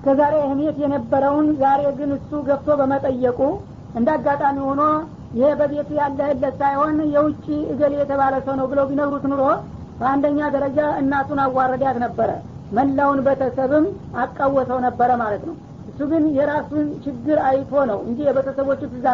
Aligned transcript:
እስከዛሬ 0.00 0.34
እህሜት 0.42 0.76
የነበረውን 0.82 1.46
ዛሬ 1.62 1.80
ግን 1.98 2.10
እሱ 2.14 2.30
ገብቶ 2.46 2.68
በመጠየቁ 2.78 3.40
እንደ 3.98 4.08
አጋጣሚ 4.14 4.56
ሆኖ 4.68 4.82
ይሄ 5.34 5.48
በቤቱ 5.58 5.88
ያለህለት 5.98 6.54
ሳይሆን 6.62 6.94
የውጭ 7.14 7.44
እገሌ 7.72 7.92
የተባለ 8.00 8.34
ሰው 8.46 8.54
ነው 8.60 8.66
ብለው 8.70 8.86
ቢነግሩት 8.90 9.24
ኑሮ 9.32 9.42
በአንደኛ 9.98 10.38
ደረጃ 10.54 10.78
እናቱን 11.00 11.40
አዋረዳት 11.44 11.98
ነበረ። 12.04 12.30
መላውን 12.78 13.20
ቤተሰብም 13.26 13.86
አቃወሰው 14.22 14.80
ነበረ 14.86 15.10
ማለት 15.22 15.44
ነው። 15.48 15.54
እሱ 15.90 16.00
ግን 16.12 16.24
የራሱን 16.38 16.88
ችግር 17.04 17.38
አይቶ 17.48 17.84
ነው 17.92 18.00
እንጂ 18.08 18.18
የቤተሰቦቹ 18.28 18.80
ትዝ 18.86 19.06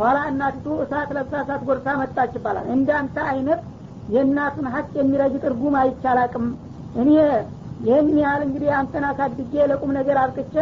ኋላ 0.00 0.18
እናቲቱ 0.32 0.66
እሳት 0.84 1.12
ለብሳ 1.16 1.34
እሳት 1.44 1.62
ጎርሳ 1.68 1.98
መጣች 2.00 2.32
ይባላል። 2.38 2.66
እንዳንተ 2.76 3.18
አይነት 3.30 3.62
የእናቱን 4.14 4.68
ሀቅ 4.74 4.90
የሚረግጥ 5.00 5.44
እርጉም 5.50 5.76
አይቻላቅም 5.80 6.46
እኔ 6.96 7.10
ይህን 7.80 8.08
ያህል 8.20 8.42
እንግዲህ 8.46 8.70
አንተን 8.78 9.04
አሳድጌ 9.08 9.52
ለቁም 9.70 9.90
ነገር 9.98 10.16
አብቅቼ 10.22 10.54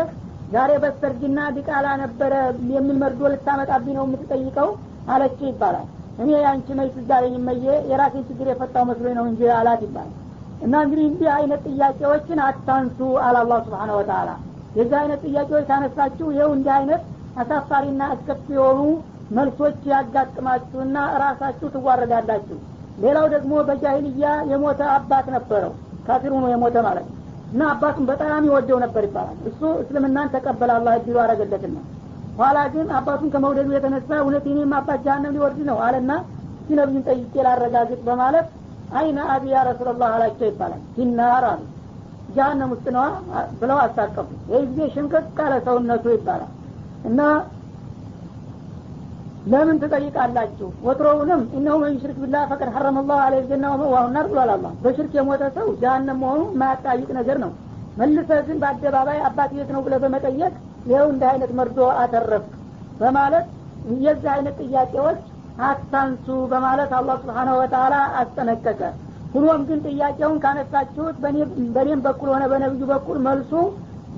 ዛሬ 0.53 0.73
በስተርጅና 0.83 1.39
ዲቃላ 1.57 1.87
ነበረ 2.03 2.33
የሚል 2.73 2.97
መርዶ 3.03 3.21
ልታመጣብኝ 3.33 3.95
ነው 3.99 4.05
የምትጠይቀው? 4.07 4.69
አለች 5.13 5.41
ይባላል። 5.47 5.87
እኔ 6.19 6.29
የአንቺ 6.37 6.69
መች 6.79 6.91
ትዛለኝ 6.97 7.35
መየ 7.49 7.67
የራሴን 7.91 8.25
ችግር 8.29 8.47
የፈታው 8.51 8.85
መስሎኝ 8.91 9.15
ነው 9.19 9.27
እንጂ 9.31 9.41
አላት 9.57 9.81
ይባላል። 9.87 10.13
እና 10.61 10.75
እንግዲህ 10.85 11.07
እንዲህ 11.09 11.29
አይነት 11.37 11.63
ጥያቄዎችን 11.69 12.39
አታንሱ 12.47 12.99
አለ 13.25 13.37
አላህ 13.43 13.59
ስብሓን 13.67 13.91
ወተላ 13.99 14.31
የዚህ 14.77 14.97
አይነት 15.01 15.21
ጥያቄዎች 15.27 15.65
ካነሳችሁ 15.69 16.27
ይኸው 16.33 16.51
እንዲህ 16.57 16.73
አይነት 16.79 17.03
አሳፋሪና 17.43 18.03
አስከፊ 18.13 18.47
የሆኑ 18.57 18.81
መልሶች 19.37 19.79
ያጋጥማችሁና 19.93 20.97
ራሳችሁ 21.23 21.69
ትዋረዳላችሁ። 21.75 22.59
ሌላው 22.99 23.27
ደግሞ 23.35 23.53
በጃሂልያ 23.69 24.27
የሞተ 24.51 24.83
አባት 24.95 25.27
ነበረው 25.35 25.73
ካፊር 26.07 26.33
ሆኖ 26.37 26.47
የሞተ 26.53 26.77
ማለት 26.87 27.07
ነው። 27.09 27.15
እና 27.53 27.63
አባቱን 27.73 28.05
በጣም 28.11 28.45
ይወደው 28.49 28.79
ነበር 28.85 29.03
ይባላል። 29.09 29.37
እሱ 29.51 29.61
እስልምናን 29.83 30.31
ተቀበለ 30.35 30.71
አላህ 30.79 30.95
እድሉ 31.01 31.17
አረገለትና 31.25 31.77
ኋላ 32.39 32.59
ግን 32.73 32.89
አባቱን 32.97 33.29
ከመውደዱ 33.35 33.69
የተነሳ 33.77 34.11
እውነት 34.23 34.45
የኔም 34.51 34.73
አባት 34.79 35.01
ጃሃንም 35.07 35.35
ሊወርድ 35.37 35.61
ነው 35.69 35.79
አለና 35.87 36.11
እስቲ 36.61 36.75
ጠይቄ 37.07 37.35
ላረጋግጥ 37.47 38.01
በማለት 38.07 38.47
አይነ 38.97 39.19
አቢ 39.35 39.45
ያ 39.53 39.61
ረሱላላህ 39.69 40.09
አላቸው 40.17 40.47
ይባላል። 40.51 40.81
ሲናር 40.95 41.45
አሉ። 41.51 41.61
ጃሃንም 42.37 42.71
ውስጥ 42.75 42.87
ነዋ 42.95 43.05
ብለው 43.61 43.79
አስታቀፉ 43.83 44.29
ይህ 44.51 44.63
ጊዜ 44.69 44.89
ሽንቅቅ 44.95 45.25
ካለ 45.37 45.55
ሰውነቱ 45.67 46.05
ይባላል። 46.15 46.51
እና 47.09 47.21
ለምን 49.47 49.77
ትጠይቃላችሁ? 49.83 50.69
ወትሮውንም 50.87 51.43
እነሁ 51.59 51.75
መን 51.83 51.95
ሽርክ 52.03 52.17
ቢላ 52.23 52.37
ፈቀድ 52.51 52.71
ሐረመ 52.75 52.99
ላሁ 53.03 53.19
አለ 53.27 53.35
ጀና 53.51 53.65
ወመዋሁ 53.73 54.07
ብሏል 54.31 54.51
አላ 54.55 54.67
በሽርክ 54.85 55.13
የሞተ 55.19 55.43
ሰው 55.57 55.67
ጃሃንም 55.83 56.19
መሆኑ 56.23 56.43
የማያጣይቅ 56.51 57.09
ነገር 57.19 57.39
ነው። 57.45 57.53
መልሰ 58.01 58.31
ግን 58.49 58.59
በአደባባይ 58.63 59.19
አባት 59.29 59.51
ቤት 59.57 59.71
ነው 59.75 59.83
ብለ 59.87 59.95
በመጠየቅ 60.03 60.53
ይኸው 60.87 61.07
እንደ 61.13 61.23
አይነት 61.31 61.53
መርዶ 61.59 61.79
አተረፍክ 62.03 62.51
በማለት 63.01 63.47
የዚህ 64.05 64.29
አይነት 64.35 64.57
ጥያቄዎች 64.65 65.21
አታንሱ 65.67 66.27
በማለት 66.53 66.91
አላህ 66.99 67.17
ስብሓናሁ 67.23 67.55
ወተላ 67.61 67.95
አስጠነቀቀ። 68.21 68.81
ሁኖም 69.35 69.63
ግን 69.69 69.79
ጥያቄውን 69.87 70.39
ካነሳችሁት 70.45 71.17
በእኔም 71.75 72.03
በኩል 72.07 72.29
ሆነ 72.35 72.45
በነብዩ 72.53 72.85
በኩል 72.93 73.19
መልሱ 73.27 73.53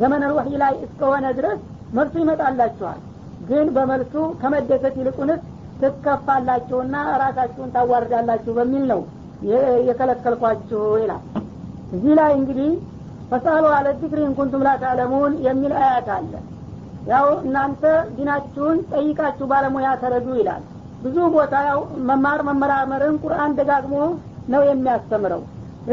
ዘመነ 0.01 0.25
ወህይ 0.37 0.57
ላይ 0.63 0.75
እስከሆነ 0.87 1.27
ድረስ 1.39 1.61
መልሱ 1.95 2.15
ይመጣላችኋል 2.23 2.99
ግን 3.49 3.67
በመልሱ 3.75 4.15
ከመደሰት 4.41 4.95
ይልቁንስ 5.01 5.43
ትከፋላችሁና 5.83 6.95
ራሳችሁን 7.23 7.73
ታዋርዳላችሁ 7.75 8.53
በሚል 8.59 8.85
ነው 8.93 9.01
የከለከልኳችሁ 9.89 10.81
ይላል። 11.03 11.23
እዚህ 11.93 12.13
ላይ 12.19 12.33
እንግዲህ 12.39 12.71
ፈሳሉ 13.31 13.65
አለ 13.77 13.87
ዚክሪ 14.01 14.21
እንኩንቱም 14.29 14.65
ላታለሙን 14.67 15.33
የሚል 15.47 15.73
አያት 15.81 16.09
አለ። 16.17 16.33
ያው 17.09 17.27
እናንተ 17.43 17.83
ዲናችሁን 18.17 18.79
ጠይቃችሁ 18.91 19.47
ባለሙያ 19.53 19.89
ተረዱ 20.03 20.29
ይላል። 20.41 20.63
ብዙ 21.03 21.17
ቦታ 21.35 21.55
ያው 21.69 21.81
መማር 22.09 22.41
መመራመርን 22.49 23.17
ቁርአን 23.25 23.53
ደጋግሞ 23.59 23.95
ነው 24.53 24.63
የሚያስተምረው። 24.69 25.43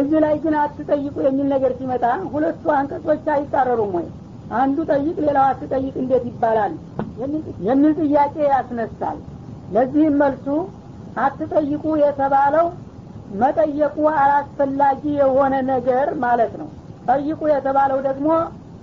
እዚህ 0.02 0.20
ላይ 0.24 0.36
ግን 0.44 0.56
አትጠይቁ 0.62 1.16
የሚል 1.26 1.48
ነገር 1.54 1.72
ሲመጣ 1.80 2.04
ሁለቱ 2.34 2.64
አንቀጾች 2.78 3.26
አይጻረሩም 3.36 3.92
ወይ? 3.98 4.08
አንዱ 4.56 4.78
ጠይቅ 4.92 5.18
ሌላው 5.26 5.46
አትጠይቅ 5.52 5.94
እንዴት 6.02 6.26
ይባላል 6.30 6.74
የሚል 7.68 7.94
ጥያቄ 8.02 8.36
ያስነሳል። 8.50 9.18
ለዚህም 9.76 10.18
መልሱ 10.22 10.48
አትጠይቁ 11.24 11.84
የተባለው 12.02 12.66
መጠየቁ 13.42 13.98
አላስፈላጊ 14.16 15.04
የሆነ 15.20 15.54
ነገር 15.72 16.08
ማለት 16.26 16.54
ነው። 16.62 16.68
ጠይቁ 17.08 17.42
የተባለው 17.52 18.00
ደግሞ 18.08 18.28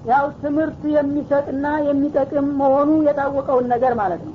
ያው 0.09 0.25
ትምህርት 0.43 0.83
የሚሰጥና 0.95 1.67
የሚጠቅም 1.89 2.47
መሆኑ 2.61 2.91
የታወቀውን 3.09 3.67
ነገር 3.75 3.93
ማለት 4.01 4.23
ነው። 4.29 4.35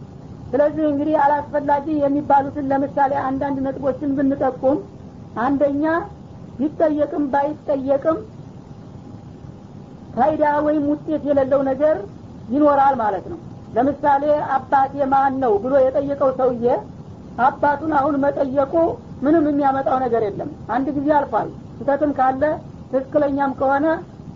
ስለዚህ 0.51 0.83
እንግዲህ 0.91 1.15
አላስፈላጊ 1.23 1.85
የሚባሉትን 2.03 2.69
ለምሳሌ 2.71 3.13
አንዳንድ 3.29 3.57
ነጥቦችን 3.65 4.13
ብንጠቁም 4.17 4.77
አንደኛ 5.45 5.85
ቢጠየቅም 6.59 7.25
ባይጠየቅም 7.33 8.19
ፋይዳ 10.15 10.43
ወይም 10.65 10.85
ውጤት 10.91 11.23
የሌለው 11.29 11.61
ነገር 11.69 11.97
ይኖራል 12.49 12.95
ማለት 13.01 13.25
ነው 13.31 13.39
ለምሳሌ 13.77 14.23
አባቴ 14.55 14.93
ማን 15.11 15.33
ነው 15.43 15.53
ብሎ 15.63 15.73
የጠየቀው 15.83 16.29
ሰውዬ 16.39 16.67
አባቱን 17.47 17.91
አሁን 17.97 18.15
መጠየቁ 18.23 18.73
ምንም 19.23 19.43
የሚያመጣው 19.49 19.97
ነገር 20.05 20.21
የለም። 20.27 20.49
አንድ 20.75 20.87
ጊዜ 20.95 21.07
አልፏል። 21.17 21.49
ስህተትም 21.77 22.11
ካለ 22.19 22.43
ትክክለኛም 22.91 23.51
ከሆነ 23.59 23.85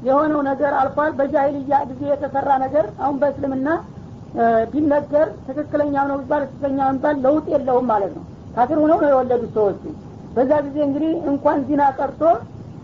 የሆነው 0.08 0.42
ነገር 0.50 0.74
አልፏል። 0.82 1.12
በጃሂልያ 1.18 1.80
ጊዜ 1.90 2.02
የተሰራ 2.12 2.50
ነገር 2.64 2.86
አሁን 3.02 3.18
በእስልምና 3.22 3.68
ቢነገር 4.72 5.28
ትክክለኛው 5.48 6.06
ነው 6.12 6.18
ቢባል 6.22 6.44
ስህተኛ 6.52 6.80
ቢባል 6.94 7.18
ለውጥ 7.26 7.46
የለውም 7.54 7.88
ማለት 7.92 8.14
ነው። 8.18 8.24
ካፊር 8.56 8.78
ሆነው 8.84 9.00
ነው 9.04 9.10
የወለዱት 9.12 9.52
ሰዎቹ። 9.58 9.82
በዛ 10.36 10.52
ጊዜ 10.68 10.78
እንግዲህ 10.88 11.12
እንኳን 11.32 11.60
ዚና 11.68 11.84
ቀርቶ 11.98 12.22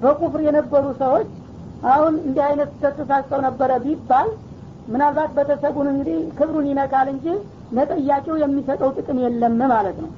በኩፍር 0.01 0.41
የነበሩ 0.47 0.85
ሰዎች 1.01 1.29
አሁን 1.91 2.13
እንዲህ 2.25 2.43
አይነት 2.47 2.69
ተተሳሰው 2.81 3.39
ነበረ 3.47 3.71
ቢባል 3.85 4.27
ምናልባት 4.87 5.31
ቤተሰቡን 5.37 5.87
እንግዲህ 5.91 6.17
ክብሩን 6.37 6.67
ይነካል 6.69 7.07
እንጂ 7.13 7.25
ለጠያቂው 7.77 8.35
የሚሰጠው 8.41 8.89
ጥቅም 8.97 9.17
የለም 9.23 9.59
ማለት 9.73 9.97
ነው። 10.03 10.11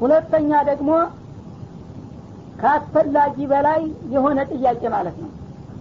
ሁለተኛ 0.00 0.50
ደግሞ 0.70 0.90
ከአስፈላጊ 2.60 3.36
በላይ 3.52 3.80
የሆነ 4.14 4.40
ጥያቄ 4.52 4.82
ማለት 4.94 5.16
ነው። 5.22 5.30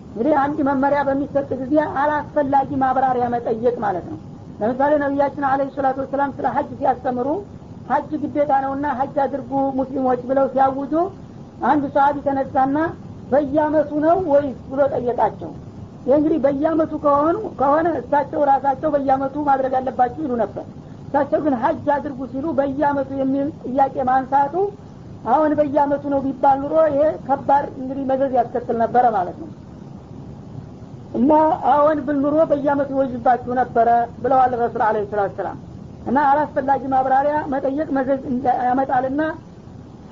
እንግዲህ 0.07 0.33
አንድ 0.41 0.57
መመሪያ 0.69 0.99
በሚሰጥ 1.07 1.49
ጊዜ 1.61 1.73
አላስፈላጊ 2.01 2.69
ማብራሪያ 2.83 3.25
መጠየቅ 3.35 3.75
ማለት 3.85 4.05
ነው። 4.11 4.19
ለምሳሌ 4.59 4.91
ነቢያችን 5.03 5.45
አለ 5.51 5.61
ሰላቱ 5.75 5.97
ወሰላም 6.03 6.33
ስለ 6.37 6.47
ሀጅ 6.55 6.69
ሲያስተምሩ 6.79 7.27
ሀጅ 7.89 8.11
ግዴታ 8.23 8.51
ነውና 8.65 8.85
ሀጅ 8.99 9.15
አድርጉ 9.23 9.51
ሙስሊሞች 9.79 10.21
ብለው 10.29 10.45
ሲያውጁ 10.53 10.93
አንዱ 11.69 11.83
ሰሀቢ 11.95 12.17
ተነሳና 12.27 12.77
በየአመቱ 13.31 13.91
ነው 14.05 14.17
ወይስ 14.31 14.59
ብሎ 14.71 14.81
ጠየቃቸው 14.93 15.51
ይህ 16.03 16.13
እንግዲህ 16.17 16.39
በየአመቱ 16.45 16.93
ከሆኑ 17.03 17.35
ከሆነ 17.59 17.87
እሳቸው 17.99 18.41
ራሳቸው 18.49 18.89
በየአመቱ 18.95 19.35
ማድረግ 19.49 19.73
አለባቸው 19.79 20.21
ይሉ 20.25 20.33
ነበር። 20.41 20.65
እሳቸው 21.05 21.39
ግን 21.45 21.53
ሀጅ 21.63 21.87
አድርጉ 21.95 22.19
ሲሉ 22.31 22.45
በየአመቱ 22.57 23.09
የሚል 23.21 23.47
ጥያቄ 23.65 23.95
ማንሳቱ 24.09 24.55
አሁን 25.33 25.51
በየአመቱ 25.59 26.03
ነው 26.13 26.19
ቢባል 26.25 26.57
ኑሮ 26.63 26.75
ይሄ 26.89 27.03
ከባድ 27.27 27.65
እንግዲህ 27.77 28.03
መዘዝ 28.09 28.31
ያስከትል 28.39 28.77
ነበረ 28.83 29.05
ማለት 29.15 29.37
ነው። 29.43 29.49
እና 31.19 31.31
አሁን 31.73 31.97
ብል 32.05 32.17
ኑሮ 32.23 32.37
በየአመቱ 32.51 32.89
ይወጅባችሁ 32.95 33.53
ነበረ 33.61 33.89
ብለዋል 34.21 34.53
ረሱል 34.63 34.83
አለ 34.87 35.05
ሰላት 35.11 35.33
ሰላም 35.39 35.57
እና 36.09 36.17
አላስፈላጊ 36.29 36.83
ማብራሪያ 36.93 37.35
መጠየቅ 37.53 37.89
መዘዝ 37.97 38.21
ያመጣልና 38.67 39.21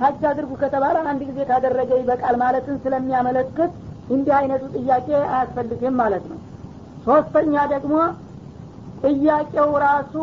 ሀጅ 0.02 0.22
አድርጉ 0.30 0.52
ከተባለ 0.62 0.98
አንድ 1.10 1.22
ጊዜ 1.30 1.40
ካደረገ 1.50 1.92
ይበቃል 2.00 2.36
ማለትን 2.44 2.78
ስለሚያመለክት 2.84 3.72
እንዲህ 4.10 4.34
አይነቱ 4.38 4.64
ጥያቄ 4.78 5.08
አያስፈልግም 5.28 5.96
ማለት 6.02 6.24
ነው። 6.32 6.40
ሶስተኛ 7.06 7.56
ደግሞ 7.74 7.94
ጥያቄው 9.06 9.70
ራሱ 9.86 10.16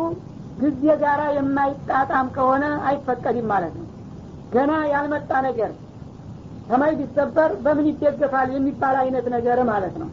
ጊዜ 0.59 0.83
ጋራ 1.01 1.21
የማይጣጣም 1.35 2.27
ከሆነ 2.35 2.65
አይፈቀድም 2.87 3.47
ማለት 3.51 3.73
ነው። 3.79 3.85
ገና 4.53 4.71
ያልመጣ 4.93 5.31
ነገር 5.47 5.71
ሰማይ 6.69 6.93
ቢሰበር 6.99 7.51
በምን 7.63 7.85
ይደገፋል 7.89 8.49
የሚባል 8.55 8.95
አይነት 9.01 9.25
ነገር 9.35 9.59
ማለት 9.69 9.95
ነው። 10.01 10.09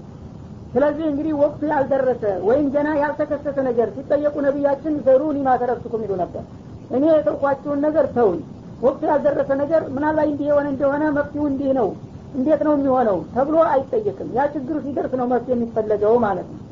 ስለዚህ 0.72 1.04
እንግዲህ 1.10 1.34
ወቅቱ 1.42 1.60
ያልደረሰ 1.72 2.22
ወይም 2.48 2.66
ገና 2.74 2.88
ያልተከሰተ 3.00 3.58
ነገር 3.68 3.88
ሲጠየቁ 3.96 4.34
ነቢያችን 4.46 4.94
ዘሩኒ 5.06 5.38
ማተረፍትኩም 5.46 6.02
ይሉ 6.04 6.12
ነበር። 6.22 6.44
እኔ 6.90 7.04
የተውኳችሁን 7.10 7.80
ነገር 7.86 8.06
ተውኝ። 8.16 8.40
ወቅቱ 8.82 9.02
ያልደረሰ 9.10 9.50
ነገር 9.62 9.82
ምናልባት 9.94 10.28
እንዲህ 10.30 10.46
የሆነ 10.50 10.66
እንደሆነ 10.74 11.04
መፍትሁ 11.18 11.42
እንዲህ 11.50 11.70
ነው 11.78 11.88
እንዴት 12.36 12.60
ነው 12.66 12.72
የሚሆነው 12.76 13.18
ተብሎ 13.34 13.56
አይጠየቅም። 13.72 14.28
ያ 14.36 14.44
ችግሩ 14.54 14.76
ሲደርስ 14.84 15.12
ነው 15.20 15.26
መፍትሄ 15.32 15.54
የሚፈለገው 15.54 16.14
ማለት 16.24 16.48
ነው። 16.52 16.62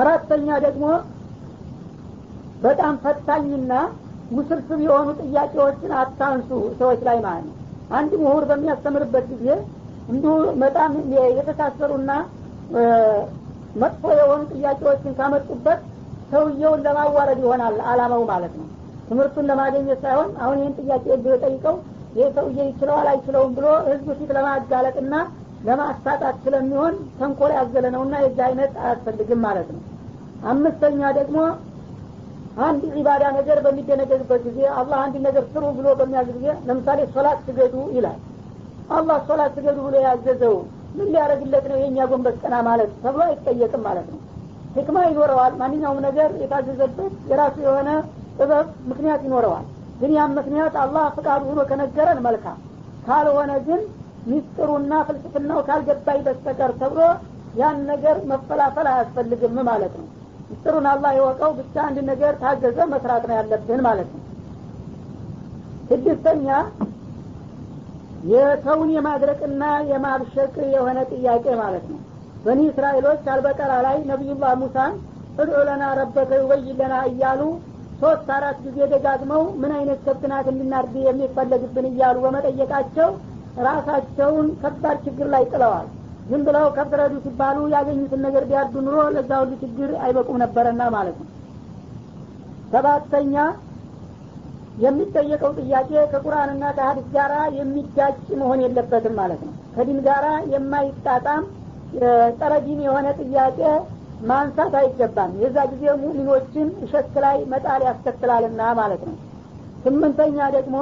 አራተኛ 0.00 0.48
ደግሞ 0.66 0.84
በጣም 2.62 2.94
ፈታኝና 3.04 3.72
ውስብስብ 4.36 4.78
የሆኑ 4.84 5.08
ጥያቄዎችን 5.22 5.92
አታንሱ 6.02 6.48
ሰዎች 6.78 7.00
ላይ 7.08 7.18
ማለት 7.26 7.46
ነው። 7.48 7.56
አንድ 7.96 8.12
ምሁር 8.22 8.44
በሚያስተምርበት 8.50 9.24
ጊዜ 9.32 9.46
እንዲሁ 10.08 10.32
በጣም 10.62 10.92
የተሳሰሩና 11.38 12.10
መጥፎ 13.82 14.04
የሆኑ 14.18 14.40
ጥያቄዎችን 14.52 15.16
ካመጡበት 15.18 15.80
ሰውየውን 16.32 16.80
ለማዋረድ 16.86 17.40
ይሆናል 17.44 17.76
አላማው 17.90 18.22
ማለት 18.30 18.54
ነው። 18.60 18.66
ትምህርቱን 19.08 19.48
ለማግኘት 19.50 19.98
ሳይሆን 20.04 20.30
አሁን 20.42 20.56
ይህን 20.60 20.74
ጥያቄ 20.78 21.04
ጠይቀው 21.44 21.76
ይህ 22.14 22.26
ሰውዬ 22.36 22.58
ይችለዋል 22.68 23.06
አይችለውም 23.12 23.52
ብሎ 23.56 23.66
ህዝብ 23.86 24.08
ፊት 24.18 24.30
ለማጋለጥና 24.36 25.14
ለማሳጣት 25.68 26.36
ስለሚሆን 26.44 26.94
ተንኮል 27.18 27.52
ያዘለ 27.56 27.84
ነውና 27.94 28.14
የዚህ 28.22 28.42
አይነት 28.48 28.72
አያስፈልግም 28.82 29.40
ማለት 29.46 29.68
ነው። 29.74 29.82
አምስተኛ 30.50 31.10
ደግሞ 31.18 31.38
አንድ 32.64 32.82
ዒባዳ 32.96 33.24
ነገር 33.36 33.58
በሚደነገግበት 33.64 34.42
ጊዜ 34.48 34.60
አላህ 34.80 34.98
አንድ 35.04 35.14
ነገር 35.26 35.44
ስሩ 35.52 35.64
ብሎ 35.78 35.86
በሚያዝ 36.00 36.28
ጊዜ 36.36 36.46
ለምሳሌ 36.68 37.00
ሶላት 37.14 37.38
ስገዱ 37.46 37.74
ይላል። 37.96 38.18
አላህ 38.90 39.18
ሶላት 39.28 39.52
ስገዱ 39.58 39.78
ብሎ 39.86 39.94
ያዘዘው 40.06 40.56
ምን 40.96 41.08
ሊያደረግለት 41.12 41.64
ነው 41.70 41.78
የእኛ 41.82 41.98
ጎንበስ 42.10 42.36
ቀና 42.42 42.56
ማለት 42.68 42.90
ተብሎ 43.02 43.22
አይጠየቅም 43.28 43.82
ማለት 43.88 44.06
ነው። 44.12 44.20
ህክማ 44.76 44.98
ይኖረዋል። 45.08 45.52
ማንኛውም 45.60 46.00
ነገር 46.06 46.30
የታዘዘበት 46.42 47.14
የራሱ 47.30 47.56
የሆነ 47.66 47.88
ጥበብ 48.38 48.68
ምክንያት 48.90 49.22
ይኖረዋል 49.26 49.66
ግን 50.00 50.10
ያም 50.16 50.32
ምክንያት 50.38 50.74
አላህ 50.82 51.04
ፍቃዱ 51.16 51.42
ሆኖ 51.50 51.60
ከነገረን 51.68 52.20
መልካም። 52.26 52.58
ካልሆነ 53.06 53.52
ግን 53.66 53.80
ሚስጥሩና 54.26 54.92
ፍልስፍናው 55.08 55.58
ካልገባኝ 55.66 56.20
በስተቀር 56.26 56.72
ተብሎ 56.80 57.00
ያን 57.58 57.78
ነገር 57.90 58.16
መፈላፈል 58.30 58.86
አያስፈልግም 58.92 59.56
ማለት 59.68 59.92
ነው። 60.00 60.06
ሚስጥሩን 60.48 60.86
አላህ 60.92 61.10
የወቀው 61.16 61.50
ብቻ 61.58 61.74
አንድ 61.88 61.98
ነገር 62.10 62.32
ታዘዘ 62.42 62.78
መስራት 62.92 63.24
ነው 63.28 63.36
ያለብን 63.38 63.80
ማለት 63.86 64.08
ነው። 64.14 64.22
ስድስተኛ 65.88 66.48
የሰውን 68.30 68.90
የማድረቅና 68.94 69.62
የማብሸቅ 69.90 70.54
የሆነ 70.74 70.98
ጥያቄ 71.12 71.46
ማለት 71.60 71.84
ነው። 71.92 71.98
በኒ 72.44 72.60
እስራኤሎች 72.70 73.22
አልበቀራ 73.32 73.72
ላይ 73.86 73.96
ነቢዩላህ 74.10 74.52
ሙሳን 74.62 74.94
እድዑ 75.38 75.60
ለና 75.68 75.84
ረበከ 75.98 76.30
ዩበይን 76.40 76.76
ለና 76.80 76.94
እያሉ 77.10 77.40
ሶስት 78.04 78.28
አራት 78.34 78.56
ጊዜ 78.64 78.78
ደጋግመው 78.92 79.42
ምን 79.60 79.72
አይነት 79.76 80.00
ከብት 80.06 80.24
ናት 80.30 80.46
እንድናርድ 80.50 80.94
የሚፈለግብን 81.04 81.86
እያሉ 81.90 82.16
በመጠየቃቸው 82.24 83.08
ራሳቸውን 83.66 84.46
ከባድ 84.62 84.98
ችግር 85.06 85.26
ላይ 85.34 85.44
ጥለዋል። 85.52 85.86
ዝም 86.28 86.42
ብለው 86.46 86.66
ከብት 86.76 86.94
ሲባሉ 87.24 87.58
ያገኙትን 87.74 88.20
ነገር 88.26 88.44
ቢያርዱ 88.50 88.74
ኑሮ 88.86 88.98
ለዛ 89.14 89.30
ሁሉ 89.42 89.52
ችግር 89.62 89.90
አይበቁም 90.04 90.38
ነበረና 90.44 90.82
ማለት 90.96 91.16
ነው። 91.22 91.28
ሰባተኛ 92.72 93.34
የሚጠየቀው 94.84 95.52
ጥያቄ 95.60 95.90
ከቁርአንና 96.12 96.64
ከሀዲስ 96.78 97.08
ጋራ 97.16 97.34
የሚጋጭ 97.58 98.16
መሆን 98.40 98.62
የለበትም 98.64 99.14
ማለት 99.20 99.42
ነው። 99.46 99.54
ከዲን 99.76 100.00
ጋራ 100.06 100.24
የማይጣጣም 100.54 101.44
ጠረዲን 102.40 102.80
የሆነ 102.86 103.06
ጥያቄ 103.20 103.58
ማንሳት 104.22 104.74
አይገባም። 104.80 105.32
የዛ 105.42 105.56
ጊዜ 105.72 105.84
ሙሚኖችን 106.02 106.68
እሸክ 106.84 107.14
ላይ 107.24 107.36
መጣል 107.52 107.82
ያስከትላልና 107.88 108.60
ማለት 108.80 109.02
ነው። 109.08 109.16
ስምንተኛ 109.84 110.38
ደግሞ 110.56 110.76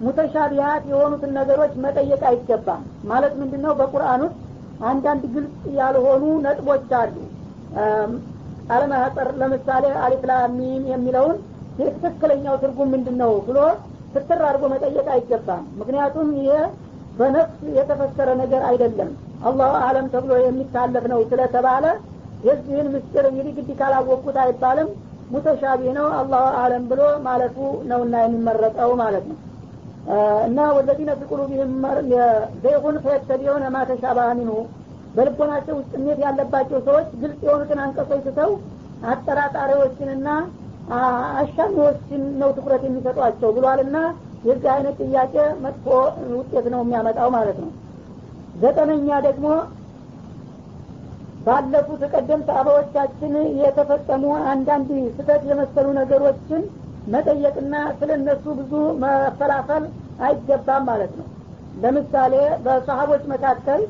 ሙተሻቢሃት 0.00 0.84
የሆኑትን 0.90 1.30
ነገሮች 1.38 1.74
መጠየቅ 1.84 2.22
አይገባም። 2.30 2.82
ማለት 3.10 3.34
ምንድን 3.40 3.62
ነው 3.66 3.74
በቁርአን 3.78 4.22
ውስጥ 4.26 4.36
አንዳንድ 4.84 5.22
ግልጽ 5.34 5.54
ያልሆኑ 5.78 6.24
ነጥቦች 6.46 6.90
አሉ። 7.00 7.14
አለማህጠር 8.70 9.28
ለምሳሌ 9.40 9.84
አሊፍላሚም 10.04 10.84
የሚለውን 10.92 11.36
የትክክለኛው 11.80 12.54
ትርጉም 12.62 12.90
ምንድን 12.94 13.16
ነው 13.22 13.32
ብሎ 13.48 13.58
ስትር 14.14 14.40
አድርጎ 14.48 14.64
መጠየቅ 14.74 15.06
አይገባም። 15.14 15.64
ምክንያቱም 15.80 16.28
ይሄ 16.40 16.50
በነፍስ 17.18 17.60
የተፈሰረ 17.76 18.28
ነገር 18.42 18.62
አይደለም። 18.70 19.10
አላሁ 19.44 19.72
አለም 19.86 20.06
ተብሎ 20.12 20.32
የሚታለፍ 20.42 21.04
ነው 21.12 21.20
ስለተባለ 21.30 21.84
የዚህን 22.44 22.88
ምስጢር 22.94 23.24
እንግዲህ 23.30 23.52
ግድ 23.58 23.68
ካላወቅኩት 23.78 24.38
አይባልም። 24.42 24.88
ሙተሻቢ 25.30 25.82
ነው 25.96 26.06
አላሁ 26.16 26.44
አለም 26.58 26.84
ብሎ 26.90 27.02
ማለቱ 27.24 27.56
ነውና 27.90 28.16
የሚመረጠው 28.24 28.90
ማለት 29.00 29.24
ነው። 29.30 29.38
እና 30.46 30.58
ወለዚነ 30.76 31.12
ፊ 31.18 31.28
ቁሉቢህም 31.30 31.72
ዘይሁን 32.64 32.96
ፈየተቢዑነ 33.04 33.64
ማ 33.74 33.80
ሚንሁ 34.32 34.56
በልቦናቸው 35.16 35.74
ውስጥ 35.78 35.90
ስሜት 35.94 36.18
ያለባቸው 36.24 36.78
ሰዎች 36.88 37.08
ግልጽ 37.20 37.40
የሆኑትን 37.46 37.78
አንቀጾች 37.84 38.22
ትተው 38.26 38.50
አጠራጣሪዎችንና 39.12 40.28
አሻሚዎችን 41.40 42.22
ነው 42.40 42.50
ትኩረት 42.56 42.82
የሚሰጧቸው 42.86 43.50
ብሏልና 43.56 43.96
የዚህ 44.48 44.68
አይነት 44.74 44.98
ጥያቄ 45.04 45.34
መጥፎ 45.64 45.86
ውጤት 46.34 46.66
ነው 46.74 46.80
የሚያመጣው 46.84 47.28
ማለት 47.36 47.58
ነው። 47.64 47.70
ዘጠነኛ 48.62 49.08
ደግሞ 49.26 49.46
ባለፉት 51.46 52.02
ቀደምት 52.12 52.48
አባዎቻችን 52.56 53.32
የተፈጸሙ 53.60 54.22
አንዳንድ 54.52 54.88
ስህተት 55.10 55.42
የመሰሉ 55.50 55.86
ነገሮችን 55.98 56.62
መጠየቅና 57.14 57.74
ስለ 57.98 58.10
እነሱ 58.18 58.44
ብዙ 58.60 58.72
መፈላፈል 59.02 59.84
አይገባም 60.26 60.84
ማለት 60.90 61.12
ነው። 61.20 61.26
ለምሳሌ 61.82 62.34
በሰሀቦች 62.64 63.22
መካከል 63.32 63.80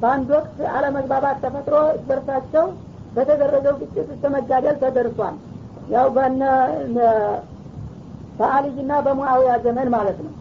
በአንድ 0.00 0.28
ወቅት 0.36 0.58
አለመግባባት 0.72 1.36
ተፈጥሮ 1.44 1.76
በርሳቸው 2.08 2.64
በተደረገው 3.16 3.74
ግጭት 3.82 4.08
እስከ 4.14 4.30
መጋደል 4.36 4.76
ተደርሷል። 4.82 5.36
ያው 5.88 6.06
በነ 6.16 6.42
በአልይና 8.38 8.92
በሙአዊያ 9.06 9.52
ዘመን 9.64 9.88
ማለት 9.96 10.18
ነው። 10.24 10.32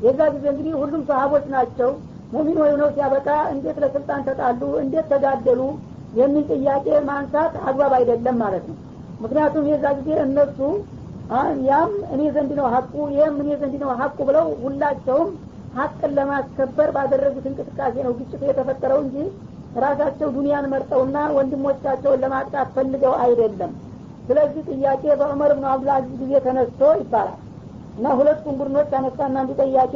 የዛ 0.00 0.20
ጊዜ 0.34 0.44
እንግዲህ 0.52 0.74
ሁሉም 0.82 1.02
ሰሀቦች 1.10 1.44
ናቸው። 1.54 1.90
ሙሚን 2.32 2.58
ሆነው 2.62 2.88
ሲያበቃ 2.94 3.28
እንዴት 3.54 3.78
ለስልጣን 3.82 4.20
ተጣሉ? 4.28 4.60
እንዴት 4.84 5.06
ተጋደሉ 5.12 5.60
የሚል 6.12 6.44
ጥያቄ 6.54 6.86
ማንሳት 7.08 7.54
አግባብ 7.68 7.92
አይደለም 7.98 8.36
ማለት 8.42 8.64
ነው። 8.70 8.76
ምክንያቱም 9.22 9.64
የዛ 9.70 9.84
ጊዜ 9.98 10.10
እነሱ 10.24 10.58
ያም 11.66 11.92
እኔ 12.14 12.22
ዘንድ 12.34 12.50
ነው 12.58 12.66
ሀቁ 12.74 12.94
ይህም 13.12 13.36
እኔ 13.42 13.50
ዘንድ 13.60 13.74
ነው 13.82 13.90
ሀቁ 14.00 14.16
ብለው 14.28 14.46
ሁላቸውም 14.64 15.28
ሀቅን 15.76 16.10
ለማስከበር 16.16 16.88
ባደረጉት 16.96 17.44
እንቅስቃሴ 17.50 17.94
ነው 18.06 18.12
ግጭቱ 18.18 18.42
የተፈጠረው 18.48 18.98
እንጂ 19.04 19.16
ራሳቸው 19.82 20.28
ዱንያን 20.34 20.66
መርጠውና 20.72 21.18
ወንድሞቻቸውን 21.36 22.20
ለማጥቃት 22.24 22.68
ፈልገው 22.74 23.14
አይደለም። 23.24 23.72
ስለዚህ 24.26 24.62
ጥያቄ 24.72 25.04
በዑመር 25.20 25.52
ብን 25.56 25.64
አብዱልአዚዝ 25.70 26.18
ጊዜ 26.22 26.32
ተነስቶ 26.44 26.90
ይባላል 27.00 27.38
እና 27.96 28.12
ሁለቱም 28.18 28.58
ቡድኖች 28.60 28.92
አነሳና 28.98 29.36
አንዱ 29.42 29.52
ጥያቄ 29.62 29.94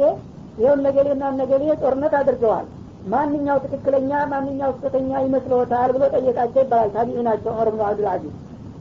ይኸውን 0.59 0.81
ነገሌና 0.87 1.23
ነገሌ 1.39 1.63
ጦርነት 1.81 2.13
አድርገዋል 2.19 2.65
ማንኛው 3.07 3.57
ትክክለኛ 3.63 4.11
ማንኛው 4.31 4.71
ስህተተኛ 4.75 5.11
ይመስለዎታል 5.25 5.89
ብሎ 5.95 6.03
ጠየቃቸው። 6.15 6.61
ይባላል 6.63 6.89
ታቢዒ 6.95 7.17
ናቸው 7.27 7.51
ዑመር 7.53 7.69
ብን 7.73 7.83
አብዱልአዚዝ 7.87 8.33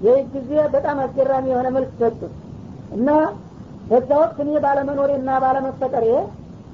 ይህ 0.04 0.18
ጊዜ 0.32 0.50
በጣም 0.74 0.96
አስገራሚ 1.04 1.46
የሆነ 1.52 1.68
መልስ 1.76 1.92
ሰጡት 2.00 2.32
እና 2.96 3.08
በዛ 3.90 4.10
ወቅት 4.22 4.38
እኔ 4.44 4.52
ባለመኖሬና 4.64 5.30
ባለመፈጠሬ 5.44 6.06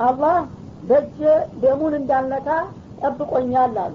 አላህ 0.07 0.37
በእጄ 0.89 1.19
ደሙን 1.63 1.95
እንዳልነካ 1.99 2.49
ጠብቆኛል 3.03 3.77
አሉ። 3.83 3.95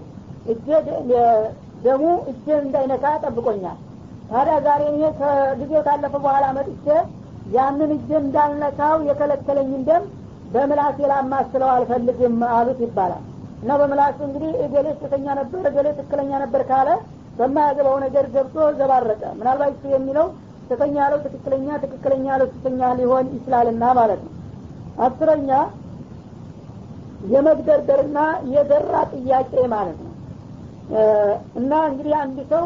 ደሙ 1.84 2.04
እጄን 2.32 2.62
እንዳይነካ 2.66 3.06
ጠብቆኛል። 3.24 3.78
ታዲያ 4.30 4.56
ዛሬ 4.66 4.82
እኔ 4.92 5.02
ከጊዜው 5.20 5.82
ካለፈ 5.88 6.14
በኋላ 6.24 6.46
መጥቼ 6.58 6.86
ያንን 7.56 7.92
እጄ 7.98 8.10
እንዳልነካው 8.22 8.96
የከለከለኝን 9.10 9.84
ደም 9.90 10.06
በምላሴ 10.54 10.98
ላማስለው 11.12 11.70
አልፈልግም 11.76 12.36
አሉት 12.52 12.80
ይባላል 12.86 13.24
እና 13.58 13.72
በምላሱ 13.80 14.18
እንግዲህ 14.28 14.52
እገሌ 14.66 14.88
ስተኛ 15.00 15.28
ነበር 15.40 15.62
እገሌ 15.70 15.88
ትክክለኛ 15.98 16.32
ነበር 16.44 16.62
ካለ 16.70 16.90
በማያገባው 17.38 17.98
ነገር 18.04 18.26
ገብቶ 18.36 18.58
ዘባረቀ። 18.80 19.24
ምናልባት 19.40 19.74
እሱ 19.76 19.84
የሚለው 19.94 20.28
ስተኛ 20.70 20.96
ያለው 21.04 21.20
ትክክለኛ 21.26 21.68
ትክክለኛ 21.84 22.26
ያለው 22.34 22.48
ስተኛ 22.54 22.90
ሊሆን 23.00 23.28
ይችላልና 23.36 23.84
ማለት 24.00 24.22
ነው። 24.26 24.34
አስረኛ 25.06 25.50
የመግደርደርና 27.32 28.20
የደራ 28.54 28.94
ጥያቄ 29.14 29.54
ማለት 29.74 29.98
ነው። 30.00 30.14
እና 31.60 31.72
እንግዲህ 31.90 32.14
አንድ 32.24 32.38
ሰው 32.52 32.66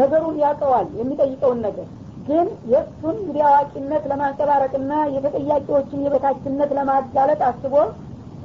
ነገሩን 0.00 0.36
ያውቀዋል 0.42 0.86
የሚጠይቀውን 1.00 1.60
ነገር 1.66 1.86
ግን 2.28 2.46
የእሱን 2.72 3.16
እንግዲህ 3.20 3.42
አዋቂነት 3.48 4.04
ለማንጸባረቅና 4.10 4.92
የተጠያቂዎችን 5.14 6.04
የበታችነት 6.04 6.70
ለማጋለጥ 6.78 7.40
አስቦ 7.48 7.74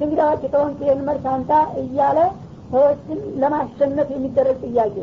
እንግዲህ 0.00 0.22
አዋቂ 0.24 0.42
ተሆን 0.52 0.72
ይህን 0.82 1.00
መልስ 1.08 1.24
እያለ 1.82 2.18
ሰዎችን 2.72 3.20
ለማሸነፍ 3.42 4.08
የሚደረግ 4.14 4.58
ጥያቄ 4.66 4.96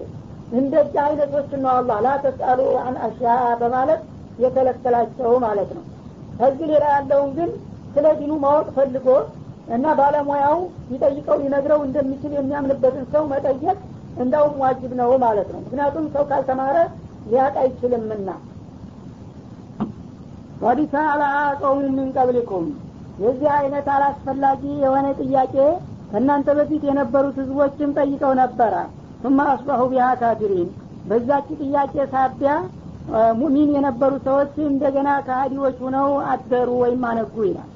እንደዚህ 0.51 0.99
አይነቶችን 1.05 1.61
ነው 1.63 1.71
አላህ 1.73 1.97
ላተስአሉ 2.05 2.59
አን 2.83 2.95
አሻ 3.07 3.21
በማለት 3.61 4.01
የከለከላቸው 4.43 5.31
ማለት 5.45 5.69
ነው። 5.77 5.83
ከዚህ 6.39 6.65
ሌላ 6.71 6.85
ያለውን 6.95 7.31
ግን 7.37 7.49
ስለ 7.95 8.07
ዲኑ 8.19 8.33
ማወቅ 8.43 8.67
ፈልጎ 8.77 9.07
እና 9.75 9.85
ባለሙያው 9.99 10.57
ሊጠይቀው 10.91 11.37
ሊነግረው 11.41 11.79
እንደሚችል 11.87 12.33
የሚያምንበትን 12.35 13.05
ሰው 13.13 13.23
መጠየቅ 13.33 13.77
እንዳውም 14.17 14.55
ዋጅብ 14.63 14.91
ነው 15.01 15.09
ማለት 15.25 15.49
ነው። 15.53 15.59
ምክንያቱም 15.65 16.05
ሰው 16.15 16.23
ካልተማረ 16.29 16.77
ሊያቅ 17.27 17.55
አይችልምና። 17.63 18.29
ወዲሳ 20.61 20.93
አላ 21.11 21.23
ቀውም 21.61 21.81
ምን 21.97 22.07
ቀብሊኩም 22.15 22.67
የዚህ 23.17 23.50
አይነት 23.57 23.88
አላስፈላጊ 23.93 24.63
የሆነ 24.83 25.07
ጥያቄ 25.21 25.55
ከእናንተ 26.12 26.50
በፊት 26.57 26.83
የነበሩት 26.89 27.38
ህዝቦችም 27.41 27.93
ጠይቀው 27.97 28.33
ነበረ። 28.41 28.74
ثم 29.24 29.39
አስባሁ 29.45 29.83
ቢሃ 29.91 30.09
ካፊሪን። 30.19 30.67
በዛች 31.09 31.47
ጥያቄ 31.62 31.95
ሳቢያ 32.13 32.51
ሙሚን 33.39 33.69
የነበሩ 33.75 34.13
ሰዎች 34.25 34.53
እንደገና 34.69 35.09
ከሀዲዎች 35.27 35.77
ሁነው 35.86 36.09
አደሩ 36.31 36.69
ወይም 36.83 37.03
አነጉ 37.09 37.36
ይላል። 37.47 37.69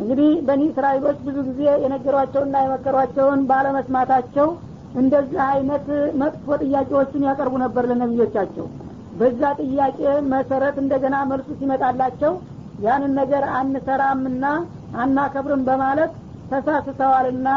እንግዲህ 0.00 0.30
በኒ 0.48 0.62
እስራኤሎች 0.70 1.18
ብዙ 1.26 1.38
ጊዜ 1.48 1.62
የነገሯቸውና 1.84 2.56
የመከሯቸውን 2.64 3.40
ባለመስማታቸው 3.50 4.48
እንደዚህ 4.94 5.40
አይነት 5.48 5.86
መጥፎ 6.20 6.56
ጥያቄዎችን 6.62 7.26
ያቀርቡ 7.28 7.54
ነበር 7.64 7.84
ለነቢዮቻቸው 7.90 8.66
በዛ 9.20 9.42
ጥያቄ 9.60 9.98
መሰረት 10.32 10.76
እንደገና 10.82 11.16
መልሱ 11.30 11.48
ሲመጣላቸው 11.60 12.32
ያንን 12.80 13.12
ነገር 13.20 13.44
አንሰራምና 13.58 14.44
አናከብርም 15.02 15.62
በማለት 15.68 16.12
ተሳስተዋልና 16.50 17.48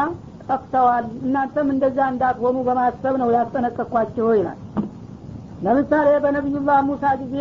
ጠፍተዋል። 0.46 1.06
እናንተም 1.22 1.68
እንደዛ 1.74 1.98
እንዳትሆኑ 2.12 2.56
በማሰብ 2.66 3.14
ነው 3.22 3.28
ያስጠነቀኳቸው 3.36 4.26
ይላል። 4.38 4.58
ለምሳሌ 5.64 6.08
በነቢዩላህ 6.24 6.78
ሙሳ 6.88 7.04
ጊዜ 7.22 7.36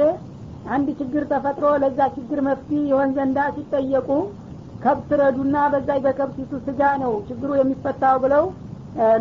አንድ 0.73 0.87
ችግር 0.99 1.23
ተፈጥሮ 1.31 1.65
ለዛ 1.83 1.99
ችግር 2.15 2.39
መፍትሄ 2.47 2.81
የሆን 2.91 3.09
ዘንዳ 3.17 3.39
ሲጠየቁ 3.55 4.09
ከብት 4.83 5.09
ረዱና 5.21 5.57
በዛ 5.73 5.89
በከብቲቱ 6.05 6.53
ስጋ 6.65 6.81
ነው 7.03 7.13
ችግሩ 7.27 7.51
የሚፈታው 7.57 8.15
ብለው 8.23 8.45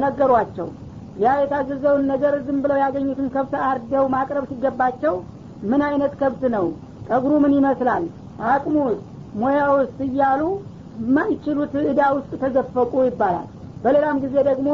ነገሯቸው። 0.04 0.69
ያ 1.23 1.35
የታዘዘውን 1.40 2.04
ነገር 2.12 2.35
ዝም 2.47 2.59
ብለው 2.64 2.78
ያገኙትን 2.83 3.28
ከብት 3.35 3.54
አርደው 3.69 4.04
ማቅረብ 4.14 4.45
ሲገባቸው 4.50 5.14
ምን 5.71 5.83
አይነት 5.88 6.12
ከብት 6.21 6.42
ነው? 6.54 6.66
ጠጉሩ 7.09 7.33
ምን 7.45 7.52
ይመስላል 7.59 8.04
አቅሙስ 8.51 8.99
ሙያውስ 9.43 9.95
እያሉ 10.07 10.43
የማይችሉት 11.03 11.75
እዳ 11.85 12.01
ውስጥ 12.17 12.33
ተዘፈቁ 12.43 12.93
ይባላል። 13.09 13.47
በሌላም 13.85 14.17
ጊዜ 14.25 14.35
ደግሞ 14.49 14.69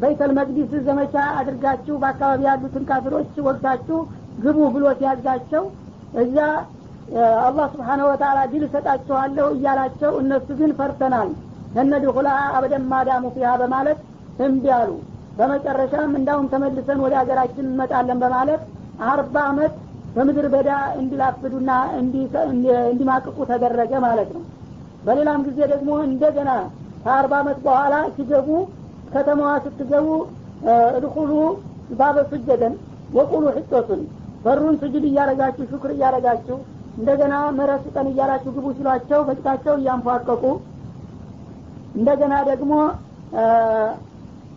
በይተል 0.00 0.30
መቅዲስ 0.38 0.70
ዘመቻ 0.86 1.14
አድርጋችሁ 1.40 1.94
በአካባቢ 2.02 2.40
ያሉትን 2.48 2.84
ካፊሮች 2.90 3.32
ወቅታችሁ 3.48 3.98
ግቡ 4.44 4.58
ብሎ 4.74 4.84
ሲያዛቸው 4.98 5.64
እዛ 6.22 6.36
አላህ 7.44 7.66
ስብሓነ 7.72 8.00
ወተላ 8.08 8.38
ድል 8.50 8.64
እሰጣችኋለሁ 8.66 9.46
እያላቸው 9.54 10.12
እነሱ 10.20 10.48
ግን 10.60 10.72
ፈርተናል። 10.78 11.30
ለነድኹላ 11.74 12.28
አበደን 12.56 12.84
ማዳሙ 12.92 13.24
ፊሃ 13.34 13.50
በማለት 13.62 13.98
እምቢ 14.46 14.64
አሉ። 14.78 14.90
በመጨረሻም 15.38 16.12
እንዳውም 16.18 16.46
ተመልሰን 16.52 16.98
ወደ 17.04 17.14
ሀገራችን 17.20 17.66
እንመጣለን 17.68 18.18
በማለት 18.22 18.62
አርባ 19.10 19.36
አመት 19.50 19.74
በምድር 20.14 20.46
በዳ 20.54 20.70
እንዲላፍዱና 21.00 21.70
እንዲማቅቁ 22.90 23.36
ተደረገ 23.50 23.92
ማለት 24.06 24.30
ነው። 24.36 24.42
በሌላም 25.04 25.42
ጊዜ 25.48 25.58
ደግሞ 25.72 25.90
እንደገና 26.06 26.50
ከአርባ 27.04 27.34
አመት 27.42 27.58
በኋላ 27.66 27.94
ሲገቡ 28.16 28.48
ከተማዋ 29.12 29.52
ስትገቡ 29.64 30.08
እድኩሉ 30.96 31.30
ባበ 32.00 32.16
ሱጀደን 32.32 32.74
ወቁሉ 33.16 33.44
ሕጦቱን 33.56 34.02
በሩን 34.44 34.74
ስጅድ 34.82 35.04
እያረጋችሁ 35.08 35.64
ሹክር 35.72 35.90
እያረጋችሁ 35.94 36.58
እንደገና 36.98 37.34
ምህረት 37.56 37.82
ስጠን 37.86 38.06
እያላችሁ 38.12 38.50
ግቡ 38.56 38.66
ሲሏቸው 38.76 39.20
በጭታቸው 39.28 39.74
እያንፏቀቁ 39.80 40.44
እንደገና 41.94 42.34
ደግሞ 42.50 42.72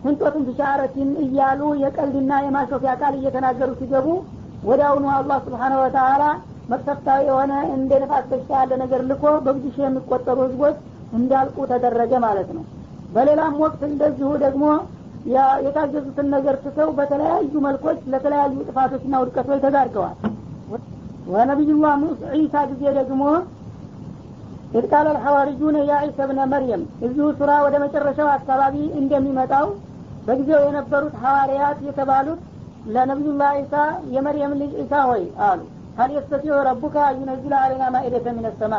ህንጦትን 0.05 0.43
ብሻረቲን 0.47 1.09
እያሉ 1.25 1.61
የቀልድና 1.83 2.31
የማሾፊያ 2.45 2.93
ቃል 3.01 3.13
እየተናገሩ 3.19 3.69
ሲገቡ 3.81 4.07
ወደ 4.63 4.81
አሁኑ 4.89 5.05
አላህ 5.15 5.37
ስብሓነ 5.45 5.73
ወተላ 5.81 6.23
መቅሰፍታዊ 6.71 7.21
የሆነ 7.29 7.53
እንደ 7.75 7.91
ነፋስ 8.03 8.25
በሽታ 8.29 8.51
ያለ 8.59 8.73
ነገር 8.83 9.01
ልኮ 9.09 9.23
በብዙ 9.45 9.65
ሺህ 9.75 9.85
የሚቆጠሩ 9.85 10.37
ህዝቦች 10.45 10.75
እንዳልቁ 11.17 11.65
ተደረገ 11.71 12.13
ማለት 12.25 12.49
ነው። 12.57 12.63
በሌላም 13.15 13.55
ወቅት 13.63 13.81
እንደዚሁ 13.89 14.29
ደግሞ 14.43 14.63
የታዘዙትን 15.65 16.27
ነገር 16.35 16.55
ትተው 16.63 16.89
በተለያዩ 16.97 17.51
መልኮች 17.65 17.99
ለተለያዩ 18.13 18.55
ጥፋቶችና 18.69 19.19
ውድቀቶች 19.21 19.59
ተዳርገዋል። 19.65 20.15
ወነቢዩላህ 21.33 21.93
ዒሳ 22.37 22.55
ጊዜ 22.71 22.83
ደግሞ 22.99 23.21
ቃለ 24.85 25.07
አልሐዋርዩነ 25.11 25.77
ያ 25.89 25.99
ዒሳ 26.07 26.19
ብነ 26.29 26.41
መርየም 26.53 26.83
እዚሁ 27.05 27.25
ሱራ 27.39 27.51
ወደ 27.65 27.75
መጨረሻው 27.83 28.29
አካባቢ 28.35 28.75
እንደሚመጣው 29.01 29.67
በጊዜው 30.27 30.61
የነበሩት 30.65 31.15
ሐዋርያት 31.23 31.79
የተባሉት 31.87 32.41
ለነቢዩላህ 32.93 33.51
ዒሳ 33.59 33.73
የመርየም 34.13 34.53
ልጅ 34.61 34.71
ዒሳ 34.79 34.93
ሆይ 35.09 35.23
አሉ። 35.47 35.61
ሀል 35.97 36.11
የስተጢዑ 36.15 36.55
ረቡካ 36.67 36.95
ዩነዚለ 37.17 37.53
አለና 37.59 37.83
ማኢደተ 37.95 38.27
ሚነ 38.37 38.47
ሰማ። 38.59 38.75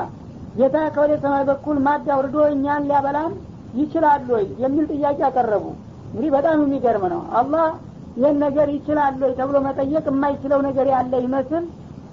ጌታ 0.58 0.76
ከወደ 0.94 1.12
ሰማይ 1.22 1.44
በኩል 1.50 1.76
ማድ 1.86 2.06
አውርዶ 2.14 2.36
እኛን 2.52 2.84
ሊያበላን 2.88 3.32
ይችላል 3.74 4.26
ወይ 4.34 4.44
የሚል 4.62 4.84
ጥያቄ 4.92 5.18
አቀረቡ። 5.28 5.64
እንግዲህ 6.08 6.30
በጣም 6.36 6.58
የሚገርም 6.64 7.04
ነው። 7.14 7.22
አላህ 7.40 7.66
ይህን 8.16 8.36
ነገር 8.44 8.68
ይችላል 8.74 9.14
ወይ 9.22 9.32
ተብሎ 9.38 9.56
መጠየቅ 9.64 10.04
የማይችለው 10.10 10.60
ነገር 10.66 10.86
ያለ 10.92 11.14
ይመስል 11.24 11.64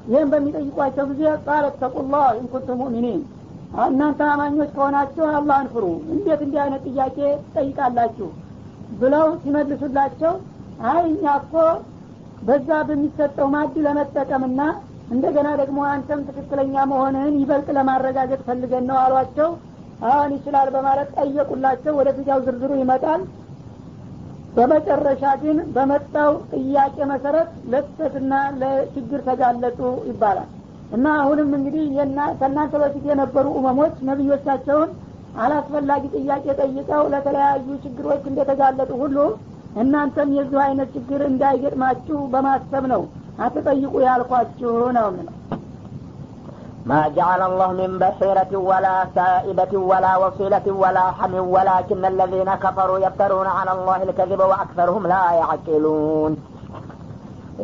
ይህን 0.07 0.29
በሚጠይቋቸው 0.31 1.05
ጊዜ 1.11 1.23
ቃለት 1.45 1.75
ተቁላህ 1.81 2.25
ኢንኩንቱም 2.39 2.79
ሙእሚኒን። 2.81 3.21
እናንተ 3.85 4.21
አማኞች 4.31 4.69
ከሆናችሁ 4.75 5.25
አላህን 5.31 5.67
ፍሩ። 5.73 5.83
እንዴት 6.15 6.41
እንዲህ 6.45 6.59
አይነት 6.63 6.81
ጥያቄ 6.89 7.17
ትጠይቃላችሁ 7.45 8.29
ብለው 9.01 9.27
ሲመልሱላቸው 9.43 10.33
አይ 10.89 11.01
እኛ 11.09 11.23
እኮ 11.41 11.53
በዛ 12.47 12.69
በሚሰጠው 12.87 13.47
ማድ 13.55 13.75
ለመጠቀምና 13.85 14.61
እንደገና 15.11 15.49
ደግሞ 15.61 15.79
አንተም 15.91 16.21
ትክክለኛ 16.27 16.75
መሆንህን 16.91 17.35
ይበልጥ 17.41 17.67
ለማረጋገጥ 17.77 18.39
ፈልገን 18.47 18.85
ነው 18.89 18.97
አሏቸው። 19.01 19.49
አሁን 20.09 20.31
ይችላል 20.35 20.67
በማለት 20.75 21.09
ጠየቁላቸው። 21.17 21.93
ወደፊት 21.99 22.27
ያው 22.31 22.39
ዝርዝሩ 22.45 22.71
ይመጣል። 22.79 23.21
በመጨረሻ 24.55 25.23
ግን 25.43 25.57
በመጣው 25.75 26.31
ጥያቄ 26.53 26.97
መሰረት 27.11 27.51
ለስተትና 27.73 28.31
ለችግር 28.61 29.21
ተጋለጡ 29.29 29.79
ይባላል። 30.09 30.49
እና 30.95 31.05
አሁንም 31.19 31.51
እንግዲህ 31.57 31.83
ከእናንተ 32.39 32.73
በፊት 32.81 33.05
የነበሩ 33.09 33.47
እመሞች 33.59 33.95
ነቢዮቻቸውን 34.09 34.89
አላስፈላጊ 35.41 36.03
ጥያቄ 36.17 36.45
ጠይቀው 36.61 37.03
ለተለያዩ 37.13 37.67
ችግሮች 37.85 38.23
እንደተጋለጡ 38.31 38.91
ሁሉ 39.03 39.17
እናንተም 39.82 40.28
የዚሁ 40.38 40.60
አይነት 40.66 40.88
ችግር 40.96 41.20
እንዳይገጥማችሁ 41.30 42.18
በማሰብ 42.34 42.84
ነው 42.94 43.02
አትጠይቁ 43.46 43.94
ያልኳችሁ 44.08 44.74
ነው 44.98 45.08
የሚለው 45.10 45.34
ما 46.86 47.08
جعل 47.08 47.40
الله 47.42 47.68
من 47.72 47.92
بحيرة 47.98 48.52
ولا 48.70 48.96
سائبة 49.14 49.72
ولا 49.90 50.12
وصيلة 50.16 50.66
ولا 50.82 51.06
حم 51.18 51.34
ولكن 51.54 52.02
الذين 52.04 52.50
كفروا 52.54 52.98
يفترون 52.98 53.46
على 53.46 53.72
الله 53.72 53.98
الكذب 54.02 54.40
وأكثرهم 54.40 55.06
لا 55.06 55.24
يعقلون 55.32 56.32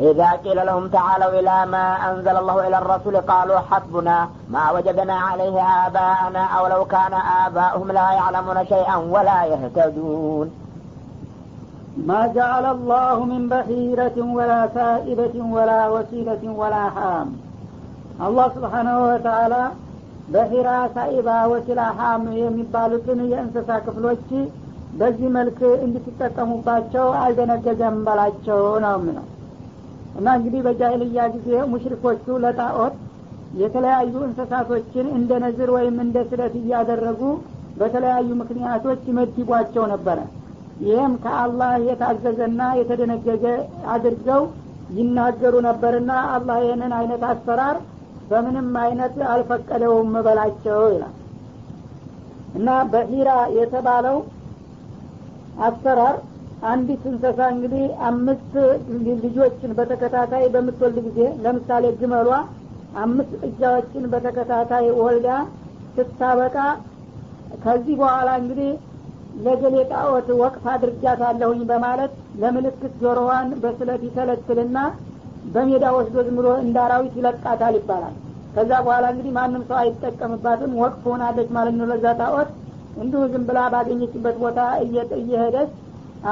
إذا 0.09 0.29
قيل 0.43 0.65
لهم 0.65 0.87
تعالوا 0.87 1.39
إلى 1.39 1.65
ما 1.65 1.85
أنزل 2.09 2.35
الله 2.37 2.67
إلى 2.67 2.77
الرسول 2.77 3.17
قالوا 3.17 3.59
حسبنا 3.59 4.17
ما 4.49 4.71
وجدنا 4.71 5.13
عليه 5.19 5.55
آباءنا 5.85 6.43
أو 6.57 6.67
لو 6.67 6.85
كان 6.85 7.13
آباؤهم 7.43 7.91
لا 7.91 8.11
يعلمون 8.11 8.65
شيئا 8.65 8.95
ولا 9.15 9.39
يهتدون 9.45 10.47
ما 12.03 12.21
جعل 12.29 12.65
الله 12.67 13.17
من 13.25 13.41
بحيرة 13.47 14.17
ولا 14.37 14.61
سائبة 14.69 15.35
ولا 15.55 15.81
وسيلة 15.89 16.43
ولا 16.59 16.85
حام 16.89 17.29
አላህ 18.25 18.47
ስብሓናሁ 18.55 18.97
ወተአላ 19.03 19.55
በሂራ 20.33 20.69
ሳኢባ 20.95 21.29
ወሲላ 21.51 21.81
ሀም 21.97 22.23
የሚባሉትን 22.41 23.19
የእንስሳ 23.31 23.69
ክፍሎች 23.85 24.27
በዚህ 24.99 25.29
መልክ 25.37 25.59
እንድትጠቀሙባቸው 25.85 27.07
አልደነገገም 27.21 27.97
በላቸው 28.07 28.59
ነው 28.85 28.99
ነው 29.17 29.25
እና 30.19 30.27
እንግዲህ 30.37 30.61
በጃይልያ 30.67 31.25
ጊዜ 31.35 31.49
ሙሽሪኮቹ 31.71 32.25
ለጣዖት 32.43 32.95
የተለያዩ 33.61 34.13
እንስሳቶችን 34.27 35.07
እንደ 35.17 35.31
ነዝር 35.45 35.71
ወይም 35.77 35.97
እንደ 36.05 36.17
ስለት 36.29 36.53
እያደረጉ 36.61 37.21
በተለያዩ 37.79 38.29
ምክንያቶች 38.41 39.01
ይመድቧቸው 39.11 39.85
ነበረ 39.93 40.19
ይህም 40.82 41.12
ከአላህ 41.22 41.72
የታዘዘና 41.86 42.62
የተደነገገ 42.78 43.44
አድርገው 43.94 44.42
ይናገሩ 44.98 45.54
ነበርና 45.66 46.12
አላህ 46.34 46.58
ይህንን 46.64 46.92
አይነት 46.98 47.22
አሰራር 47.30 47.76
በምንም 48.30 48.68
አይነት 48.82 49.14
አልፈቀደውም 49.32 50.12
በላቸው 50.26 50.80
ይላል። 50.94 51.14
እና 52.58 52.68
በሂራ 52.92 53.30
የተባለው 53.56 54.16
አሰራር 55.66 56.16
አንዲት 56.68 57.02
እንስሳ 57.10 57.40
እንግዲህ 57.54 57.84
አምስት 58.08 58.52
ልጆችን 59.24 59.72
በተከታታይ 59.78 60.44
በምትወልድ 60.54 60.98
ጊዜ 61.06 61.20
ለምሳሌ 61.44 61.84
ግመሏ 62.00 62.30
አምስት 63.02 63.32
ጥጃዎችን 63.44 64.04
በተከታታይ 64.12 64.86
ወልዳ 65.00 65.28
ስታበቃ 65.96 66.56
ከዚህ 67.64 67.94
በኋላ 68.00 68.30
እንግዲህ 68.40 68.70
ለገሌ 69.44 69.76
ጣዖት 69.90 70.28
ወቅፍ 70.40 70.64
አድርጃታለሁኝ 70.72 71.60
በማለት 71.68 72.12
ለምልክት 72.40 72.94
ጆሮዋን 73.02 73.48
በስለት 73.62 74.02
ይተለትልና 74.06 74.78
በሜዳ 75.54 75.84
ወስዶ 75.96 76.16
ዝም 76.26 76.38
ብሎ 76.38 76.48
ይለቃታል 77.16 77.74
ይባላል። 77.78 78.14
ከዛ 78.54 78.70
በኋላ 78.84 79.04
እንግዲህ 79.12 79.32
ማንም 79.36 79.62
ሰው 79.68 79.76
አይጠቀምባትም 79.80 80.72
ወቅፍ 80.82 81.02
ሆናለች 81.10 81.48
ማለት 81.56 81.74
ነው። 81.80 81.86
ለዛ 81.90 82.06
ጣዖት 82.20 82.50
እንዲሁ 83.02 83.20
ዝም 83.32 83.44
ብላ 83.48 83.58
ባገኘችበት 83.74 84.36
ቦታ 84.42 84.60
እየሄደች 85.18 85.70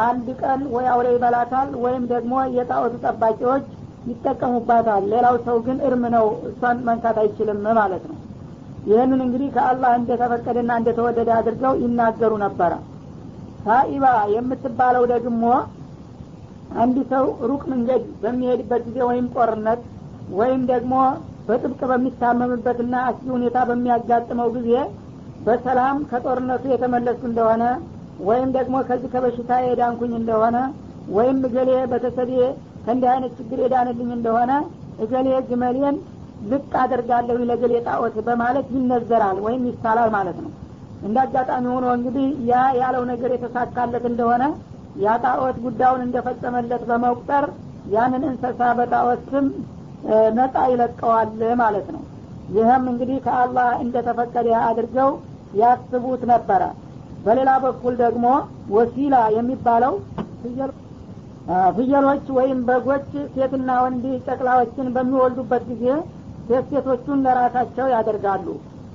አንድ 0.05 0.29
ቀን 0.41 0.61
ወይ 0.75 0.87
አውሬ 0.93 1.09
ይበላታል 1.15 1.69
ወይም 1.85 2.05
ደግሞ 2.13 2.35
የጣዖቱ 2.57 2.95
ጠባቂዎች 3.05 3.65
ይጠቀሙባታል። 4.11 5.05
ሌላው 5.13 5.37
ሰው 5.47 5.57
ግን 5.67 5.79
እርም 5.87 6.05
ነው 6.17 6.27
እሷን 6.51 6.79
መንካት 6.89 7.17
አይችልም 7.23 7.63
ማለት 7.81 8.05
ነው። 8.11 8.17
ይህንን 8.87 9.21
እንግዲህ 9.25 9.49
ከአላህ 9.55 9.93
እንደተፈቀደና 10.01 10.73
እንደተወደደ 10.81 11.31
አድርገው 11.39 11.73
ይናገሩ 11.83 12.33
ነበረ 12.45 12.73
ሳኢባ 13.66 14.04
የምትባለው 14.35 15.04
ደግሞ 15.12 15.44
አንድ 16.82 16.96
ሰው 17.12 17.25
ሩቅ 17.50 17.62
መንገድ 17.73 18.02
በሚሄድበት 18.23 18.82
ጊዜ 18.88 18.99
ወይም 19.11 19.26
ጦርነት 19.35 19.80
ወይም 20.38 20.62
ደግሞ 20.73 20.94
በጥብቅ 21.49 21.80
በሚታመምበትና 21.90 22.94
አስጊ 23.08 23.26
ሁኔታ 23.37 23.58
በሚያጋጥመው 23.68 24.49
ጊዜ 24.56 24.70
በሰላም 25.46 25.99
ከጦርነቱ 26.11 26.64
የተመለሱ 26.73 27.20
እንደሆነ 27.28 27.64
ወይም 28.26 28.49
ደግሞ 28.56 28.76
ከዚህ 28.88 29.11
ከበሽታ 29.14 29.52
የዳንኩኝ 29.64 30.12
እንደሆነ 30.20 30.56
ወይም 31.16 31.38
እገሌ 31.49 31.70
በተሰቤ 31.92 32.30
ከእንዲህ 32.85 33.08
አይነት 33.12 33.32
ችግር 33.38 33.58
የዳንልኝ 33.62 34.11
እንደሆነ 34.16 34.52
እገሌ 35.04 35.28
ግመሌን 35.49 35.96
ልቅ 36.50 36.70
አደርጋለሁ 36.82 37.37
ለገሌ 37.50 37.75
ጣዖት 37.87 38.16
በማለት 38.26 38.66
ይነዘራል 38.76 39.38
ወይም 39.46 39.62
ይሳላል 39.70 40.11
ማለት 40.16 40.38
ነው 40.44 40.50
እንደ 41.03 41.17
አጋጣሚ 41.25 41.65
ሆኖ 41.75 41.87
እንግዲህ 41.97 42.26
ያ 42.50 42.62
ያለው 42.81 43.03
ነገር 43.11 43.31
የተሳካለት 43.35 44.05
እንደሆነ 44.11 44.45
ያ 45.03 45.17
ጣዖት 45.25 45.57
ጉዳዩን 45.65 46.03
እንደፈጸመለት 46.07 46.83
በመቁጠር 46.91 47.45
ያንን 47.95 48.23
እንስሳ 48.31 48.61
በጣዖት 48.79 49.23
ስም 49.33 49.47
ነጻ 50.38 50.57
ይለቀዋል 50.73 51.31
ማለት 51.62 51.87
ነው። 51.95 52.03
ይህም 52.57 52.85
እንግዲህ 52.93 53.19
ከአላህ 53.25 53.69
እንደተፈቀደ 53.85 54.49
አድርገው 54.67 55.11
ያስቡት 55.61 56.23
ነበረ። 56.33 56.62
በሌላ 57.25 57.50
በኩል 57.65 57.95
ደግሞ 58.03 58.26
ወሲላ 58.75 59.17
የሚባለው 59.37 59.95
ፍየሎች 61.76 62.26
ወይም 62.37 62.61
በጎች 62.69 63.09
ሴትና 63.35 63.71
ወንድ 63.85 64.05
ጨቅላዎችን 64.26 64.87
በሚወልዱበት 64.95 65.65
ጊዜ 65.71 65.85
ሴት 66.49 66.67
ሴቶቹን 66.73 67.23
ለራሳቸው 67.26 67.87
ያደርጋሉ 67.95 68.47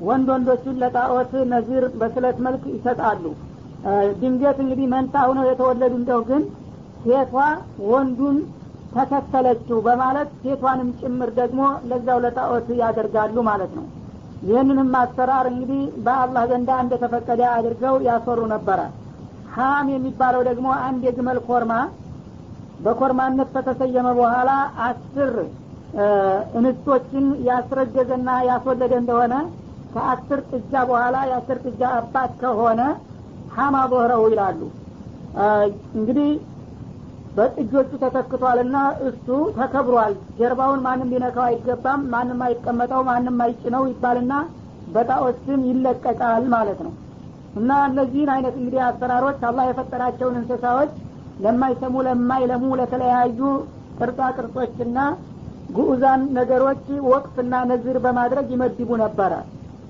ወንድ 0.01 0.27
ወንዶቹን 0.33 0.75
ለጣዖት 0.81 1.31
ነዚር 1.51 1.83
በስለት 1.99 2.37
መልክ 2.45 2.63
ይሰጣሉ። 2.73 3.23
ድንገት 4.19 4.57
እንግዲህ 4.63 4.87
መንታ 4.93 5.15
ሁነው 5.29 5.45
የተወለዱ 5.49 5.93
እንደው 5.99 6.21
ግን 6.29 6.43
ሴቷ 7.03 7.35
ወንዱን 7.91 8.37
ተከተለችው 8.95 9.77
በማለት 9.85 10.29
ሴቷንም 10.43 10.89
ጭምር 10.99 11.29
ደግሞ 11.37 11.61
ለዛው 11.89 12.17
ለጣዖት 12.25 12.67
ያደርጋሉ 12.81 13.35
ማለት 13.49 13.71
ነው። 13.77 13.85
ይህንንም 14.47 14.91
አሰራር 15.01 15.45
እንግዲህ 15.51 15.81
በአላህ 16.05 16.43
ዘንዳ 16.51 16.71
እንደተፈቀደ 16.83 17.41
አድርገው 17.55 17.95
ያሰሩ 18.07 18.39
ነበረ። 18.53 18.79
ሀም 19.55 19.87
የሚባለው 19.93 20.41
ደግሞ 20.49 20.67
አንድ 20.85 21.01
የግመል 21.07 21.39
ኮርማ 21.47 21.73
በኮርማነት 22.85 23.49
ከተሰየመ 23.55 24.07
በኋላ 24.19 24.51
አስር 24.85 25.33
እንስቶችን 26.57 27.25
ያስረገዘና 27.49 28.29
ያስወለደ 28.49 28.93
እንደሆነ 29.01 29.33
ከአስር 29.93 30.39
ጥጃ 30.51 30.73
በኋላ 30.89 31.17
የአስር 31.29 31.57
ጥጃ 31.65 31.81
አባት 31.97 32.31
ከሆነ 32.41 32.81
ሀማ 33.55 33.75
ቦህረው 33.91 34.23
ይላሉ። 34.31 34.59
እንግዲህ 35.97 36.29
በጥጆቹ 37.35 37.91
ተተክቷልና 38.01 38.77
እሱ 39.07 39.27
ተከብሯል። 39.57 40.15
ጀርባውን 40.39 40.81
ማንም 40.85 41.11
ሊነካው 41.13 41.45
አይገባም 41.47 42.01
ማንም 42.13 42.41
አይቀመጠው 42.47 43.01
ማንም 43.09 43.37
አይጭነው 43.45 43.83
ይባልና 43.91 44.33
በጣዖት 44.95 45.37
ስም 45.45 45.61
ይለቀቃል 45.69 46.45
ማለት 46.55 46.79
ነው። 46.85 46.93
እና 47.59 47.71
እነዚህን 47.87 48.29
አይነት 48.35 48.55
እንግዲህ 48.59 48.81
አሰራሮች 48.87 49.39
አላህ 49.47 49.65
የፈጠራቸውን 49.69 50.35
እንስሳዎች 50.41 50.91
ለማይሰሙ 51.45 51.95
ለማይለሙ 52.07 52.65
ለተለያዩ 52.79 53.39
ቅርጻ 53.99 54.19
ቅርጾችና 54.37 54.99
ጉዑዛን 55.75 56.21
ነገሮች 56.37 56.83
ወቅፍና 57.09 57.55
ነዝር 57.71 57.97
በማድረግ 58.05 58.47
ይመድቡ 58.55 58.89
ነበረ 59.03 59.33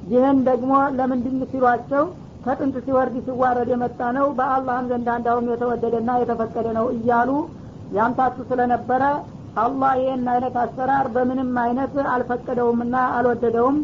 ይህን 0.10 0.38
ደግሞ 0.48 0.72
ለምንድን 0.98 1.40
ሲሏቸው 1.52 2.04
ከጥንት 2.46 2.76
ሲወርድ 2.86 3.16
ሲዋረድ 3.26 3.70
የመጣ 3.74 4.00
ነው 4.18 4.28
በአላህም 4.38 4.86
ዘንድ 4.92 5.08
አንዳውም 5.16 5.50
የተወደደና 5.52 6.12
የተፈቀደ 6.22 6.68
ነው 6.78 6.86
እያሉ 6.96 7.30
ያምታቱ 7.98 8.38
ስለነበረ 8.50 9.04
አላህ 9.62 9.92
ይህን 10.00 10.28
አይነት 10.34 10.56
አሰራር 10.62 11.08
በምንም 11.16 11.50
አይነት 11.64 11.96
አልፈቀደውምና 12.14 12.96
አልወደደውም። 13.18 13.78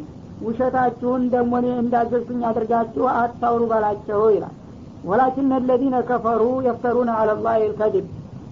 ውሸታችሁን 0.48 1.24
ደግሞ 1.34 1.54
እኔ 1.62 1.68
እንዳዘዝኩኝ 1.82 2.42
አድርጋችሁ 2.50 3.06
አታውሩ 3.16 3.62
በላቸው 3.72 4.22
ይላል። 4.36 4.56
ወላኪን 5.08 5.50
አለዚነ 5.58 5.96
ከፈሩ 6.10 6.44
የፍተሩን 6.68 7.10
አለላህ 7.16 7.56
ልከድብ 7.64 8.06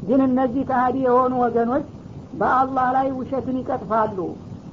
ግን 0.07 0.21
እነዚህ 0.27 0.63
ከሀዲ 0.69 0.97
የሆኑ 1.05 1.33
ወገኖች 1.43 1.85
በአላህ 2.39 2.87
ላይ 2.95 3.07
ውሸትን 3.19 3.57
ይቀጥፋሉ 3.61 4.17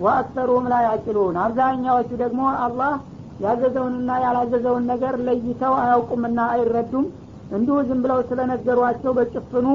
ወአክሰሩም 0.01 0.67
ላይ 0.73 0.83
ያጭሉን 0.89 1.37
አብዛኛዎቹ 1.43 2.11
ደግሞ 2.23 2.43
አላህ 2.65 2.93
ያዘዘውንና 3.45 4.11
ያላዘዘውን 4.25 4.85
ነገር 4.91 5.15
ለይተው 5.27 5.75
አያውቁምና 5.81 6.41
አይረዱም። 6.53 7.07
እንዲሁ 7.57 7.77
ዝም 7.89 8.01
ብለው 8.05 8.19
ስለነገሯቸው 8.29 9.13
በጭፍኑ 9.17 9.67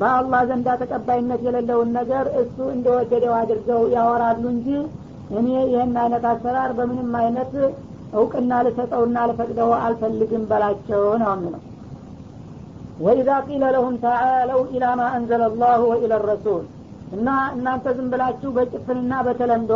በአላህ 0.00 0.40
ዘንዳ 0.48 0.68
ተቀባይነት 0.82 1.40
የሌለውን 1.46 1.88
ነገር 1.98 2.26
እሱ 2.42 2.56
እንደወደደው 2.74 3.34
አድርገው 3.38 3.82
ያወራሉ 3.94 4.42
እንጂ 4.54 4.68
እኔ 5.38 5.48
ይህን 5.72 5.96
አይነት 6.02 6.24
አሰራር 6.30 6.70
በምንም 6.78 7.10
አይነት 7.20 7.52
እውቅና 8.14 8.52
ልሰጠውና 8.66 9.18
ልፈቅደው 9.30 9.72
አልፈልግም 9.80 10.44
በላቸው 10.50 11.02
ነው 11.22 11.30
የሚለው። 11.34 11.62
ወኢዛ 13.04 13.30
ቂለ 13.46 13.64
ለሁም 13.74 13.94
ተዓለው 14.02 14.60
ኢላ 14.72 14.86
ማ 14.98 15.04
አንዘለ 15.16 15.42
አላሁ 15.50 15.82
ወኢለ 15.92 16.14
ረሱል 16.24 16.64
እና 17.10 17.28
እናንተ 17.54 17.92
ዝም 17.96 18.08
ብላችሁ 18.12 18.50
በጭፍንና 18.56 19.12
በተለምዶ 19.26 19.72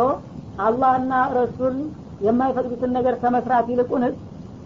አላህና 0.65 1.13
ረሱል 1.37 1.77
የማይፈቅዱትን 2.25 2.91
ነገር 2.97 3.15
ከመስራት 3.23 3.65
ይልቁንስ 3.71 4.15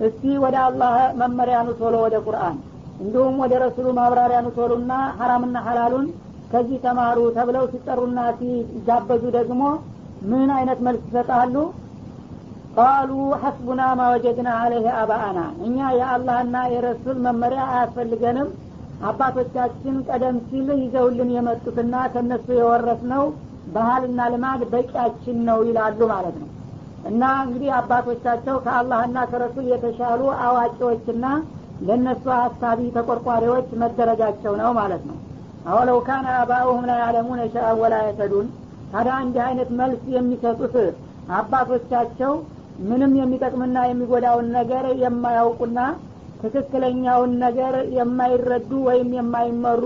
እስቲ 0.07 0.23
ወደ 0.43 0.55
አላህ 0.65 0.93
መመሪያ 1.21 1.59
ቶሎ 1.79 1.95
ወደ 2.05 2.17
ቁርአን 2.25 2.57
እንዲሁም 3.01 3.35
ወደ 3.43 3.53
ረሱሉ 3.63 3.87
ማብራሪያ 3.97 4.39
ቶሎና 4.57 4.91
ሀራምና 5.19 5.57
ሀላሉን 5.67 6.07
ከዚህ 6.51 6.77
ተማሩ 6.85 7.19
ተብለው 7.35 7.65
ሲጠሩና 7.73 8.19
ሲጋበዙ 8.39 9.23
ደግሞ 9.37 9.61
ምን 10.29 10.49
አይነት 10.55 10.79
መልስ 10.85 11.03
ይሰጣሉ? 11.07 11.55
ቃሉ 12.75 13.11
ሐስቡና 13.41 13.81
ማወጀድና 13.99 14.49
አለህ 14.61 14.85
አባአና። 15.01 15.39
እኛ 15.67 15.77
የአላህና 15.99 16.57
የረሱል 16.73 17.17
መመሪያ 17.25 17.61
አያስፈልገንም 17.71 18.49
አባቶቻችን 19.09 19.95
ቀደም 20.09 20.37
ሲል 20.47 20.67
ይዘውልን 20.81 21.29
የመጡትና 21.35 21.95
ከነሱ 22.13 22.47
የወረስነው 22.57 23.23
ባህልና 23.75 24.21
ልማድ 24.33 24.61
በቂያችን 24.71 25.37
ነው 25.49 25.59
ይላሉ 25.67 25.99
ማለት 26.13 26.35
ነው። 26.41 26.49
እና 27.09 27.23
እንግዲህ 27.43 27.69
አባቶቻቸው 27.77 28.55
ከአላህና 28.65 29.17
ከረሱል 29.31 29.67
የተሻሉ 29.73 30.21
አዋቂዎችና 30.45 31.25
ለእነሱ 31.87 32.25
ሀሳቢ 32.39 32.79
ተቆርቋሪዎች 32.95 33.67
መደረጃቸው 33.83 34.53
ነው 34.61 34.71
ማለት 34.79 35.03
ነው። 35.09 35.17
አወለው 35.69 35.97
ካነ 36.07 36.27
አባኡሁም 36.41 36.83
ላ 36.89 36.93
ያዕለሙነ 37.01 37.41
ሸአ 37.53 37.69
ወላ 37.81 37.95
የተዱን 38.05 38.47
ታዲያ 38.93 39.15
እንዲህ 39.23 39.43
አይነት 39.47 39.69
መልስ 39.79 40.03
የሚሰጡት 40.15 40.75
አባቶቻቸው 41.39 42.33
ምንም 42.89 43.11
የሚጠቅምና 43.19 43.77
የሚጎዳውን 43.87 44.47
ነገር 44.57 44.85
የማያውቁና 45.03 45.79
ትክክለኛውን 46.41 47.31
ነገር 47.43 47.75
የማይረዱ 47.97 48.71
ወይም 48.87 49.09
የማይመሩ 49.17 49.83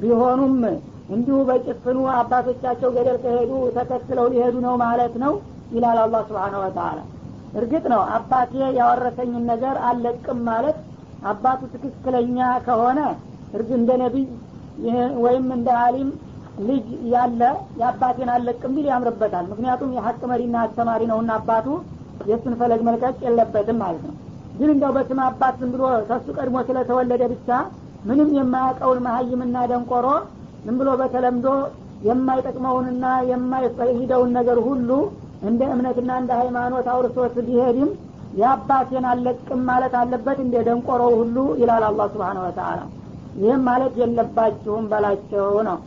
ቢሆኑም 0.00 0.56
እንዲሁ 1.14 1.36
በጭፍኑ 1.48 1.98
አባቶቻቸው 2.16 2.90
ገደል 2.96 3.18
ከሄዱ 3.24 3.52
ተከትለው 3.76 4.26
ሊሄዱ 4.32 4.56
ነው 4.66 4.74
ማለት 4.82 5.14
ነው 5.24 5.34
ይላል 5.74 5.98
አላህ 6.04 6.22
ስብሓን 6.28 6.56
ወተላ 6.62 6.98
እርግጥ 7.58 7.84
ነው 7.92 8.02
አባቴ 8.16 8.52
ያወረሰኝን 8.78 9.44
ነገር 9.52 9.76
አለቅም 9.88 10.40
ማለት 10.48 10.78
አባቱ 11.30 11.60
ትክክለኛ 11.74 12.38
ከሆነ 12.66 13.00
እርግ 13.56 13.70
እንደ 13.78 13.90
ነቢይ 14.02 14.26
ወይም 15.24 15.46
እንደ 15.56 15.68
አሊም 15.84 16.10
ልጅ 16.66 16.84
ያለ 17.12 17.40
የአባቴን 17.80 18.30
አለቅም 18.34 18.74
ቢል 18.76 18.86
ያምርበታል። 18.90 19.44
ምክንያቱም 19.52 19.90
የሀቅ 19.96 20.20
መሪና 20.30 20.56
አስተማሪ 20.64 21.02
ነውና 21.10 21.32
አባቱ 21.40 21.66
የእሱን 22.28 22.54
ፈለግ 22.60 22.80
መልቀቅ 22.88 23.16
የለበትም 23.26 23.78
ማለት 23.82 24.04
ነው 24.08 24.14
ግን 24.58 24.68
እንደው 24.74 24.92
በስም 24.96 25.18
አባት 25.26 25.54
ዝም 25.60 25.70
ብሎ 25.74 25.82
ከሱ 26.08 26.26
ቀድሞ 26.38 26.56
ስለተወለደ 26.68 27.22
ብቻ 27.32 27.48
ምንም 28.08 28.28
የማያውቀውን 28.36 29.00
መሀይምና 29.06 29.56
ደንቆሮ 29.70 30.06
ዝም 30.64 30.76
ብሎ 30.80 30.90
በተለምዶ 31.00 31.48
የማይጠቅመውንና 32.06 33.04
የማይፈሂደውን 33.30 34.30
ነገር 34.38 34.58
ሁሉ 34.66 34.90
እንደ 35.48 35.62
እምነትና 35.74 36.10
እንደ 36.20 36.32
ሃይማኖት 36.40 36.86
አውርሶት 36.92 37.34
ቢሄድም 37.46 37.90
የአባቴን 38.40 39.04
አለቅም 39.10 39.60
ማለት 39.68 39.94
አለበት 40.00 40.38
እንደ 40.44 40.56
ደንቆሮው 40.66 41.12
ሁሉ 41.20 41.36
ይላል 41.60 41.84
አላህ 41.88 42.06
ስብሓን 42.14 42.38
ወተላ 42.44 42.78
ይህም 43.40 43.62
ማለት 43.68 43.94
የለባችሁም 44.00 44.84
በላቸው 44.90 45.46
ነው። 45.68 45.78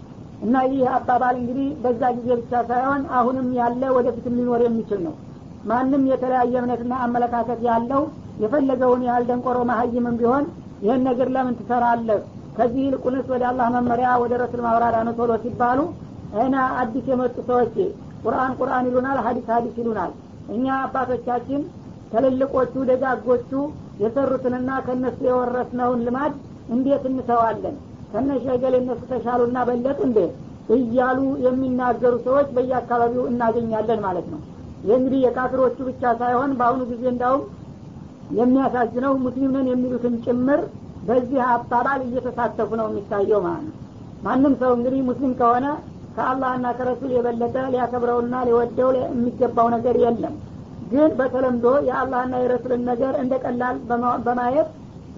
እና 0.45 0.55
ይህ 0.69 0.83
አባባል 0.97 1.35
እንግዲህ 1.39 1.67
በዛ 1.83 2.01
ጊዜ 2.17 2.27
ብቻ 2.41 2.61
ሳይሆን 2.69 3.01
አሁንም 3.17 3.47
ያለ 3.57 3.81
ወደፊትም 3.97 4.35
ሊኖር 4.39 4.61
የሚችል 4.65 4.99
ነው። 5.07 5.15
ማንም 5.69 6.03
የተለያየ 6.11 6.53
እምነትና 6.61 6.93
አመለካከት 7.05 7.61
ያለው 7.69 8.03
የፈለገውን 8.39 9.01
ያህል 9.07 9.23
ደንቆሮ 9.29 9.57
መሀይምም 9.69 10.17
ቢሆን 10.19 10.45
ይህን 10.83 11.01
ነገር 11.07 11.29
ለምን 11.35 11.55
ትሰራለህ? 11.59 12.19
ከዚህ 12.57 12.81
ይልቁንስ 12.85 13.25
ወደ 13.33 13.43
አላህ 13.49 13.67
መመሪያ 13.75 14.09
ወደ 14.23 14.33
ረሱል 14.41 14.61
ማብራሪያ 14.65 15.01
ነው 15.07 15.13
ቶሎ 15.19 15.31
ሲባሉ 15.43 15.79
እና 16.39 16.55
አዲስ 16.81 17.05
የመጡ 17.11 17.35
ሰዎች 17.49 17.75
ቁርአን 18.23 18.53
ቁርአን 18.59 18.87
ይሉናል 18.89 19.17
ሀዲስ 19.25 19.47
ሀዲስ 19.53 19.75
ይሉናል። 19.81 20.11
እኛ 20.55 20.65
አባቶቻችን 20.85 21.61
ትልልቆቹ 22.11 22.73
ደጋጎቹ 22.89 23.51
የሰሩትንና 24.03 24.69
ከእነሱ 24.85 25.19
የወረስነውን 25.27 26.03
ልማድ 26.07 26.33
እንዴት 26.75 27.03
እንተዋለን? 27.11 27.75
ከነሸገል 28.11 28.75
እነሱ 28.79 29.01
ተሻሉና 29.11 29.57
በለጡ 29.67 29.99
እንዴ? 30.07 30.19
እያሉ 30.75 31.19
የሚናገሩ 31.45 32.13
ሰዎች 32.25 32.47
በየአካባቢው 32.55 33.23
እናገኛለን 33.31 33.99
ማለት 34.07 34.27
ነው። 34.33 34.39
ይህ 34.83 34.93
እንግዲህ 34.97 35.19
የካፍሮቹ 35.25 35.77
ብቻ 35.87 36.03
ሳይሆን 36.21 36.51
በአሁኑ 36.59 36.81
ጊዜ 36.91 37.03
እንዳውም 37.13 37.41
የሚያሳዝነው 38.37 39.13
ሙስሊም 39.23 39.51
ነን 39.55 39.67
የሚሉትን 39.71 40.15
ጭምር 40.25 40.59
በዚህ 41.07 41.39
አባባል 41.51 42.01
እየተሳተፉ 42.07 42.69
ነው 42.79 42.87
የሚታየው 42.89 43.39
ማለት 43.45 43.63
ነው። 43.67 43.75
ማንም 44.25 44.53
ሰው 44.61 44.71
እንግዲህ 44.77 45.01
ሙስሊም 45.09 45.33
ከሆነ 45.39 45.67
ከአላህና 46.15 46.67
ከረሱል 46.77 47.11
የበለጠ 47.15 47.55
ሊያከብረውና 47.73 48.35
ሊወደው 48.47 48.89
የሚገባው 48.97 49.67
ነገር 49.75 49.97
የለም። 50.03 50.35
ግን 50.91 51.09
በተለምዶ 51.19 51.65
የአላህና 51.87 52.35
የረሱልን 52.43 52.83
ነገር 52.91 53.13
እንደ 53.23 53.33
ቀላል 53.43 53.77
በማየት 54.25 54.69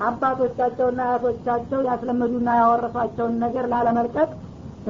አባቶቻቸውና 0.08 1.02
አያቶቻቸው 1.08 1.80
ያስለመዱና 1.90 2.50
ያወረሷቸውን 2.60 3.36
ነገር 3.44 3.66
ላለመልቀቅ 3.74 4.30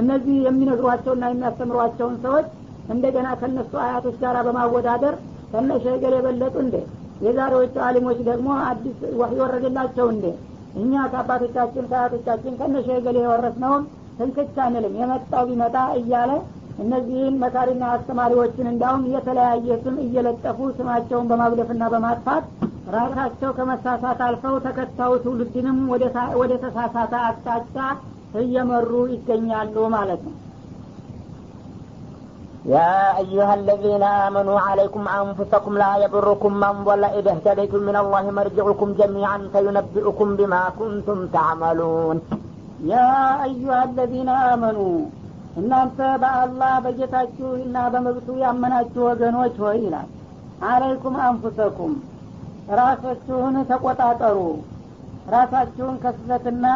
እነዚህ 0.02 0.36
የሚነግሯቸውና 0.46 1.26
የሚያስተምሯቸውን 1.32 2.16
ሰዎች 2.26 2.48
እንደገና 2.90 3.28
ከነሱ 3.42 3.74
አያቶች 3.86 4.16
ጋር 4.24 4.36
በማወዳደር 4.48 5.16
ከነሸገር 5.52 6.14
የበለጡ 6.18 6.56
እንዴ 6.66 6.76
የዛሬዎቹ 7.22 7.76
አሊሞች 7.88 8.20
ደግሞ 8.30 8.50
አዲስ 8.68 9.00
ወህይ 9.20 9.40
ወረደላቸው 9.44 10.08
እንዴ? 10.14 10.26
እኛ 10.76 10.94
ከአባቶቻችን 11.12 11.88
ከአያቶቻችን 11.92 12.58
ከነሸገል 12.60 13.18
የወረስነውን 13.20 13.84
ትንክቻ 14.20 14.56
አንልም። 14.66 14.98
የመጣው 15.02 15.44
ቢመጣ 15.50 15.78
እያለ 16.00 16.32
እነዚህን 16.82 17.36
መካሪና 17.42 17.84
አስተማሪዎችን 17.96 18.70
እንዳውም 18.72 19.04
የተለያየ 19.14 19.78
ስም 19.84 19.96
እየለጠፉ 20.06 20.70
ስማቸውን 20.78 21.30
በማጉደፍና 21.32 21.84
በማጥፋት 21.94 22.46
ራሳቸው 22.96 23.52
ከመሳሳት 23.58 24.22
አልፈው 24.28 24.56
ተከታዩ 24.66 25.12
ትውልድንም 25.26 25.80
ወደ 26.42 26.54
ተሳሳተ 26.64 27.14
አቅጣጫ 27.28 27.76
እየመሩ 28.42 28.92
ይገኛሉ 29.14 29.76
ማለት 29.96 30.22
ነው 30.28 30.36
يا 32.67 32.95
أيها 33.19 33.55
الذين 33.55 34.03
آمنوا 34.27 34.59
عليكم 34.61 35.03
أنفسكم 35.23 35.73
لا 35.79 35.93
يضركم 35.97 36.53
من 36.55 36.75
ضل 36.85 37.05
إذا 37.19 37.31
اهتديتم 37.31 37.81
من 37.89 37.97
الله 37.97 38.25
مرجعكم 38.31 38.89
جميعا 38.93 39.39
فينبئكم 39.53 40.29
بما 40.39 40.63
كنتم 40.79 41.19
تعملون 41.29 42.17
يا 42.85 43.13
أيها 43.45 43.81
الذين 43.85 44.29
آمنوا 44.53 44.97
እናንተ 45.61 45.99
በአላህ 46.23 46.73
በጌታችሁ 46.85 47.51
እና 47.63 47.77
በመብቱ 47.93 48.27
ያመናችሁ 48.43 49.03
ወገኖች 49.09 49.55
ሆይ 49.65 49.79
ይላል 49.85 50.09
አለይኩም 50.71 51.15
አንፉሰኩም 51.27 51.93
ራሳችሁን 52.81 53.55
ተቆጣጠሩ 53.71 54.39
ራሳችሁን 55.35 55.97
ከስህተትና 56.03 56.67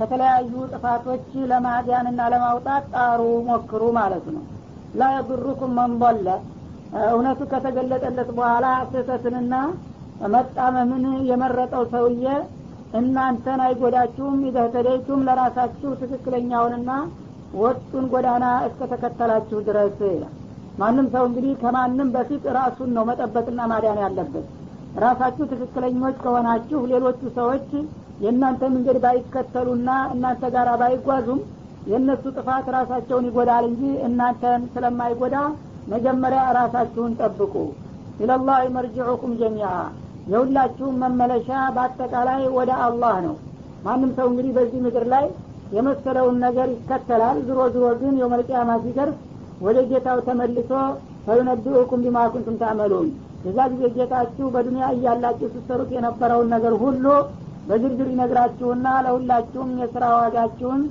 ከተለያዩ 0.00 0.52
ጥፋቶች 0.72 1.30
ለማዳንና 1.52 2.20
ለማውጣት 2.34 2.84
ጣሩ 2.94 3.22
ሞክሩ 3.48 3.82
ማለት 4.00 4.26
ነው 4.34 4.44
ላ 4.93 5.09
የብሩኩም 5.13 5.73
መንበለ 5.79 6.27
እውነቱ 7.09 7.41
ከተገለጠለት 7.51 8.29
በኋላ 8.37 8.65
ስህተትንና 8.91 9.53
መጣመምን 10.33 11.05
የመረጠው 11.29 11.83
ሰውዬ 11.93 12.25
እናንተን 12.99 13.59
አይጎዳችሁም 13.65 14.39
ኢዘህተደይቱም 14.47 15.21
ለራሳችሁ 15.27 15.91
ትክክለኛውንና 16.01 16.91
ወጡን 17.61 18.05
ጎዳና 18.11 18.45
እስከተከተላችሁ 18.67 19.59
ድረስ 19.67 19.97
ይላል። 20.07 20.33
ማንም 20.81 21.07
ሰው 21.13 21.23
እንግዲህ 21.29 21.53
ከማንም 21.61 22.09
በፊት 22.15 22.43
ራሱን 22.57 22.89
ነው 22.97 23.03
መጠበቅና 23.09 23.61
ማዳን 23.71 23.99
ያለበት። 24.03 24.45
ራሳችሁ 25.03 25.43
ትክክለኞች 25.51 26.15
ከሆናችሁ 26.23 26.79
ሌሎቹ 26.91 27.21
ሰዎች 27.39 27.67
የእናንተ 28.23 28.63
መንገድ 28.73 28.97
ባይከተሉና 29.03 29.89
እናንተ 30.13 30.43
ጋር 30.55 30.69
ባይጓዙም 30.81 31.39
የእነሱ 31.87 32.23
ጥፋት 32.37 32.65
ራሳቸውን 32.75 33.27
ይጎዳል 33.29 33.65
እንጂ 33.69 33.83
እናንተን 34.07 34.61
ስለማይጎዳ 34.73 35.35
መጀመሪያ 35.93 36.41
ራሳችሁን 36.57 37.13
ጠብቁ። 37.21 37.53
ኢለላህ 38.23 38.59
መርጅዑኩም 38.75 39.31
ጀሚያ 39.41 39.67
የሁላችሁም 40.31 40.99
መመለሻ 41.03 41.47
በአጠቃላይ 41.75 42.43
ወደ 42.57 42.71
አላህ 42.87 43.15
ነው። 43.25 43.35
ማንም 43.85 44.11
ሰው 44.17 44.27
እንግዲህ 44.31 44.51
በዚህ 44.57 44.79
ምድር 44.85 45.05
ላይ 45.13 45.25
የመሰለውን 45.75 46.37
ነገር 46.45 46.67
ይከተላል። 46.75 47.37
ዝሮ 47.47 47.59
ዝሮ 47.75 47.85
ግን 48.01 48.13
የውመልቅያማ 48.21 48.71
ሲደርስ 48.83 49.17
ወደ 49.61 49.77
ጌታው 49.89 50.19
ተመልሶ 50.27 50.69
ፈዩነቢኡኩም 51.25 52.01
ቢማ 52.03 52.17
ኩንቱም 52.33 52.55
ታመሉን 52.61 53.09
የዛ 53.45 53.59
ጊዜ 53.71 53.83
ጌታችሁ 53.95 54.47
በዱኒያ 54.53 54.85
እያላችሁ 54.95 55.47
ስትሰሩት 55.53 55.91
የነበረውን 55.95 56.49
ነገር 56.55 56.73
ሁሉ 56.83 57.05
በዝርዝር 57.67 58.07
ይነግራችሁና 58.13 58.87
ለሁላችሁም 59.05 59.69
የስራ 59.81 60.03
ዋጋችሁን 60.17 60.81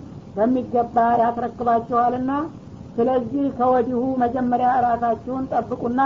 በሚገባ 0.40 0.96
ያስረክባችኋልና 1.22 2.32
ስለዚህ 2.94 3.44
ከወዲሁ 3.58 4.00
መጀመሪያ 4.22 4.68
ራሳችሁን 4.86 5.44
ጠብቁና 5.52 6.00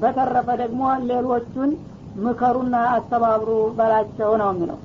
በተረፈ 0.00 0.48
ደግሞ 0.62 0.80
ሌሎቹን 1.10 1.70
ምከሩና 2.24 2.76
አስተባብሩ 2.92 3.48
በላቸው 3.78 4.30
ነው 4.40 4.50
የሚለው። 4.52 4.78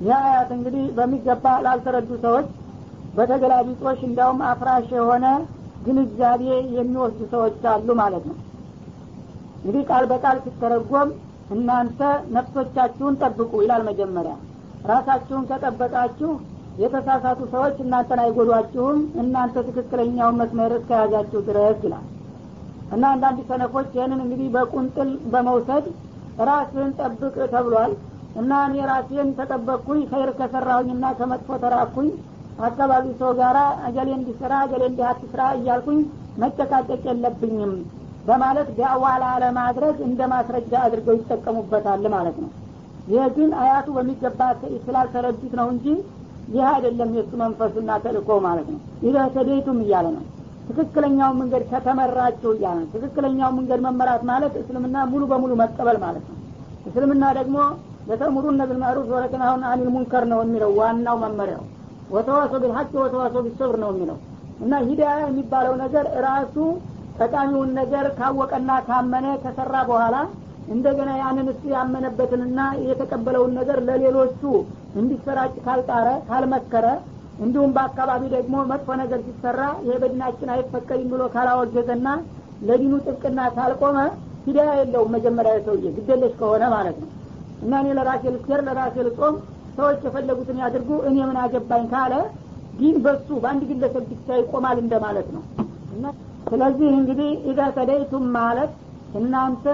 ይህ 0.00 0.14
አያት 0.20 0.50
እንግዲህ 0.56 0.84
በሚገባ 0.96 1.46
ላልተረዱ 1.64 2.10
ሰዎች 2.24 2.46
በተገላቢጦሽ 3.16 4.00
እንዲያውም 4.08 4.40
አፍራሽ 4.50 4.88
የሆነ 4.96 5.26
ግንዛቤ 5.86 6.42
የሚወስዱ 6.76 7.20
ሰዎች 7.34 7.62
አሉ 7.72 7.88
ማለት 8.00 8.24
ነው። 8.30 8.36
እንግዲህ 9.58 9.84
ቃል 9.90 10.04
በቃል 10.10 10.38
ሲተረጎም 10.44 11.10
እናንተ 11.54 12.00
ነፍሶቻችሁን 12.36 13.14
ጠብቁ 13.22 13.52
ይላል 13.64 13.82
መጀመሪያ። 13.90 14.34
ራሳችሁን 14.90 15.46
ከጠበቃችሁ 15.50 16.30
የተሳሳቱ 16.78 17.40
ሰዎች 17.52 17.76
እናንተን 17.82 18.20
አይጎዷችሁም 18.22 18.98
እናንተ 19.22 19.56
ትክክለኛውን 19.68 20.38
መስመር 20.40 20.72
እስከያዛችሁ 20.78 21.40
ድረስ 21.48 21.78
ይላል። 21.86 22.06
እና 22.94 23.04
አንዳንድ 23.14 23.38
ሰነፎች 23.50 23.88
ይህንን 23.96 24.20
እንግዲህ 24.24 24.48
በቁንጥል 24.56 25.10
በመውሰድ 25.32 25.84
ራስህን 26.48 26.90
ጠብቅ 26.98 27.34
ተብሏል። 27.52 27.92
እና 28.40 28.52
እኔ 28.68 28.76
ራሴን 28.90 29.28
ተጠበቅኩኝ 29.38 30.00
ኸይር 30.12 30.30
ከሰራሁኝና 30.38 31.04
ከመጥፎ 31.18 31.58
ተራኩኝ 31.64 32.08
አካባቢ 32.64 33.06
ሰው 33.20 33.30
ጋራ 33.38 33.58
እገሌ 33.88 34.08
እንዲስራ 34.16 34.52
እገሌ 34.66 34.82
እንዲህ 34.90 35.06
አትስራ 35.10 35.40
እያልኩኝ 35.56 36.00
መጨቃጨቅ 36.42 37.02
የለብኝም 37.08 37.72
በማለት 38.26 38.68
ዳዋ 38.78 39.04
ላለማድረግ 39.22 39.96
እንደ 40.06 40.20
ማስረጃ 40.32 40.72
አድርገው 40.84 41.16
ይጠቀሙበታል 41.18 42.04
ማለት 42.14 42.36
ነው። 42.44 42.50
ይህ 43.08 43.24
ግን 43.36 43.50
አያቱ 43.62 43.88
በሚገባ 43.96 44.40
ስላልተረዱት 44.84 45.54
ነው 45.60 45.66
እንጂ 45.74 45.86
ይህ 46.48 46.64
አይደለም 46.70 47.10
የእሱ 47.16 47.32
መንፈሱና 47.42 47.90
ተልእኮ 48.04 48.30
ማለት 48.46 48.68
ነው። 48.72 48.80
ይህ 49.04 49.16
ተዴቱም 49.36 49.78
እያለ 49.84 50.06
ነው። 50.16 50.24
ትክክለኛውን 50.68 51.36
መንገድ 51.40 51.62
ከተመራችሁ 51.70 52.50
እያለ 52.56 52.76
ነው። 52.82 52.88
ትክክለኛው 52.94 53.50
መንገድ 53.58 53.80
መመራት 53.86 54.22
ማለት 54.30 54.54
እስልምና 54.60 54.96
ሙሉ 55.10 55.22
በሙሉ 55.32 55.52
መቀበል 55.62 55.98
ማለት 56.04 56.24
ነው። 56.30 56.38
እስልምና 56.86 57.24
ደግሞ 57.38 57.56
ለተእምሩነ 58.08 58.62
ቢልማዕሩፍ 58.70 59.06
ወለተንሀውነ 59.14 59.64
አኒል 59.72 59.88
ሙንከር 59.94 60.24
ነው 60.32 60.40
የሚለው 60.44 60.70
ዋናው 60.80 61.16
መመሪያው። 61.22 61.62
ወተዋሶ 62.10 62.52
ቢልሐቅ 62.62 62.90
ወተዋሶ 63.04 63.36
ቢሰብር 63.46 63.76
ነው 63.82 63.90
የሚለው። 63.92 64.18
እና 64.60 64.74
ሂዳያ 64.88 65.14
የሚባለው 65.22 65.74
ነገር 65.84 66.06
ራሱ 66.26 66.56
ጠቃሚውን 67.18 67.70
ነገር 67.80 68.06
ካወቀና 68.18 68.70
ካመነ 68.88 69.26
ከሰራ 69.42 69.74
በኋላ 69.90 70.16
እንደገና 70.68 71.10
ያንን 71.20 71.48
እሱ 71.52 71.62
ያመነበትንና 71.72 72.60
የተቀበለውን 72.88 73.52
ነገር 73.58 73.78
ለሌሎቹ 73.88 74.42
እንዲሰራጭ 75.00 75.54
ካልጣረ 75.66 76.08
ካልመከረ 76.28 76.86
እንዲሁም 77.38 77.70
በአካባቢ 77.76 78.22
ደግሞ 78.34 78.54
መጥፎ 78.70 78.88
ነገር 79.00 79.20
ሲሰራ 79.26 79.60
ይሄ 79.84 79.94
በዲናችን 80.02 80.52
አይፈቀድም 80.54 81.08
ብሎ 81.12 81.22
ካላወገዘና 81.34 82.08
ለዲኑ 82.68 82.92
ጥብቅና 83.06 83.40
ካልቆመ 83.56 83.98
ሂዳያ 84.46 84.70
የለውም 84.80 85.12
መጀመሪያ 85.16 85.54
ሰውዬ 85.66 85.90
ግደለሽ 85.96 86.32
ከሆነ 86.40 86.64
ማለት 86.74 86.96
ነው። 87.02 87.10
እና 87.64 87.72
እኔ 87.82 87.88
ለራሴ 87.98 88.24
ልስገር 88.34 88.60
ለራሴ 88.66 88.96
ልጾም 89.06 89.36
ሰዎች 89.76 90.00
የፈለጉትን 90.06 90.58
ያድርጉ 90.62 90.90
እኔ 91.08 91.16
ምን 91.28 91.38
አገባኝ 91.42 91.84
ካለ 91.92 92.14
ዲን 92.78 92.96
በሱ 93.04 93.28
በአንድ 93.42 93.62
ግለሰብ 93.70 94.04
ብቻ 94.12 94.36
ይቆማል 94.40 94.78
እንደማለት 94.84 95.28
ነው። 95.36 95.42
ስለዚህ 96.48 96.88
እንግዲህ 96.98 97.30
ኢዛ 97.50 97.60
ተደይቱም 97.76 98.24
ማለት 98.38 98.72
እናንተ 99.20 99.66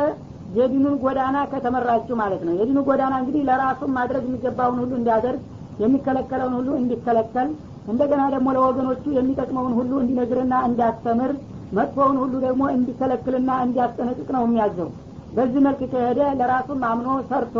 የዲኑን 0.56 0.94
ጎዳና 1.02 1.38
ከተመራችሁ 1.50 2.14
ማለት 2.20 2.42
ነው። 2.46 2.54
የዲኑ 2.60 2.78
ጎዳና 2.88 3.14
እንግዲህ 3.22 3.42
ለራሱም 3.48 3.90
ማድረግ 3.98 4.22
የሚገባውን 4.28 4.78
ሁሉ 4.82 4.92
እንዲያደርግ 4.98 5.42
የሚከለከለውን 5.82 6.54
ሁሉ 6.58 6.70
እንዲከለከል 6.80 7.48
እንደገና 7.90 8.22
ደግሞ 8.34 8.48
ለወገኖቹ 8.56 9.04
የሚጠቅመውን 9.18 9.74
ሁሉ 9.78 9.92
እንዲነግርና 10.02 10.54
እንዲያስተምር 10.68 11.30
መጥፎውን 11.78 12.16
ሁሉ 12.22 12.34
ደግሞ 12.46 12.62
እንዲከለክልና 12.76 13.50
እንዲያስጠነቅቅ 13.66 14.28
ነው 14.36 14.42
የሚያዘው። 14.46 14.88
በዚህ 15.36 15.60
መልክ 15.66 15.80
ከሄደ 15.92 16.20
ለራሱም 16.40 16.80
አምኖ 16.88 17.08
ሰርቶ 17.28 17.56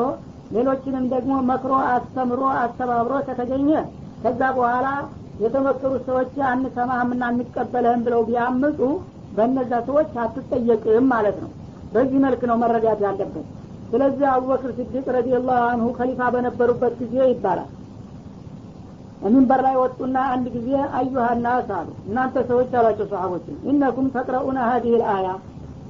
ሌሎችንም 0.55 1.05
ደግሞ 1.13 1.33
መክሮ 1.51 1.73
አስተምሮ 1.93 2.43
አስተባብሮ 2.63 3.15
ከተገኘ 3.29 3.69
ከዛ 4.25 4.41
በኋላ 4.57 4.87
የተመከሩት 5.45 6.03
ሰዎች 6.09 6.33
አንሰማህምና 6.49 7.23
አንቀበለህም 7.31 8.03
ብለው 8.07 8.23
ቢያምፁ 8.29 8.81
በእነዛ 9.37 9.73
ሰዎች 9.89 10.11
አትጠየቅም 10.25 11.07
ማለት 11.15 11.37
ነው 11.45 11.51
በዚህ 11.93 12.19
መልክ 12.25 12.43
ነው 12.51 12.57
መረዳት 12.63 13.01
ያለበት። 13.07 13.47
ስለዚህ 13.91 14.27
አቡበክር 14.33 14.71
ስዲቅ 14.77 15.07
ረዲየላሁ 15.17 15.61
አንሁ 15.71 15.87
ከሊፋ 15.97 16.21
በነበሩበት 16.35 16.93
ጊዜ 17.01 17.15
ይባላል። 17.31 17.71
ሚንበር 19.27 19.61
ላይ 19.65 19.75
ወጡና 19.81 20.19
አንድ 20.35 20.47
ጊዜ 20.55 20.69
አዩሃናስ 20.99 21.71
አሉ። 21.79 21.89
እናንተ 22.07 22.37
ሰዎች 22.51 22.71
አሏቸው 22.79 23.07
ሰሀቦችን 23.11 23.57
ኢነኩም 23.71 24.07
ተቅረኡነ 24.15 24.59
ሀዲህ 24.69 24.95
ልአያ 25.01 25.27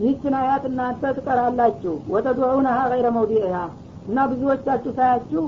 ይህችን 0.00 0.34
አያት 0.38 0.64
እናንተ 0.70 1.02
ትቀራላችሁ። 1.16 1.94
ወተድዑነሃ 2.12 2.78
ገይረ 2.92 3.08
መውዲዕሃ 3.16 3.56
እና 4.08 4.18
ብዙዎቻችሁ 4.30 4.92
ሳያችሁ 4.98 5.42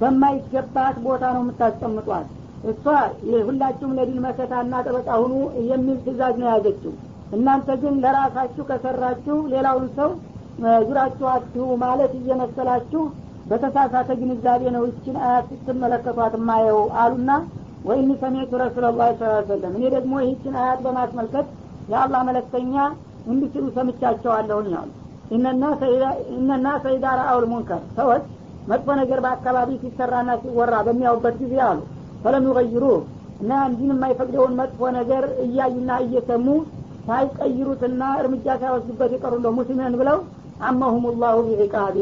በማይገባት 0.00 0.96
ቦታ 1.04 1.24
ነው 1.34 1.42
የምታስቀምጧት። 1.44 2.26
እሷ 2.70 2.84
ሁላችሁም 3.48 3.92
ለዲን 3.98 4.20
መከታና 4.24 4.74
ጠበቃ 4.86 5.08
ሁኑ 5.22 5.34
የሚል 5.70 5.98
ትእዛዝ 6.04 6.34
ነው 6.40 6.48
የያዘችው 6.48 6.92
እናንተ 7.32 7.68
ግን 7.82 7.94
ለራሳችሁ 8.02 8.64
ከሰራችሁ 8.70 9.36
ሌላውን 9.52 9.86
ሰው 9.96 10.10
ዙራችሁ 10.86 11.26
አትሁ 11.32 11.64
ማለት 11.82 12.12
እየመሰላችሁ 12.18 13.02
በተሳሳተ 13.50 14.10
ግንዛቤ 14.20 14.62
ነው 14.76 14.84
ይችን 14.88 15.16
አያት 15.24 15.48
ስትመለከቷት 15.52 16.34
ማየው 16.48 16.80
አሉና 17.02 17.30
ወይኒ 17.88 18.10
ሰሜቱ 18.22 18.52
ረሱላላህ 18.62 19.08
ስ 19.12 19.24
ሰለም 19.50 19.74
እኔ 19.78 19.84
ደግሞ 19.96 20.14
ይህችን 20.22 20.54
አያት 20.62 20.80
በማስመልከት 20.86 21.48
የአላህ 21.92 22.20
መለክተኛ 22.28 22.74
እንዲህ 23.26 23.48
ሲሉ 23.52 23.66
ሰምቻቸዋለሁኝ 23.76 24.72
አሉ። 24.80 24.88
እነና 26.38 26.66
ሰይዳ 26.84 27.04
ረአውል 27.20 27.46
ሙንከር 27.52 27.82
ሰዎች 27.98 28.24
መጥፎ 28.70 28.88
ነገር 29.00 29.18
በአካባቢ 29.24 29.70
ሲሰራና 29.82 30.30
ሲወራ 30.42 30.74
በሚያውበት 30.86 31.36
ጊዜ 31.42 31.54
አሉ። 31.68 31.80
ፈለም 32.24 32.46
ዩገይሩ 32.48 32.84
እና 33.42 33.52
እንዲን 33.68 33.92
የማይፈቅደውን 33.94 34.54
መጥፎ 34.60 34.90
ነገር 34.98 35.24
እያዩና 35.44 35.90
እየሰሙ 36.04 36.46
ሳይቀይሩትና 37.06 38.02
እርምጃ 38.20 38.46
ሳይወስዱበት 38.62 39.10
የቀሩ 39.14 39.34
እንደ 39.38 39.50
ሙስሊምን 39.58 39.94
ብለው 40.00 40.18
አመሁም 40.62 41.04
ላሁ 41.22 41.36
ቢዕቃቢ 41.48 41.96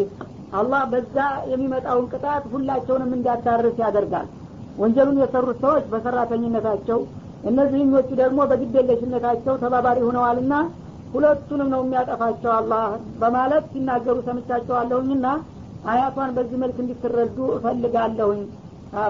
አላህ 0.58 0.82
በዛ 0.90 1.16
የሚመጣውን 1.52 2.06
ቅጣት 2.12 2.44
ሁላቸውንም 2.52 3.14
እንዲያዳርስ 3.16 3.76
ያደርጋል። 3.84 4.26
ወንጀሉን 4.78 5.20
የሰሩት 5.22 5.58
ሰዎች 5.64 5.84
በሰራተኝነታቸው 5.92 6.98
እነዚህኞቹ 7.50 8.08
ደግሞ 8.20 8.40
በግዴለሽነታቸው 8.50 9.54
ተባባሪ 9.62 9.98
ሆነዋልና 10.06 10.54
ሁለቱንም 11.14 11.68
ነው 11.72 11.80
የሚያጠፋቸው 11.84 12.52
አላህ 12.52 12.84
በማለት 13.20 13.64
ሲናገሩ 13.72 14.16
ሰምቻቸዋለሁኝና 14.28 15.26
አያቷን 15.86 16.30
በዚህ 16.36 16.58
መልክ 16.62 16.76
እንድትረዱ 16.82 17.38
እፈልጋለሁኝ 17.56 18.40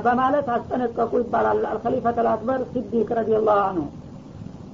በማለት 0.05 0.47
አስጠነቀቁ 0.55 1.13
ይባላል። 1.23 1.61
አልከሊፈት 1.71 2.19
አልአክበር 2.23 2.61
ሲዲቅ 2.73 3.09
ረዲየላሁ 3.19 3.59
አንሁ 3.69 3.85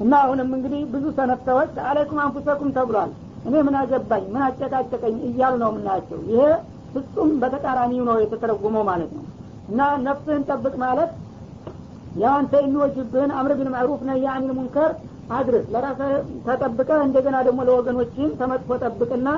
እና 0.00 0.12
አሁንም 0.24 0.50
እንግዲህ 0.56 0.82
ብዙ 0.92 1.04
ሰነፍ 1.16 1.40
ሰዎች 1.48 1.72
አለይኩም 1.88 2.20
አንፉሰኩም 2.24 2.70
ተብሏል 2.76 3.10
እኔ 3.46 3.54
ምን 3.66 3.76
አገባኝ 3.80 4.24
ምን 4.34 4.42
አጨቃጨቀኝ 4.46 5.16
እያሉ 5.28 5.54
ነው 5.62 5.70
የምናያቸው 5.72 6.18
ይሄ 6.30 6.42
ፍጹም 6.94 7.30
በተቃራኒው 7.42 8.04
ነው 8.08 8.16
የተተረጉመው 8.22 8.84
ማለት 8.90 9.10
ነው 9.16 9.24
እና 9.70 9.80
ነፍስህን 10.06 10.42
ጠብቅ 10.50 10.74
ማለት 10.84 11.10
ያንተ 12.20 12.52
የሚወጅብህን 12.62 13.32
አምር 13.40 13.52
ቢል 13.58 13.68
ማዕሩፍ 13.74 14.00
ነህ 14.08 14.24
አኒል 14.32 14.52
ሙንከር 14.58 14.92
አድርስ 15.38 15.66
ለራስህ 15.74 16.12
ተጠብቀ 16.46 16.90
እንደገና 17.06 17.36
ደግሞ 17.48 17.60
ለወገኖችም 17.68 18.30
ተመጥፎ 18.40 18.78
ጠብቅና 18.84 19.28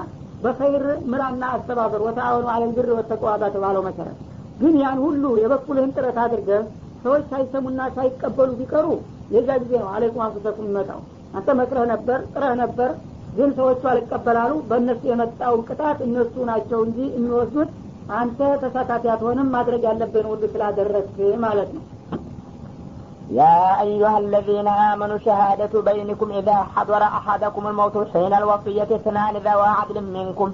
በኸይር 0.45 0.85
ምራና 1.11 1.43
አስተባበር 1.57 2.01
ወተአወኑ 2.07 2.47
አለልብር 2.55 2.89
ወተቀዋ 2.99 3.33
በተባለው 3.43 3.83
መሰረት 3.89 4.17
ግን 4.61 4.75
ያን 4.83 4.99
ሁሉ 5.05 5.25
የበኩልህን 5.43 5.93
ጥረት 5.97 6.19
አድርገህ 6.25 6.63
ሰዎች 7.05 7.23
ሳይሰሙና 7.31 7.83
ሳይቀበሉ 7.97 8.51
ቢቀሩ 8.61 8.87
የዛ 9.36 9.50
ጊዜ 9.64 9.74
ነው 9.84 9.90
አለይኩም 9.96 10.24
አንፉሰኩም 10.28 10.68
ይመጣው 10.72 11.02
አንተ 11.38 11.48
መክረህ 11.60 11.86
ነበር 11.94 12.20
ጥረህ 12.34 12.54
ነበር 12.64 12.90
ግን 13.38 13.50
ሰዎቹ 13.58 13.82
አልቀበላሉ 13.92 14.54
በእነሱ 14.70 15.02
የመጣውን 15.12 15.62
ቅጣት 15.70 16.00
እነሱ 16.08 16.34
ናቸው 16.52 16.80
እንጂ 16.88 17.00
የሚወስዱት 17.18 17.72
አንተ 18.20 18.40
ተሳታፊ 18.64 19.04
አትሆንም 19.14 19.52
ማድረግ 19.56 19.82
ያለብን 19.90 20.28
ሁሉ 20.32 20.44
ስላደረግክ 20.56 21.18
ማለት 21.46 21.72
ነው 21.78 21.86
يا 23.32 23.82
أيها 23.82 24.18
الذين 24.18 24.68
آمنوا 24.68 25.18
شهادة 25.18 25.82
بينكم 25.82 26.32
إذا 26.32 26.58
حضر 26.76 27.04
أحدكم 27.20 27.68
الموت 27.68 28.08
حين 28.14 28.34
الوصية 28.34 28.90
اثنان 28.92 29.34
ذوى 29.38 29.68
عدل 29.80 30.04
منكم 30.18 30.50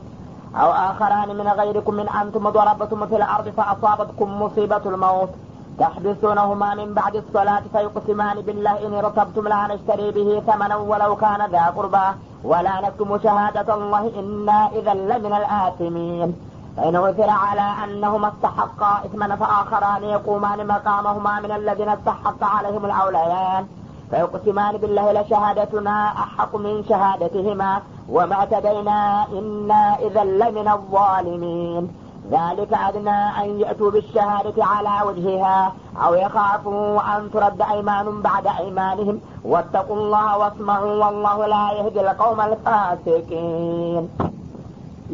أو 0.56 0.72
آخران 0.90 1.36
من 1.36 1.48
غيركم 1.50 1.94
من 1.94 2.08
أنتم 2.12 2.50
ضربتم 2.50 3.06
في 3.06 3.16
الأرض 3.16 3.50
فأصابتكم 3.50 4.42
مصيبة 4.42 4.84
الموت 4.86 5.30
تحبسونهما 5.79 6.75
من 6.75 6.95
بعد 6.95 7.15
الصلاة 7.17 7.63
فيقسمان 7.73 8.37
بالله 8.47 8.87
إن 8.87 8.95
ارتبتم 8.95 9.49
لا 9.49 9.63
نشتري 9.73 10.11
به 10.11 10.43
ثمنا 10.47 10.77
ولو 10.77 11.17
كان 11.17 11.41
ذا 11.51 11.65
قربى. 11.77 12.09
ولا 12.45 12.81
نكتم 12.81 13.19
شهادة 13.19 13.75
الله 13.75 14.13
إنا 14.21 14.69
إذا 14.79 14.95
لمن 14.95 15.33
الآثمين. 15.33 16.29
فإن 16.77 16.97
عثر 16.97 17.31
على 17.31 17.67
أنهما 17.85 18.29
استحقا 18.29 18.93
إثما 19.07 19.37
فآخران 19.37 20.03
يقومان 20.05 20.67
مقامهما 20.67 21.41
من 21.41 21.53
الذين 21.53 21.89
استحق 21.89 22.41
عليهم 22.55 22.85
الأوليان. 22.85 23.67
فيقسمان 24.11 24.77
بالله 24.77 25.07
لشهادتنا 25.13 25.97
أحق 26.25 26.57
من 26.57 26.85
شهادتهما. 26.89 27.83
وما 28.09 28.35
اعتدينا 28.35 28.99
إنا 29.39 29.83
إذا 30.07 30.25
لمن 30.25 30.69
الظالمين. 30.69 31.83
ذلك 32.32 32.72
أدنى 32.88 33.20
أن 33.42 33.60
يأتوا 33.60 33.92
بالشهادة 33.92 34.58
على 34.66 34.96
وجهها 35.08 35.60
أو 36.06 36.12
يخافوا 36.16 36.88
أن 37.14 37.22
ترد 37.34 37.62
أيمان 37.74 38.22
بعد 38.22 38.46
أيمانهم 38.60 39.16
واتقوا 39.46 39.98
الله 39.98 40.38
واسمعوا 40.38 40.94
والله 41.06 41.38
لا 41.48 41.66
يهدي 41.78 42.00
القوم 42.02 42.40
الفاسقين 42.42 44.04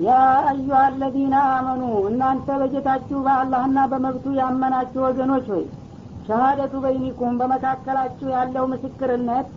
ያ 0.05 0.09
አዩሃ 0.49 0.79
አለዚነ 0.87 1.35
አመኑ 1.55 1.81
እናንተ 2.09 2.47
በጌታችሁ 2.61 3.17
በአላህና 3.25 3.79
በመብቱ 3.91 4.25
ያመናችሁ 4.39 4.99
ወገኖች 5.05 5.45
ሆይ 5.53 5.63
ሸሃደቱ 6.27 6.73
በይኒኩም 6.83 7.33
በመካከላችሁ 7.39 8.27
ያለው 8.35 8.65
ምስክርነት 8.73 9.47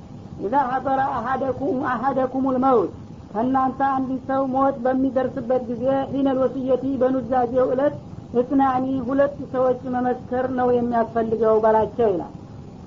ኢዛ 0.47 0.55
ሀበረ 0.71 1.01
አሀደኩም 1.19 1.77
አሀደኩም 1.93 2.47
ልመውት 2.57 2.93
ከእናንተ 3.32 3.80
አንድ 3.96 4.10
ሰው 4.28 4.42
ሞት 4.54 4.76
በሚደርስበት 4.84 5.64
ጊዜ 5.70 5.84
ሒነል 6.12 6.38
ወስየቲ 6.44 6.86
በኑዛዜው 7.02 7.68
እለት 7.74 7.96
እስናኒ 8.40 8.86
ሁለት 9.08 9.36
ሰዎች 9.54 9.82
መመስከር 9.96 10.46
ነው 10.58 10.68
የሚያስፈልገው 10.76 11.56
በላቸው 11.64 12.10
ይላል። 12.14 12.34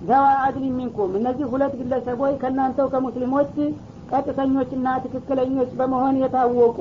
ዘዋ 0.03 0.26
አድሊ 0.44 0.64
ሚንኩም። 0.76 1.12
እነዚህ 1.18 1.46
ሁለት 1.53 1.72
ግለሰቦች 1.81 2.35
ከእናንተው 2.42 2.87
ከሙስሊሞች 2.92 3.55
ቀጥተኞችና 4.12 4.87
ትክክለኞች 5.05 5.70
በመሆን 5.81 6.14
የታወቁ። 6.22 6.79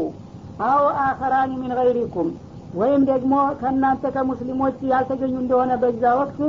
አው 0.68 0.84
አኸራኒ 1.04 1.52
ሚን 1.62 1.74
ገይሪኩም። 1.80 2.30
ወይም 2.74 3.02
ደግሞ 3.10 3.34
ከእናንተ 3.62 4.06
ከሙስሊሞች 4.16 4.78
ያልተገኙ 4.92 5.36
እንደሆነ 5.42 5.72
በዛ 5.84 6.04
ወቅት 6.20 6.40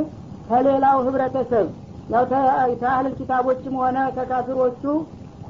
ከሌላው 0.49 0.99
ህብረተሰብ 1.07 1.67
ያው 2.11 2.25
ከአህለል 2.81 3.15
ኪታቦችም 3.19 3.75
ሆነ 3.83 3.99
ከካፊሮቹ 4.17 4.83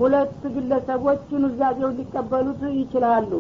ሁለት 0.01 0.43
ግለሰቦች 0.55 1.25
ኑዛዜውን 1.43 1.97
ሊቀበሉት 1.99 2.63
ይችላሉ። 2.77 3.33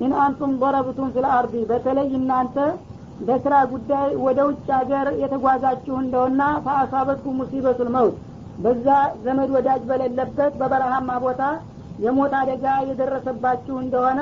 إن 0.00 0.12
أنتم 0.24 0.52
ضربتم 0.62 1.08
في 1.14 1.22
ال 1.22 1.26
በተለይ 1.70 2.08
እናንተ 2.18 2.56
በስራ 3.26 3.54
ጉዳይ 3.72 4.10
ወደ 4.24 4.38
ውጭ 4.48 4.66
ሀገር 4.76 5.06
የተጓዛችሁ 5.22 5.94
እንደሆና 6.02 6.42
فأصابتكم 6.66 7.36
مصيبة 7.40 7.90
الموت። 7.96 8.16
በዛ 8.62 8.86
ዘመድ 9.24 9.50
ወዳጅ 9.56 9.82
በሌለበት 9.90 10.52
በበረሃማ 10.60 11.10
ቦታ 11.24 11.42
የሞት 12.04 12.32
አደጋ 12.40 12.64
የደረሰባችሁ 12.88 13.76
እንደሆነ 13.82 14.20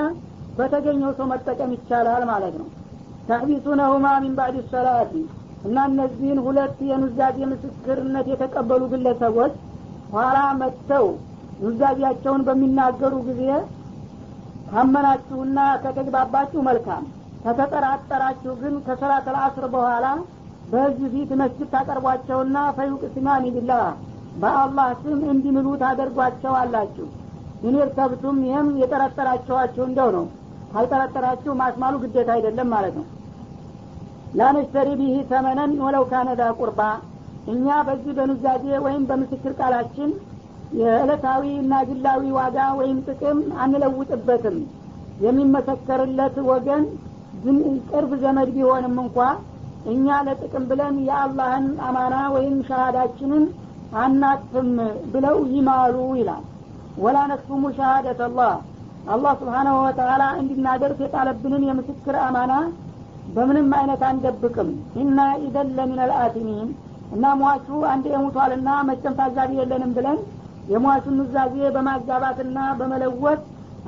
በተገኘው 0.59 1.11
ሰው 1.19 1.27
መጠቀም 1.33 1.73
ይቻላል 1.77 2.23
ማለት 2.31 2.55
ነው። 2.61 2.69
تحبسونهما 3.29 4.07
من 4.23 4.35
بعد 4.39 4.59
الصلاة 4.73 5.13
እና 5.65 5.77
እነዚህን 5.91 6.39
ሁለት 6.47 6.77
የኑዛዜ 6.91 7.39
ምስክርነት 7.53 8.27
የተቀበሉ 8.33 8.83
ግለሰቦች 8.93 9.55
ኋላ 10.15 10.39
መጥተው 10.61 11.07
ኑዛዜያቸውን 11.61 12.43
በሚናገሩ 12.49 13.15
ጊዜ 13.29 13.43
ካመናችሁና 14.71 15.59
ከተግባባችሁ 15.85 16.61
መልካም። 16.67 17.05
ከተጠራጠራችሁ 17.45 18.53
ግን 18.63 18.75
ከሰላት 18.87 19.27
አልአስር 19.31 19.65
በኋላ 19.75 20.07
በህዝብ 20.71 21.03
ፊት 21.15 21.31
መስጅድ 21.41 21.69
ታቀርቧቸውና 21.75 22.57
ፈዩቅሲማኒ 22.79 23.45
ቢላህ 23.55 23.85
በአላህ 24.43 24.89
ስም 25.03 25.21
እንዲምሉ 25.33 25.69
ታደርጓቸው 25.83 26.53
አላችሁ 26.59 27.07
ኢኔር 27.63 27.89
ተብቱም 27.97 28.37
ይህም 28.47 28.69
የጠረጠራችኋችሁ 28.81 29.85
እንደው 29.89 30.11
ነው። 30.17 30.27
ካልጠረጠራችሁ 30.73 31.53
ማስማሉ 31.61 31.95
ግዴታ 32.03 32.31
አይደለም 32.37 32.69
ማለት 32.75 32.95
ነው። 32.99 33.07
ላነሽተሪ 34.39 34.89
ቢህ 35.01 35.17
ተመነን 35.31 35.73
ወለው 35.85 36.05
ካነ 36.11 36.31
ዳ 36.41 36.51
ቁርባ 36.59 36.81
እኛ 37.53 37.67
በዚህ 37.87 38.13
በኑዛዜ 38.19 38.65
ወይም 38.87 39.03
በምስክር 39.11 39.53
ቃላችን 39.61 40.11
የዕለታዊ 40.79 41.45
እና 41.61 41.75
ግላዊ 41.89 42.25
ዋጋ 42.39 42.59
ወይም 42.79 42.99
ጥቅም 43.07 43.39
አንለውጥበትም። 43.63 44.57
የሚመሰከርለት 45.25 46.37
ወገን 46.51 46.83
ቅርብ 47.91 48.11
ዘመድ 48.23 48.49
ቢሆንም 48.57 48.97
እንኳ 49.05 49.17
እኛ 49.93 50.07
ለጥቅም 50.27 50.65
ብለን 50.71 50.97
የአላህን 51.09 51.67
አማና 51.87 52.17
ወይም 52.35 52.57
ሸሃዳችንን 52.69 53.45
አናጥፍም 54.01 54.71
ብለው 55.13 55.37
ይማሉ 55.53 55.97
ይላል። 56.19 56.45
ወላ 56.99 57.19
ነክቱሙ 57.31 57.65
ሸሃደት 57.77 58.21
አላህ 58.27 58.53
አላህ 59.15 59.33
ስብሓናሁ 59.41 59.77
ወተላ 59.85 60.23
እንድናደርስ 60.41 60.99
የጣለብንን 61.05 61.63
የምስክር 61.69 62.17
አማና 62.25 62.53
በምንም 63.35 63.71
አይነት 63.79 64.03
አንደብቅም። 64.09 64.71
ኢና 65.01 65.19
ኢደን 65.45 65.69
ለሚን 65.79 66.01
አልአቲሚን 66.05 66.69
እና 67.15 67.25
ሟቹ 67.41 67.69
አንድ 67.93 68.05
የሙቷልና 68.13 68.71
መቸም 68.89 69.17
ታዛቢ 69.21 69.53
የለንም 69.61 69.93
ብለን 69.99 70.19
የሟቹን 70.69 71.17
ኑዛዜ 71.21 71.57
በማጋባትና 71.75 72.59
በመለወጥ 72.79 73.41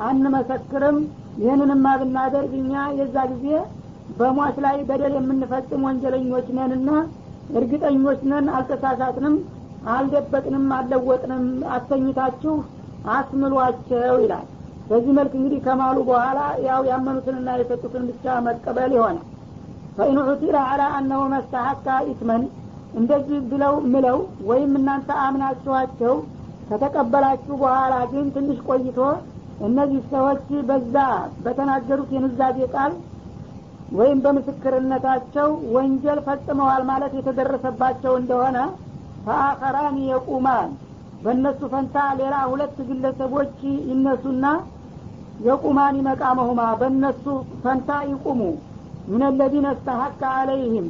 አንመሰክርም። 0.07 0.99
ይህንንማ 1.41 1.87
ብናደርግ 2.01 2.53
እኛ 2.61 2.73
የዛ 2.99 3.17
ጊዜ 3.33 3.47
በሟች 4.19 4.57
ላይ 4.65 4.77
በደል 4.89 5.15
የምንፈጽም 5.19 5.85
ወንጀለኞች 5.89 6.47
ነንና 6.57 6.89
እርግጠኞች 7.59 8.21
ነን 8.31 8.47
አልተሳሳትንም 8.57 9.35
አልደበቅንም 9.93 10.67
አልለወጥንም። 10.77 11.45
አሰኝታችሁ 11.77 12.55
አስምሏቸው 13.15 14.17
ይላል። 14.25 14.47
በዚህ 14.89 15.13
መልክ 15.19 15.33
እንግዲህ 15.39 15.61
ከማሉ 15.67 15.99
በኋላ 16.09 16.39
ያው 16.67 16.81
ያመኑትንና 16.91 17.51
የሰጡትን 17.59 18.05
ብቻ 18.11 18.35
መቀበል 18.47 18.93
ይሆናል። 18.97 19.27
ፈኢን 19.97 20.19
ዑቲረ 20.25 20.57
አላ 20.71 20.83
አነሁ 20.99 21.23
መስተሐካ 21.33 21.87
ኢትመን 22.11 22.43
እንደዚህ 22.95 23.39
ብለው 23.51 23.75
ምለው 23.93 24.19
ወይም 24.47 24.73
እናንተ 24.79 25.11
አምናችኋቸው 25.25 26.15
ከተቀበላችሁ 26.71 27.55
በኋላ 27.63 27.95
ግን 28.13 28.27
ትንሽ 28.35 28.59
ቆይቶ 28.69 28.99
እነዚህ 29.67 30.03
ሰዎች 30.13 30.45
በዛ 30.69 30.97
በተናገሩት 31.45 32.11
የኑዛዜ 32.15 32.59
ቃል 32.75 32.93
ወይም 33.99 34.19
በምስክርነታቸው 34.25 35.49
ወንጀል 35.75 36.19
ፈጽመዋል 36.27 36.83
ማለት 36.91 37.13
የተደረሰባቸው 37.19 38.13
እንደሆነ 38.21 38.59
ፈአኸራን 39.25 39.97
የቁማን 40.11 40.71
በእነሱ 41.25 41.61
ፈንታ 41.73 41.97
ሌላ 42.21 42.37
ሁለት 42.51 42.77
ግለሰቦች 42.91 43.57
ይነሱና 43.91 44.47
የቁማን 45.47 45.97
መቃመሁማ 46.07 46.63
በእነሱ 46.81 47.25
ፈንታ 47.63 47.91
ይቁሙ። 48.11 48.41
ምን 49.11 49.23
ለዚነ 49.39 49.67
እስተሐቀ 49.75 50.21
አለይህም 50.39 50.89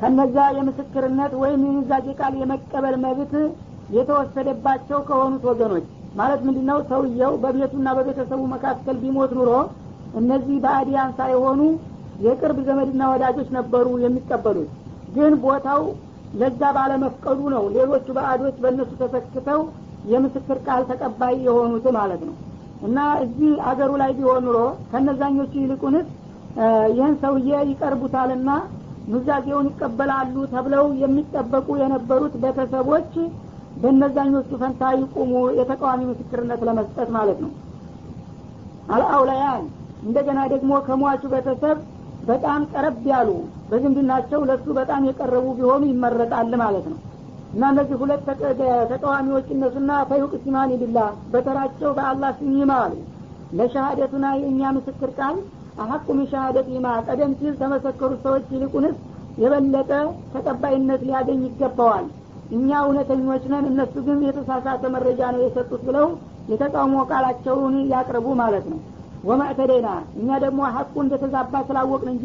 ከነዛ 0.00 0.36
የምስክርነት 0.56 1.32
ወይም 1.42 1.60
የኑዛዜ 1.66 2.06
ቃል 2.20 2.34
የመቀበል 2.40 2.96
መብት 3.04 3.32
የተወሰደባቸው 3.96 4.98
ከሆኑት 5.08 5.44
ወገኖች 5.50 5.86
ማለት 6.16 6.40
ምንድ 6.46 6.58
ነው 6.68 6.78
ሰውየው 6.90 7.32
በቤቱና 7.42 7.88
በቤተሰቡ 7.98 8.40
መካከል 8.54 8.96
ቢሞት 9.02 9.32
ኑሮ 9.38 9.50
እነዚህ 10.20 10.56
በአዲያን 10.64 11.10
ሳይሆኑ 11.18 11.60
የቅርብ 12.24 12.58
ዘመድና 12.68 13.02
ወዳጆች 13.12 13.48
ነበሩ 13.58 13.86
የሚቀበሉት። 14.04 14.70
ግን 15.14 15.34
ቦታው 15.44 15.82
ለዛ 16.40 16.62
ባለመፍቀዱ 16.76 17.40
ነው 17.54 17.62
ሌሎቹ 17.76 18.06
በአዶች 18.16 18.56
በእነሱ 18.64 18.90
ተሰክተው 19.00 19.60
የምስክር 20.10 20.58
ቃል 20.66 20.82
ተቀባይ 20.90 21.34
የሆኑት 21.46 21.86
ማለት 21.98 22.22
ነው። 22.28 22.34
እና 22.86 22.98
እዚህ 23.24 23.52
አገሩ 23.70 23.90
ላይ 24.02 24.10
ቢሆን 24.18 24.44
ኑሮ 24.46 24.58
ከነዛኞቹ 24.92 25.52
ይልቁንስ 25.62 26.06
ይህን 26.94 27.14
ሰውዬ 27.22 27.50
ይቀርቡታልና 27.70 28.50
ኑዛዜውን 29.10 29.68
ይቀበላሉ 29.70 30.34
ተብለው 30.52 30.86
የሚጠበቁ 31.02 31.68
የነበሩት 31.82 32.34
ቤተሰቦች 32.42 33.12
በእነዛኞቹ 33.76 34.50
ፈንታ 34.62 34.82
ይቁሙ 34.96 35.32
የተቃዋሚ 35.58 36.00
ምስክርነት 36.10 36.60
ለመስጠት 36.68 37.08
ማለት 37.16 37.38
ነው። 37.44 37.52
አልአውላያን 38.94 39.62
እንደገና 40.06 40.40
ደግሞ 40.52 40.72
ከሟቹ 40.86 41.22
ቤተሰብ 41.32 41.78
በጣም 42.28 42.60
ቀረብ 42.72 43.04
ያሉ 43.10 43.28
በዝምድናቸው 43.70 44.40
ለሱ 44.48 44.66
በጣም 44.78 45.02
የቀረቡ 45.08 45.46
ቢሆኑ 45.58 45.82
ይመረጣል 45.90 46.52
ማለት 46.62 46.86
ነው። 46.92 46.98
እና 47.54 47.62
እነዚህ 47.72 47.96
ሁለት 48.02 48.26
ተቃዋሚዎች 48.90 49.46
እነሱና 49.54 49.92
ፈዩቅ 50.10 50.32
ሲማን 50.42 50.72
ቢላ 50.82 50.98
በተራቸው 51.32 51.90
በአላህ 51.96 52.30
ስም 52.38 52.52
ይማሉ 52.60 52.92
ለሸሃደቱና 53.58 54.26
የእኛ 54.40 54.62
ምስክር 54.76 55.10
ቃል 55.18 55.36
አሐቁ 55.82 56.06
ሚን 56.18 56.26
ሸሃደት 56.32 56.66
ይማ 56.74 56.86
ቀደም 57.06 57.32
ሲል 57.38 57.54
ተመሰከሩት 57.60 58.20
ሰዎች 58.26 58.46
ይልቁንስ 58.54 58.96
የበለጠ 59.42 59.90
ተቀባይነት 60.34 61.00
ሊያገኝ 61.08 61.40
ይገባዋል 61.48 62.06
እኛ 62.50 62.70
እውነተኞች 62.84 63.44
ነን 63.52 63.64
እነሱ 63.70 63.94
ግን 64.06 64.20
የተሳሳተ 64.26 64.84
መረጃ 64.94 65.20
ነው 65.34 65.40
የሰጡት 65.44 65.82
ብለው 65.88 66.06
የተቃውሞ 66.52 67.02
ቃላቸውን 67.10 67.74
ያቅርቡ 67.92 68.26
ማለት 68.40 68.64
ነው። 68.72 68.80
ወማዕተደና 69.24 69.88
እኛ 70.18 70.38
ደግሞ 70.44 70.60
ሀቁ 70.76 70.94
እንደተዛባ 71.04 71.54
ስላወቅን 71.68 72.10
እንጂ 72.14 72.24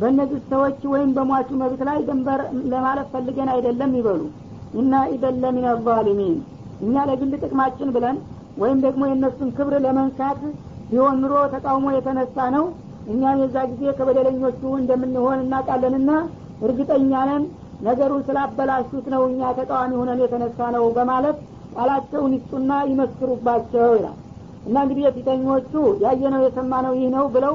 በእነዚህ 0.00 0.40
ሰዎች 0.52 0.80
ወይም 0.92 1.10
በሟቹ 1.16 1.48
መብት 1.62 1.80
ላይ 1.88 1.98
ድንበር 2.06 2.40
ለማለት 2.72 3.08
ፈልገን 3.14 3.50
አይደለም 3.54 3.90
ይበሉ። 3.98 4.22
እና 4.80 4.92
ኢደለ 5.14 5.44
ሚን 5.56 5.66
አዛሊሚን 5.72 6.36
እኛ 6.82 7.04
ለግል 7.08 7.32
ጥቅማችን 7.42 7.88
ብለን 7.96 8.16
ወይም 8.62 8.78
ደግሞ 8.84 9.02
የእነሱን 9.08 9.50
ክብር 9.56 9.74
ለመንካት 9.84 10.40
ቢሆን 10.90 11.18
ኑሮ 11.22 11.34
ተቃውሞ 11.54 11.86
የተነሳ 11.94 12.36
ነው። 12.56 12.64
እኛም 13.12 13.38
የዛ 13.42 13.56
ጊዜ 13.70 13.84
ከበደለኞቹ 13.98 14.62
እንደምንሆን 14.80 15.38
እናውቃለንና 15.44 16.10
እርግጠኛ 16.66 17.12
ነን 17.30 17.44
ነገሩን 17.82 18.22
ስላበላሹት 18.26 19.06
ነው 19.14 19.22
እኛ 19.28 19.50
ተቃዋሚ 19.58 19.92
ሆነን 20.00 20.20
የተነሳ 20.22 20.68
ነው 20.76 20.84
በማለት 20.96 21.36
ቃላቸውን 21.74 22.32
ይስጡና 22.36 22.72
ይመስክሩባቸው 22.90 23.88
ይላል። 23.96 24.16
እና 24.66 24.76
እንግዲህ 24.84 25.04
የፊተኞቹ 25.06 25.72
ያየነው 26.04 26.42
የሰማነው 26.44 26.94
ይህ 26.98 27.08
ነው 27.16 27.24
ብለው 27.34 27.54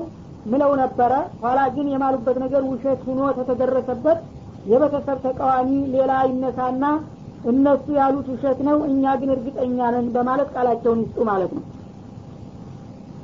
ምለው 0.52 0.72
ነበረ። 0.82 1.12
ኋላ 1.42 1.60
ግን 1.76 1.88
የማሉበት 1.94 2.38
ነገር 2.44 2.62
ውሸት 2.72 3.00
ሁኖ 3.08 3.22
ተተደረሰበት። 3.38 4.20
የቤተሰብ 4.72 5.18
ተቃዋሚ 5.26 5.72
ሌላ 5.94 6.14
ይነሳና 6.30 6.84
እነሱ 7.52 7.86
ያሉት 8.00 8.28
ውሸት 8.34 8.60
ነው 8.68 8.78
እኛ 8.90 9.14
ግን 9.20 9.30
እርግጠኛ 9.36 9.80
ነን 9.96 10.08
በማለት 10.16 10.50
ቃላቸውን 10.56 11.02
ይስጡ 11.04 11.18
ማለት 11.30 11.52
ነው። 11.58 11.64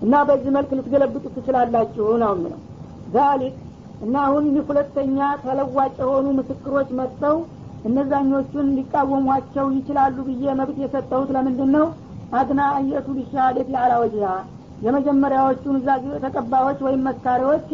እና 0.01 0.15
በዚህ 0.29 0.51
መልክ 0.55 0.71
ልትገለብጡ 0.77 1.25
ትችላላችሁ 1.35 2.05
ነው 2.23 2.31
የሚለው 2.35 2.59
ዛሊክ 3.13 3.55
እና 4.03 4.15
አሁን 4.27 4.45
ይህ 4.49 4.63
ሁለተኛ 4.69 5.17
ተለዋጭ 5.43 5.93
የሆኑ 6.01 6.25
ምስክሮች 6.39 6.89
መጥተው 6.99 7.35
እነዛኞቹን 7.89 8.67
ሊቃወሟቸው 8.77 9.67
ይችላሉ 9.77 10.17
ብዬ 10.27 10.43
መብት 10.59 10.77
የሰጠሁት 10.83 11.29
ለምንድን 11.35 11.71
ነው 11.77 11.85
አድና 12.39 12.61
አየቱ 12.77 13.07
ቢሻሃደት 13.17 13.69
ያላ 13.75 13.93
ወጅሃ 14.03 14.27
የመጀመሪያዎቹ 14.85 15.63
ኑዛዜ 15.75 16.05
ተቀባዮች 16.23 16.79
ወይም 16.87 17.01
መካሪዎች 17.09 17.67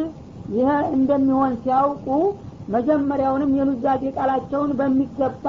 ይህ 0.55 0.67
እንደሚሆን 0.97 1.53
ሲያውቁ 1.63 2.07
መጀመሪያውንም 2.75 3.51
የኑዛዜ 3.59 4.03
ቃላቸውን 4.17 4.71
በሚገባ 4.79 5.45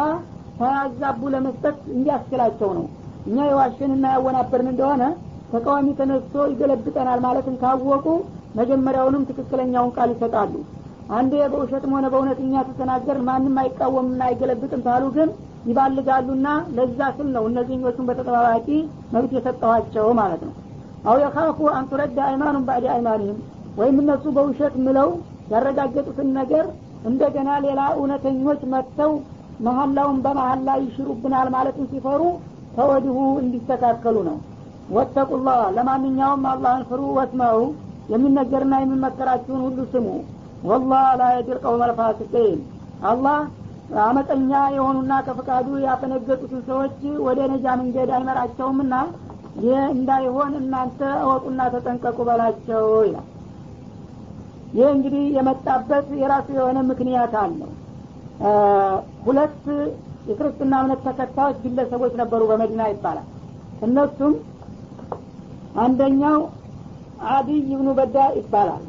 ሳያዛቡ 0.59 1.21
ለመስጠት 1.35 1.79
እንዲያስችላቸው 1.95 2.71
ነው። 2.79 2.87
እኛ 3.29 3.39
የዋሽንና 3.49 4.05
ያወናበርን 4.15 4.69
እንደሆነ 4.73 5.03
ተቃዋሚ 5.53 5.89
ተነስቶ 5.99 6.45
ይገለብጠናል 6.51 7.21
ማለትን 7.27 7.55
ካወቁ 7.63 8.07
መጀመሪያውንም 8.59 9.27
ትክክለኛውን 9.29 9.93
ቃል 9.97 10.11
ይሰጣሉ። 10.15 10.53
አንዴ 11.11 11.33
በውሸትም 11.53 11.93
ሆነ 11.95 12.07
በእውነት 12.13 12.39
እኛ 12.45 12.63
ተተናገር 12.67 13.19
ማንም 13.29 13.57
አይቃወምና 13.63 14.21
አይገለብጥም 14.29 14.83
ታሉ 14.87 15.05
ግን 15.17 15.31
ይባልጋሉና 15.69 16.49
ለዛ 16.77 17.01
ስል 17.17 17.29
ነው 17.37 17.45
እነዚህኞቹን 17.49 18.07
በተጠባባቂ 18.09 18.69
መብት 19.15 19.33
የሰጠኋቸው 19.37 20.07
ማለት 20.21 20.43
ነው። 20.47 20.55
አው 21.05 21.17
የካፉ 21.23 21.59
አንቱረዳ 21.77 22.19
አይማኑን 22.29 22.65
ባዕድ 22.69 22.87
አይማኒህም 22.95 23.39
ወይም 23.79 23.99
እነሱ 24.03 24.25
በውሸት 24.37 24.75
ምለው 24.85 25.11
ያረጋገጡትን 25.53 26.31
ነገር 26.39 26.65
እንደገና 27.07 27.51
ሌላ 27.67 27.81
እውነተኞች 27.97 28.63
መጥተው 28.73 29.13
መሀላውን 29.67 30.19
በመሀላ 30.25 30.71
ይሽሩብናል 30.83 31.49
ማለትን 31.55 31.87
ሲፈሩ 31.93 32.23
ከወዲሁ 32.77 33.17
እንዲስተካከሉ 33.43 34.17
ነው። 34.29 34.37
ወተቁላህ 34.97 35.61
ለማንኛውም 35.77 36.45
አላህን 36.53 36.85
ፍሩ 36.89 37.01
ወስመዑ 37.19 37.59
የሚነገርና 38.11 38.75
የሚመከራችሁን 38.81 39.63
ሁሉ 39.67 39.81
ስሙ። 39.93 40.07
ወላህ 40.65 41.05
ላ 41.21 41.31
የድር 41.35 41.59
ቀውመ 41.65 41.83
ልፋሲቂን። 41.91 42.61
አላህ 43.11 43.39
አመፀኛ 44.03 44.51
የሆኑና 44.75 45.13
ከፍቃዱ 45.27 45.69
ያፈነገጡትን 45.85 46.61
ሰዎች 46.69 46.97
ወደ 47.27 47.41
ነጃ 47.53 47.67
መንገድ 47.81 48.11
አይመራቸውምና 48.17 48.95
ይህ 49.63 49.81
እንዳይሆን 49.95 50.53
እናንተ 50.61 51.01
እወቁና 51.23 51.61
ተጠንቀቁ 51.73 52.19
በላቸው 52.29 52.85
ይላል። 53.07 53.27
ይህ 54.75 54.89
እንግዲህ 54.95 55.25
የመጣበት 55.37 56.09
የራሱ 56.21 56.49
የሆነ 56.59 56.79
ምክንያት 56.91 57.33
አለው። 57.41 57.71
ሁለት 59.27 59.59
የክርስትና 60.29 60.75
እምነት 60.83 61.01
ተከታዮች 61.07 61.57
ግለሰቦች 61.65 62.13
ነበሩ 62.21 62.41
በመዲና 62.51 62.83
ይባላል። 62.93 63.27
እነሱም 63.87 64.35
አንደኛው 65.83 66.39
አዲይ 67.31 67.61
ብኑ 67.71 67.89
በዳ 67.99 68.17
ይባላል። 68.37 68.83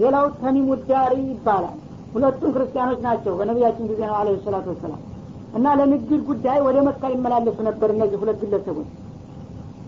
ሌላው 0.00 0.26
ተሚሙ 0.40 0.68
ዳሪ 0.88 1.14
ይባላል። 1.30 1.76
ሁለቱም 2.14 2.50
ክርስቲያኖች 2.54 3.00
ናቸው 3.06 3.32
በነቢያችን 3.38 3.88
ጊዜ 3.90 4.00
ነው 4.08 4.16
አለ 4.18 4.28
ሰላቱ 4.44 4.66
ወሰላም። 4.72 5.02
እና 5.56 5.66
ለንግድ 5.78 6.20
ጉዳይ 6.28 6.58
ወደ 6.66 6.78
መካ 6.88 7.02
ይመላለሱ 7.14 7.58
ነበር 7.68 7.88
እነዚህ 7.94 8.18
ሁለት 8.22 8.40
ግለሰቦች። 8.42 8.88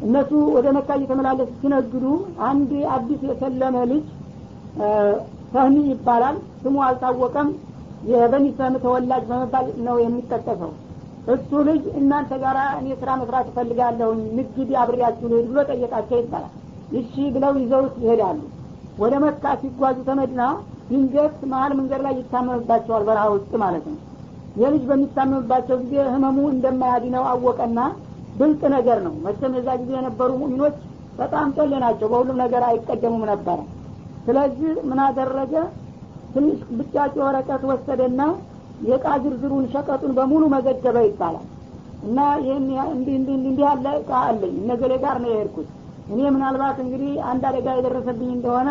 እነሱ 0.02 0.30
ወደ 0.56 0.66
መካ 0.76 0.90
እየተመላለሱ 0.98 1.50
ሲነግዱ 1.60 2.04
አንድ 2.48 2.70
አዲስ 2.94 3.22
የሰለመ 3.30 3.76
ልጅ 3.90 4.04
ሰህሚ 5.52 5.76
ይባላል። 5.90 6.36
ስሙ 6.62 6.76
አልታወቀም። 6.86 7.48
የበኒ 8.10 8.46
ሰም 8.58 8.74
ተወላጅ 8.84 9.24
በመባል 9.30 9.66
ነው 9.86 9.96
የሚጠቀሰው። 10.02 10.70
እሱ 11.32 11.50
ልጅ 11.68 11.82
እናንተ 12.00 12.32
ጋር 12.44 12.56
እኔ 12.78 12.88
ስራ 13.00 13.10
መስራት 13.20 13.46
እፈልጋለሁኝ 13.50 14.20
ንግድ 14.38 14.70
አብሬያችሁ 14.82 15.26
ልሄድ 15.32 15.46
ብሎ 15.50 15.60
ጠየቃቸው 15.70 16.18
ይባላል 16.22 16.54
እሺ 16.98 17.12
ብለው 17.34 17.54
ይዘውት 17.60 17.96
ይሄዳሉ። 18.02 18.38
ወደ 18.98 19.14
መካ 19.24 19.52
ሲጓዙ 19.60 19.98
ተመድና 20.08 20.42
ድንገት 20.88 21.36
መሀል 21.50 21.72
መንገድ 21.78 22.00
ላይ 22.06 22.14
ይታመምባቸዋል 22.20 23.02
በረሃ 23.08 23.24
ውስጥ 23.34 23.52
ማለት 23.62 23.84
ነው። 23.90 23.98
የልጅ 24.56 24.82
በሚታመምባቸው 24.88 25.76
ጊዜ 25.82 25.94
ህመሙ 26.14 26.38
እንደማያድነው 26.54 27.24
አወቀና 27.32 27.80
ብልጥ 28.38 28.62
ነገር 28.74 28.98
ነው። 29.06 29.14
መቼም 29.24 29.52
የዛ 29.58 29.68
ጊዜ 29.80 29.90
የነበሩ 29.96 30.30
ሙሚኖች 30.40 30.76
በጣም 31.18 31.48
ጮሌ 31.56 31.72
ናቸው 31.84 32.08
በሁሉም 32.12 32.38
ነገር 32.42 32.62
አይቀደሙም 32.68 33.24
ነበረ 33.30 33.58
ስለዚህ 34.26 34.72
ምን 34.88 34.98
አደረገ? 35.04 35.54
ትንሽ 36.34 36.58
ብጫጭ 36.78 37.14
ወረቀት 37.22 37.62
ወሰደና 37.70 38.20
የእቃ 38.82 39.06
ዝርዝሩን 39.22 39.64
ሸቀጡን 39.72 40.12
በሙሉ 40.18 40.42
መዘገበ 40.52 40.96
ይባላል። 41.06 41.46
እና 42.04 42.18
ይህን 42.42 42.66
እንዲህ 42.92 43.14
እንዲህ 43.18 43.34
እንዲህ 43.40 43.64
ያለ 43.64 43.86
እቃ 44.00 44.10
አለኝ 44.28 44.54
እነገሌ 44.62 44.92
ጋር 45.04 45.16
ነው 45.22 45.30
የሄድኩት 45.32 45.68
እኔ 46.10 46.20
ምናልባት 46.34 46.78
እንግዲህ 46.84 47.12
አንድ 47.30 47.42
አደጋ 47.50 47.68
የደረሰብኝ 47.76 48.30
እንደሆነ 48.34 48.70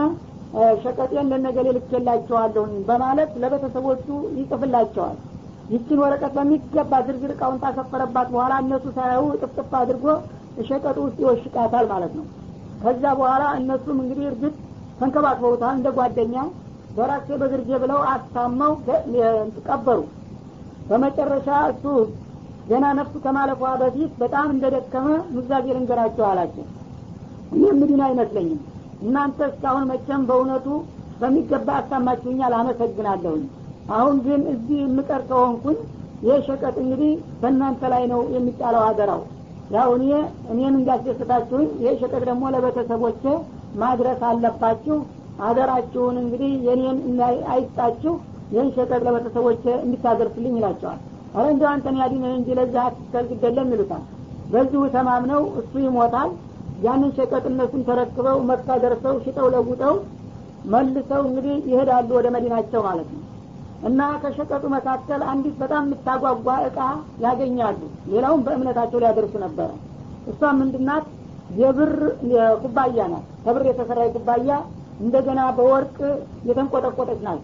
ሸቀጤን 0.83 1.27
ለነገሌ 1.31 1.67
ልኬላቸዋለሁኝ 1.75 2.75
በማለት 2.87 3.31
ለቤተሰቦቹ 3.41 4.05
ይጽፍላቸዋል። 4.39 5.17
ይችን 5.69 5.99
ወረቀት 6.03 6.31
በሚገባ 6.37 6.91
ዝርዝር 7.07 7.31
እቃውን 7.33 7.59
ታሰፈረባት 7.63 8.27
በኋላ 8.33 8.53
እነሱ 8.63 8.85
ሳያዩ 8.95 9.25
ጥፍጥፍ 9.41 9.73
አድርጎ 9.81 10.05
ሸቀጡ 10.69 10.97
ውስጥ 11.05 11.17
ይወሽቃታል 11.23 11.85
ማለት 11.91 12.13
ነው። 12.19 12.25
ከዛ 12.83 13.03
በኋላ 13.19 13.43
እነሱም 13.59 13.99
እንግዲህ 14.03 14.25
እርግጥ 14.31 14.53
ተንከባክበውታል 14.99 15.75
እንደ 15.77 15.89
ጓደኛ 15.97 16.35
በራሴ 16.95 17.27
በግርጌ 17.41 17.71
ብለው 17.83 17.99
አስታመው 18.13 18.73
ቀበሩ። 19.67 19.99
በመጨረሻ 20.89 21.47
እሱ 21.71 21.85
ገና 22.69 22.85
ነፍሱ 22.97 23.15
ከማለፏ 23.23 23.61
በፊት 23.81 24.11
በጣም 24.21 24.47
እንደደከመ 24.55 25.07
ኑዛዜ 25.35 25.65
ልንገራቸው 25.77 26.25
አላቸው 26.29 26.65
እኔ 27.51 27.63
ምድን 27.79 28.01
አይመስለኝም። 28.05 28.59
እናንተ 29.01 29.39
እስካሁን 29.49 29.85
መቼም 29.91 30.21
በእውነቱ 30.29 30.67
በሚገባ 31.21 31.69
አሳማችሁኛል 31.79 32.53
አመሰግናለሁኝ። 32.59 33.43
አሁን 33.95 34.15
ግን 34.25 34.41
እዚህ 34.53 34.77
የምቀር 34.83 35.21
ከሆንኩኝ 35.29 35.77
ይህ 36.23 36.39
ሸቀጥ 36.47 36.75
እንግዲህ 36.83 37.11
በእናንተ 37.41 37.81
ላይ 37.93 38.03
ነው 38.11 38.21
የሚጣለው 38.35 38.83
አደራው። 38.87 39.21
ያው 39.71 39.89
እኔ 39.97 40.05
እኔን 40.51 40.73
እንዳስደስታችሁኝ 40.79 41.67
ይህ 41.83 41.93
ሸቀጥ 42.01 42.21
ደግሞ 42.29 42.43
ለቤተሰቦቼ 42.55 43.23
ማድረስ 43.81 44.21
አለባችሁ። 44.29 44.97
አደራችሁን 45.47 46.15
እንግዲህ 46.23 46.51
የኔን 46.67 46.97
አይስጣችሁ። 47.51 48.13
ይህን 48.51 48.69
ሸቀጥ 48.75 49.01
ለቤተሰቦቼ 49.07 49.63
እንድታደርስልኝ 49.85 50.53
ይላቸዋል። 50.59 50.99
አረ 51.35 51.45
እንዲ 51.53 51.63
አንተን 51.71 51.97
ያዲንህ 52.01 52.31
እንጂ 52.37 52.49
ለዛ 52.59 52.75
አትከልግደለም 52.87 53.67
ይሉታል። 53.73 54.03
በዚሁ 54.53 54.83
ተማምነው 54.95 55.41
እሱ 55.59 55.73
ይሞታል 55.83 56.29
ያንን 56.83 57.11
ሸቀጥ 57.17 57.43
እነሱን 57.49 57.81
ተረክበው 57.87 58.37
መካ 58.49 58.77
ደርሰው 58.83 59.15
ሽጠው 59.23 59.47
ለውጠው 59.53 59.95
መልሰው 60.73 61.21
እንግዲህ 61.27 61.55
ይሄዳሉ 61.71 62.09
ወደ 62.17 62.27
መዲናቸው 62.35 62.81
ማለት 62.87 63.09
ነው። 63.13 63.23
እና 63.87 63.99
ከሸቀጡ 64.21 64.63
መካከል 64.73 65.21
አንዲት 65.31 65.55
በጣም 65.61 65.83
የምታጓጓ 65.87 66.47
እቃ 66.67 66.77
ያገኛሉ። 67.25 67.79
ሌላውን 68.11 68.41
በእምነታቸው 68.45 69.01
ሊያደርሱ 69.03 69.33
ነበረ። 69.45 69.69
እሷ 70.27 70.51
ምንድናት 70.59 71.05
የብር 71.59 71.91
ኩባያ 72.63 73.05
ናት። 73.13 73.25
ከብር 73.45 73.63
የተሰራ 73.69 74.01
ኩባያ 74.15 74.49
እንደገና 74.99 75.41
በወርቅ 75.57 75.97
የተንቆጠቆጠች 76.49 77.21
ናት። 77.27 77.41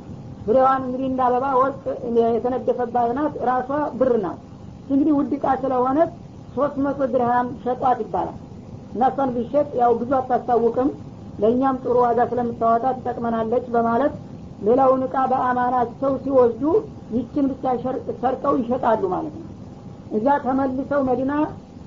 ዙሪያዋን 0.48 0.82
እንግዲህ 0.88 1.08
እንደ 1.12 1.22
አበባ 1.28 1.46
ወርቅ 1.62 1.84
የተነደፈባት 2.36 3.12
ናት። 3.20 3.36
ራሷ 3.50 3.70
ብር 4.00 4.14
ናት። 4.26 4.42
እንግዲህ 4.90 5.14
ውድ 5.20 5.32
እቃ 5.38 5.46
ስለሆነች 5.64 6.12
ሶስት 6.56 6.76
መቶ 6.86 7.08
ድርሃም 7.14 7.48
ሸጧት 7.64 8.00
ይባላል 8.04 8.36
እና 8.96 9.04
ቢሸጥ 9.36 9.68
ያው 9.80 9.92
ብዙ 10.00 10.12
አታስታውቅም። 10.18 10.90
ለእኛም 11.40 11.78
ጥሩ 11.84 11.96
ዋጋ 12.04 12.20
ስለምታወጣ 12.30 12.86
ትጠቅመናለች 12.98 13.66
በማለት 13.74 14.14
ሌላውን 14.66 15.02
እቃ 15.08 15.16
በአማናቸው 15.32 16.12
ሲወስዱ 16.24 16.64
ይችን 17.16 17.46
ብቻ 17.52 17.64
ሰርቀው 18.22 18.54
ይሸጣሉ 18.62 19.02
ማለት 19.14 19.34
ነው። 19.40 19.50
እዛ 20.16 20.28
ተመልሰው 20.46 21.02
መዲና 21.10 21.34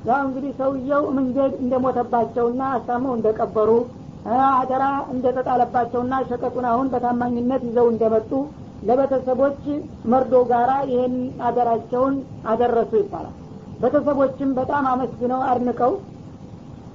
ያው 0.09 0.21
እንግዲህ 0.27 0.53
ሰውየው 0.61 1.05
መንገድ 1.17 1.53
እንደሞተባቸውና 1.63 2.63
አሳመው 2.75 3.13
እንደቀበሩ 3.17 3.71
አደራ 4.53 4.85
እንደተጣለባቸውና 5.13 6.15
ሸቀጡን 6.31 6.67
አሁን 6.71 6.87
በታማኝነት 6.93 7.63
ይዘው 7.69 7.87
እንደመጡ 7.93 8.31
ለቤተሰቦች 8.89 9.63
መርዶ 10.13 10.35
ጋራ 10.51 10.73
ይህን 10.91 11.15
አደራቸውን 11.47 12.15
አደረሱ 12.51 12.93
ይባላል። 13.01 13.35
ቤተሰቦችም 13.83 14.51
በጣም 14.59 14.85
አመስግነው 14.93 15.41
አድንቀው 15.49 15.93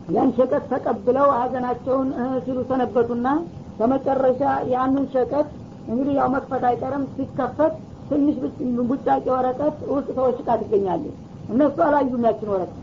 ያን 0.09 0.29
ሸቀጥ 0.37 0.63
ተቀብለው 0.71 1.27
ሀዘናቸውን 1.37 2.09
ሲሉ 2.45 2.59
ሰነበቱና 2.69 3.27
በመጨረሻ 3.79 4.41
ያንን 4.73 5.05
ሸቀጥ 5.13 5.47
እንግዲህ 5.87 6.13
ያው 6.19 6.27
መክፈት 6.33 6.63
አይቀርም። 6.69 7.03
ሲከፈት 7.15 7.73
ትንሽ 8.09 8.35
ቡጫቄ 8.89 9.25
ወረቀት 9.35 9.77
ውስጥ 9.91 10.07
ተወሽቃ 10.17 10.49
ትገኛለች። 10.61 11.15
እነሱ 11.49 11.77
አላዩም 11.87 12.25
ያችን 12.27 12.51
ወረቀት። 12.53 12.79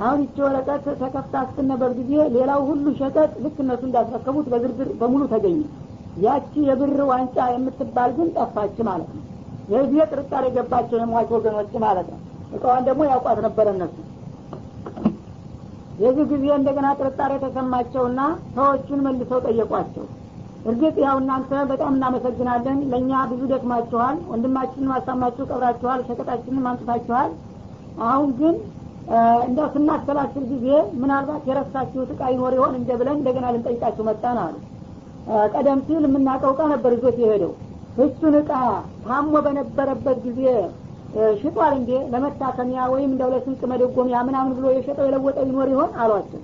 አሁን 0.00 0.20
ይቺ 0.24 0.36
ወረቀት 0.46 0.84
ተከፍታ 1.00 1.36
ስትነበብ 1.48 1.92
ጊዜ 2.00 2.12
ሌላው 2.36 2.60
ሁሉ 2.68 2.86
ሸቀጥ 3.00 3.30
ልክ 3.44 3.56
እነሱ 3.64 3.82
እንዳስረከቡት 3.88 4.46
በዝርዝር 4.52 4.90
በሙሉ 5.00 5.22
ተገኘ። 5.32 5.60
ያቺ 6.20 6.52
የብር 6.68 7.00
ዋንጫ 7.10 7.36
የምትባል 7.54 8.12
ግን 8.18 8.28
ጠፋች 8.36 8.76
ማለት 8.88 9.10
ነው። 9.16 9.24
ጊዜ 9.84 10.04
ጥርጣሬ 10.12 10.44
ገባቸው 10.56 10.98
የሟች 11.00 11.30
ወገኖች 11.36 11.72
ማለት 11.84 12.06
ነው። 12.12 12.20
እቃዋን 12.56 12.86
ደግሞ 12.88 13.02
ያውቋት 13.10 13.40
ነበረ 13.46 13.66
እነሱ 13.74 13.96
የዚህ 15.98 16.24
ጊዜ 16.32 16.44
እንደገና 16.56 16.88
ጥርጣሬ 16.98 17.32
ተሰማቸውና 17.44 18.20
ሰዎቹን 18.56 19.00
መልሰው 19.06 19.38
ጠየቋቸው። 19.46 20.04
እርግጥ 20.64 20.96
ያው 21.04 21.16
እናንተ 21.22 21.50
በጣም 21.70 21.92
እናመሰግናለን። 21.96 22.78
ለእኛ 22.90 23.20
ብዙ 23.30 23.42
ደክማችኋል። 23.52 24.16
ወንድማችንን 24.30 24.90
ማሳማችሁ 24.92 25.44
ቀብራችኋል 25.50 26.00
ሸቀጣችንን 26.08 26.64
ማምጥታችኋል 26.66 27.30
አሁን 28.08 28.30
ግን 28.40 28.56
እንደው 29.46 29.66
ስናሰላስል 29.74 30.44
ጊዜ 30.50 30.66
ምናልባት 31.02 31.44
የረሳችሁት 31.50 32.10
እቃ 32.14 32.22
ይኖር 32.32 32.54
ይሆን 32.56 32.74
እንደ 32.78 32.90
ብለን 32.98 33.16
እንደገና 33.20 33.46
ልንጠይቃችሁ 33.54 34.04
መጣን 34.08 34.38
አሉ። 34.42 34.56
ቀደም 35.54 35.80
ሲል 35.86 36.04
የምናውቀው 36.06 36.52
እቃ 36.54 36.62
ነበር 36.74 36.92
ይዞት 36.96 37.16
የሄደው። 37.22 37.52
እሱን 38.04 38.34
እቃ 38.40 38.50
ታሞ 39.06 39.32
በነበረበት 39.46 40.18
ጊዜ 40.26 40.42
ሽጧል 41.40 41.72
እንዴ? 41.76 41.90
ለመታከሚያ 42.12 42.80
ወይም 42.92 43.10
እንደው 43.12 43.28
ለስንቅ 43.34 43.60
መደጎሚያ 43.70 44.18
ምናምን 44.26 44.52
ብሎ 44.56 44.66
የሸጠው 44.74 45.06
የለወጠው 45.08 45.44
ይኖር 45.46 45.68
ይሆን? 45.74 45.90
አሏቸው። 46.02 46.40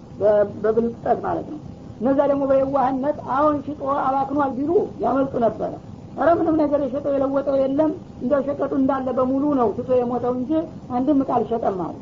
በብልጠት 0.63 1.19
ማለት 1.27 1.47
ነው። 1.53 1.61
እነዛ 2.01 2.19
ደግሞ 2.31 2.45
በየዋህነት 2.51 3.19
አሁን 3.35 3.57
ሽጦ 3.67 3.83
አባክኗል 4.07 4.51
ቢሉ 4.57 4.71
ያመልጡ 5.03 5.35
ነበረ። 5.45 5.73
ኧረ 6.17 6.29
ምንም 6.39 6.57
ነገር 6.63 6.81
የሸጠው 6.85 7.13
የለወጠው 7.15 7.57
የለም። 7.61 7.93
እንደው 8.23 8.41
ሸቀጡ 8.49 8.73
እንዳለ 8.81 9.07
በሙሉ 9.19 9.45
ነው 9.61 9.69
ትቶ 9.79 9.91
የሞተው 9.99 10.35
እንጂ 10.39 10.51
አንድም 10.91 11.21
እቃ 11.25 11.31
አልሸጠም 11.39 11.79
አሉ። 11.87 11.95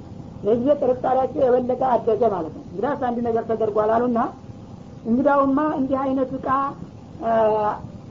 የጊዜ 0.47 0.69
ጥርጣሬያቸው 0.81 1.41
የበለጠ 1.45 1.83
አደገ 1.93 2.23
ማለት 2.35 2.55
ነው። 2.57 2.65
እንግዳስ 2.67 3.03
አንድ 3.09 3.19
ነገር 3.29 3.45
ተደርጓል 3.51 3.91
አሉና 3.97 4.19
እንግዳውማ 5.07 5.61
እንዲህ 5.79 5.99
አይነት 6.05 6.31
እቃ 6.39 6.49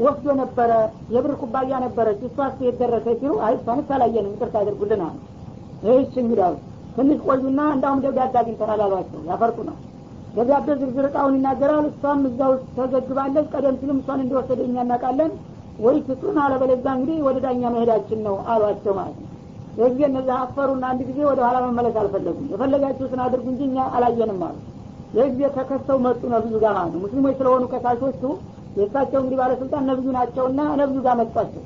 ወስዶ 0.02 0.34
ነበረ 0.40 0.72
የብር 1.14 1.34
ኩባያ 1.42 1.80
ነበረች 1.84 2.22
እሷስ 2.28 2.56
የደረሰ 2.66 3.08
ሲሉ 3.20 3.34
አይ 3.46 3.54
እሷንስ 3.58 3.90
አላየንም 3.96 4.34
ይቅርታ 4.36 4.56
አድርጉልን 4.62 5.02
ይህች 5.84 6.14
እንግዳው 6.22 6.54
ትንሽ 6.96 7.20
ቆዩና 7.28 7.62
እንዳሁም 7.76 8.02
ደብዳቤ 8.04 8.36
አግኝተናል 8.42 8.82
አሏቸው። 8.86 9.20
ያፈርጡ 9.30 9.58
ነው። 9.70 9.76
ደብዳቤ 10.36 10.68
ዝርዝር 10.82 11.06
እቃውን 11.10 11.36
ይናገራል። 11.38 11.86
እሷም 11.92 12.22
እዛ 12.30 12.40
ተዘግባለች። 12.78 13.48
ቀደም 13.54 13.76
ሲልም 13.82 14.00
እሷን 14.02 14.22
እንደወሰደ 14.26 14.60
እኛ 14.68 14.76
እናውቃለን። 14.86 15.32
ወይ 15.80 15.98
ስጡን 16.08 16.38
አለበለዛ 16.44 16.86
እንግዲህ 16.98 17.18
ወደ 17.28 17.38
ዳኛ 17.46 17.64
መሄዳችን 17.76 18.20
ነው 18.28 18.36
አሏቸው 18.54 18.94
ማለት 19.00 19.18
ነው። 19.22 19.28
የጊዜ 19.80 20.02
እነዚህ 20.10 20.34
አፈሩና 20.38 20.86
አንድ 20.92 21.02
ጊዜ 21.10 21.20
ወደ 21.30 21.40
ኋላ 21.48 21.58
መመለስ 21.68 21.96
አልፈለጉም። 22.02 22.48
የፈለጋችሁትን 22.54 23.22
አድርጉ 23.26 23.46
እንጂ 23.54 23.62
እኛ 23.70 23.86
አላየንም 23.98 24.42
አሉ። 24.48 24.58
የጊዜ 25.18 25.42
ተከሰው 25.56 25.98
መጡ 26.06 26.22
ነብዩ 26.34 26.54
ጋር 26.64 26.74
ማለት 26.78 26.94
ነው። 26.96 27.02
ሙስሊሞች 27.06 27.36
ስለሆኑ 27.40 27.64
ከሳሾቹ 27.74 28.24
የእሳቸው 28.76 29.20
እንግዲህ 29.22 29.38
ባለስልጣን 29.42 29.84
ነብዩ 29.90 30.08
ናቸውና 30.18 30.62
ነብዩ 30.82 30.98
ጋር 31.06 31.16
መጧቸው 31.22 31.64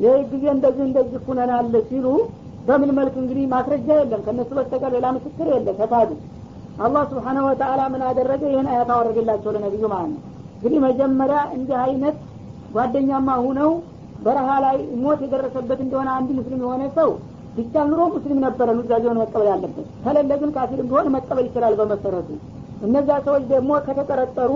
ይህ 0.00 0.20
ጊዜ 0.30 0.44
እንደዚህ 0.54 0.84
እንደዚህ 0.88 1.20
ሁነናል 1.26 1.74
ሲሉ 1.88 2.06
በምን 2.68 2.90
መልክ 2.98 3.14
እንግዲህ 3.20 3.44
ማስረጃ 3.52 3.88
የለም። 3.98 4.20
ከእነሱ 4.26 4.50
በስተቀር 4.58 4.90
ሌላ 4.94 5.06
ምስክር 5.16 5.46
የለም። 5.52 5.76
ተካዱ 5.80 6.10
አላህ 6.84 7.02
ስብሓነሁ 7.10 7.44
ወተአላ 7.48 7.80
ምን 7.92 8.02
አደረገ? 8.08 8.42
ይህን 8.52 8.68
አያት 8.72 8.90
አወረደላቸው 8.94 9.50
ለነቢዩ 9.54 9.84
ማለት 9.92 10.10
ነው። 10.14 10.20
እንግዲህ 10.54 10.78
መጀመሪያ 10.86 11.38
እንዲህ 11.56 11.76
አይነት 11.84 12.16
ጓደኛማ 12.74 13.28
ሁነው 13.46 13.70
በረሃ 14.24 14.48
ላይ 14.64 14.76
ሞት 15.02 15.20
የደረሰበት 15.24 15.78
እንደሆነ 15.84 16.08
አንድ 16.16 16.30
ሙስሊም 16.38 16.62
የሆነ 16.64 16.82
ሰው 16.98 17.10
ቢቻል 17.56 17.86
ኑሮ 17.92 18.02
ሙስሊም 18.14 18.38
ነበረ 18.46 18.68
ኑዛዜውን 18.78 19.18
መቀበል 19.22 19.48
ያለበት። 19.52 19.86
ከሌለ 20.04 20.32
ግን 20.42 20.50
ካፊር 20.56 20.80
ቢሆን 20.88 21.08
መቀበል 21.16 21.44
ይችላል 21.48 21.74
በመሰረቱ። 21.80 22.28
እነዛ 22.86 23.08
ሰዎች 23.26 23.44
ደግሞ 23.52 23.70
ከተጠረጠሩ 23.86 24.52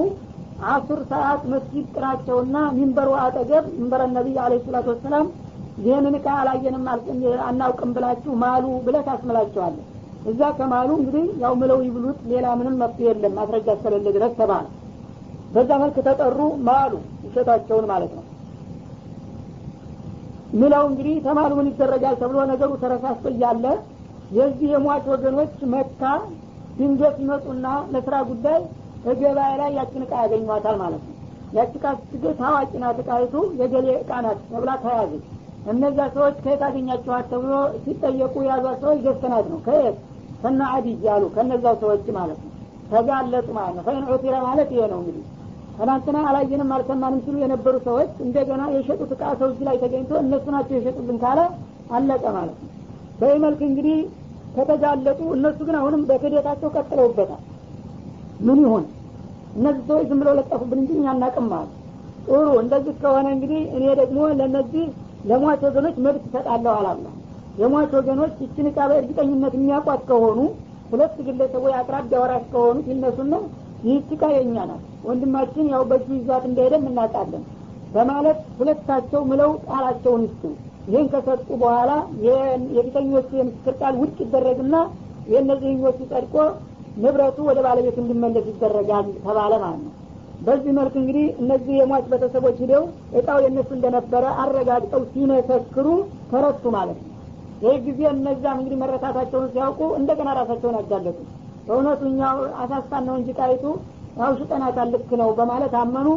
አስር 0.69 1.01
ሰዓት 1.11 1.43
መስጊድ 1.53 1.87
ጥራቸውና 1.95 2.57
ሚንበሩ 2.77 3.09
አጠገብ 3.23 3.65
ሚንበረ 3.73 4.03
ነቢይ 4.13 4.37
አለ 4.45 4.53
ሰላቱ 4.67 4.87
ወሰላም 4.93 5.27
ይህንን 5.79 6.15
እቃ 6.19 6.27
አላየንም 6.41 6.85
አናውቅም 7.47 7.91
ብላችሁ 7.97 8.33
ማሉ 8.43 8.65
ብለ 8.87 8.97
ታስምላቸዋለህ። 9.09 9.85
እዛ 10.33 10.43
ከማሉ 10.59 10.91
እንግዲህ 11.01 11.25
ያው 11.43 11.55
ምለው 11.61 11.81
ይብሉት 11.87 12.21
ሌላ 12.31 12.47
ምንም 12.61 12.77
መፍትሄ 12.83 13.07
የለም 13.09 13.35
ማስረጃ 13.39 13.67
እስከሌለ 13.77 14.07
ድረስ 14.17 14.33
ተባለ። 14.39 14.67
በዛ 15.55 15.71
መልክ 15.83 15.97
ተጠሩ 16.07 16.39
ማሉ 16.69 16.93
ውሸታቸውን 17.25 17.87
ማለት 17.91 18.13
ነው። 18.19 18.25
ምለው 20.61 20.85
እንግዲህ 20.91 21.17
ተማሉ 21.27 21.51
ምን 21.59 21.69
ይደረጋል 21.71 22.17
ተብሎ 22.21 22.39
ነገሩ 22.53 22.71
ተረሳስቶ 22.83 23.27
እያለ 23.33 23.65
የዚህ 24.37 24.69
የሟች 24.75 25.05
ወገኖች 25.13 25.55
መካ 25.75 26.03
ድንገት 26.79 27.17
ይመጡና 27.23 27.67
ለስራ 27.93 28.15
ጉዳይ 28.31 28.61
ገበያ 29.05 29.31
ላይ 29.61 29.71
ያችን 29.79 30.03
እቃ 30.05 30.13
ያገኟታል 30.25 30.77
ማለት 30.83 31.03
ነው። 31.05 31.13
ያቺ 31.55 31.73
እቃ 31.79 31.87
ስትገ 32.01 32.25
ታዋቂ 32.39 32.73
ናት 32.83 32.99
እቃይቱ 33.03 33.35
የገሌ 33.61 33.89
እቃ 34.01 34.11
ናት 34.25 34.39
ተብላ 34.49 34.71
ተያዘች። 34.85 35.25
እነዚያ 35.73 36.07
ሰዎች 36.17 36.37
ከየት 36.45 36.63
አገኛችኋት 36.67 37.27
ተብሎ 37.31 37.53
ሲጠየቁ 37.85 38.35
የያዟት 38.45 38.79
ሰዎች 38.85 38.99
ገዝተናት 39.07 39.47
ነው። 39.53 39.61
ከየት? 39.67 39.97
ከነ 40.43 40.61
አዲጅ 40.75 41.01
ያሉ 41.09 41.25
ከነዛው 41.37 41.77
ሰዎች 41.83 42.09
ማለት 42.17 42.39
ነው። 42.43 42.51
ተጋለጡ 42.91 43.49
ማለት 43.59 43.75
ነው። 43.77 43.85
ፈይን 43.87 44.05
ዑቲረ 44.11 44.35
ማለት 44.47 44.69
ይሄ 44.75 44.83
ነው 44.93 44.99
እንግዲህ። 45.03 45.23
ትናንትና 45.79 46.17
አላየንም 46.29 46.73
አልሰማንም 46.75 47.21
ሲሉ 47.25 47.37
የነበሩ 47.43 47.77
ሰዎች 47.87 48.11
እንደገና 48.25 48.63
የሸጡት 48.75 49.13
እቃ 49.17 49.23
ሰው 49.41 49.49
እጅ 49.53 49.61
ላይ 49.69 49.77
ተገኝቶ 49.83 50.13
እነሱ 50.21 50.45
ናቸው 50.55 50.75
የሸጡልን 50.79 51.19
ካለ 51.25 51.41
አለቀ 51.91 52.25
ማለት 52.37 52.59
ነው። 52.61 52.71
በዚህ 53.21 53.41
መልክ 53.45 53.61
እንግዲህ 53.69 53.97
ከተጋለጡ 54.57 55.21
እነሱ 55.37 55.59
ግን 55.69 55.77
አሁንም 55.81 56.03
በክደታቸው 56.09 56.69
ቀጥለውበታል 56.77 57.43
ምን 58.41 58.59
ይሁን? 58.65 58.85
እነዚህ 59.57 59.83
ሰዎች 59.89 60.07
ዝም 60.11 60.21
ብለው 60.21 60.35
ለጠፉብን 60.39 60.79
እንጂ 60.83 60.91
እኛ 60.99 61.07
ማለት 61.47 61.73
ጥሩ 62.27 62.47
እንደዚህ 62.63 62.95
ከሆነ 63.03 63.27
እንግዲህ 63.35 63.61
እኔ 63.77 63.85
ደግሞ 64.01 64.21
ለእነዚህ 64.39 64.85
ለሟች 65.25 65.61
ወገኖች 65.67 65.97
መብት 66.05 66.23
ይሰጣለሁ 66.29 66.73
አላላ 66.79 67.07
የሟች 67.61 67.91
ወገኖች 67.99 68.33
ይችን 68.45 68.67
እቃ 68.71 68.79
በእርግጠኝነት 68.91 69.53
የሚያውቋት 69.57 70.01
ከሆኑ 70.09 70.39
ሁለት 70.91 71.15
ግለሰቦች 71.27 71.75
አቅራቢያ 71.79 72.19
ወራሽ 72.23 72.45
ከሆኑት 72.53 72.87
ይነሱና 72.93 73.35
ይህች 73.85 74.11
እቃ 74.17 74.25
የእኛ 74.35 74.57
ናት 74.71 74.83
ወንድማችን 75.07 75.67
ያው 75.73 75.83
በእጁ 75.91 76.09
ይዟት 76.19 76.45
እንደሄደም 76.51 76.85
እናውቃለን 76.91 77.43
በማለት 77.95 78.39
ሁለታቸው 78.59 79.21
ምለው 79.31 79.51
ቃላቸውን 79.69 80.23
ይስጡ። 80.27 80.43
ይህን 80.89 81.07
ከሰጡ 81.13 81.49
በኋላ 81.61 81.91
የፊተኞቹ 82.77 83.29
የምስክር 83.39 83.75
ቃል 83.81 83.95
ውድቅ 84.01 84.19
ይደረግና 84.25 84.77
የእነዚህኞቹ 85.33 85.99
ጸድቆ 86.11 86.35
ንብረቱ 87.03 87.39
ወደ 87.49 87.59
ባለቤቱ 87.67 87.97
እንዲመለስ 88.03 88.47
ይደረጋል 88.51 89.07
ተባለ 89.25 89.53
ማለት 89.63 89.81
ነው። 89.85 89.93
በዚህ 90.41 90.73
መልክ 90.79 90.95
እንግዲህ 91.01 91.27
እነዚህ 91.43 91.75
የሟች 91.79 92.07
ቤተሰቦች 92.13 92.57
ሂደው 92.63 92.83
እጣው 93.19 93.39
የእነሱ 93.45 93.71
እንደነበረ 93.77 94.25
አረጋግጠው 94.43 95.03
ሲመሰክሩ 95.13 95.87
ተረቱ 96.31 96.65
ማለት 96.77 96.99
ነው። 97.03 97.11
ይህ 97.65 97.77
ጊዜ 97.87 98.01
እነዛም 98.13 98.59
እንግዲህ 98.61 98.79
መረታታቸውን 98.83 99.51
ሲያውቁ 99.53 99.81
እንደገና 100.01 100.31
ራሳቸውን 100.41 100.77
አጋለጡ። 100.81 101.19
በእውነቱ 101.67 102.03
እኛው 102.11 102.39
አሳስታን 102.63 103.05
ነው 103.09 103.15
እንጂ 103.21 103.31
ቃይቱ 103.39 103.65
ያው 104.19 104.33
ሽጠናታል 104.41 104.89
ልክ 104.95 105.11
ነው 105.21 105.31
በማለት 105.39 105.75
አመኑ። 105.81 106.09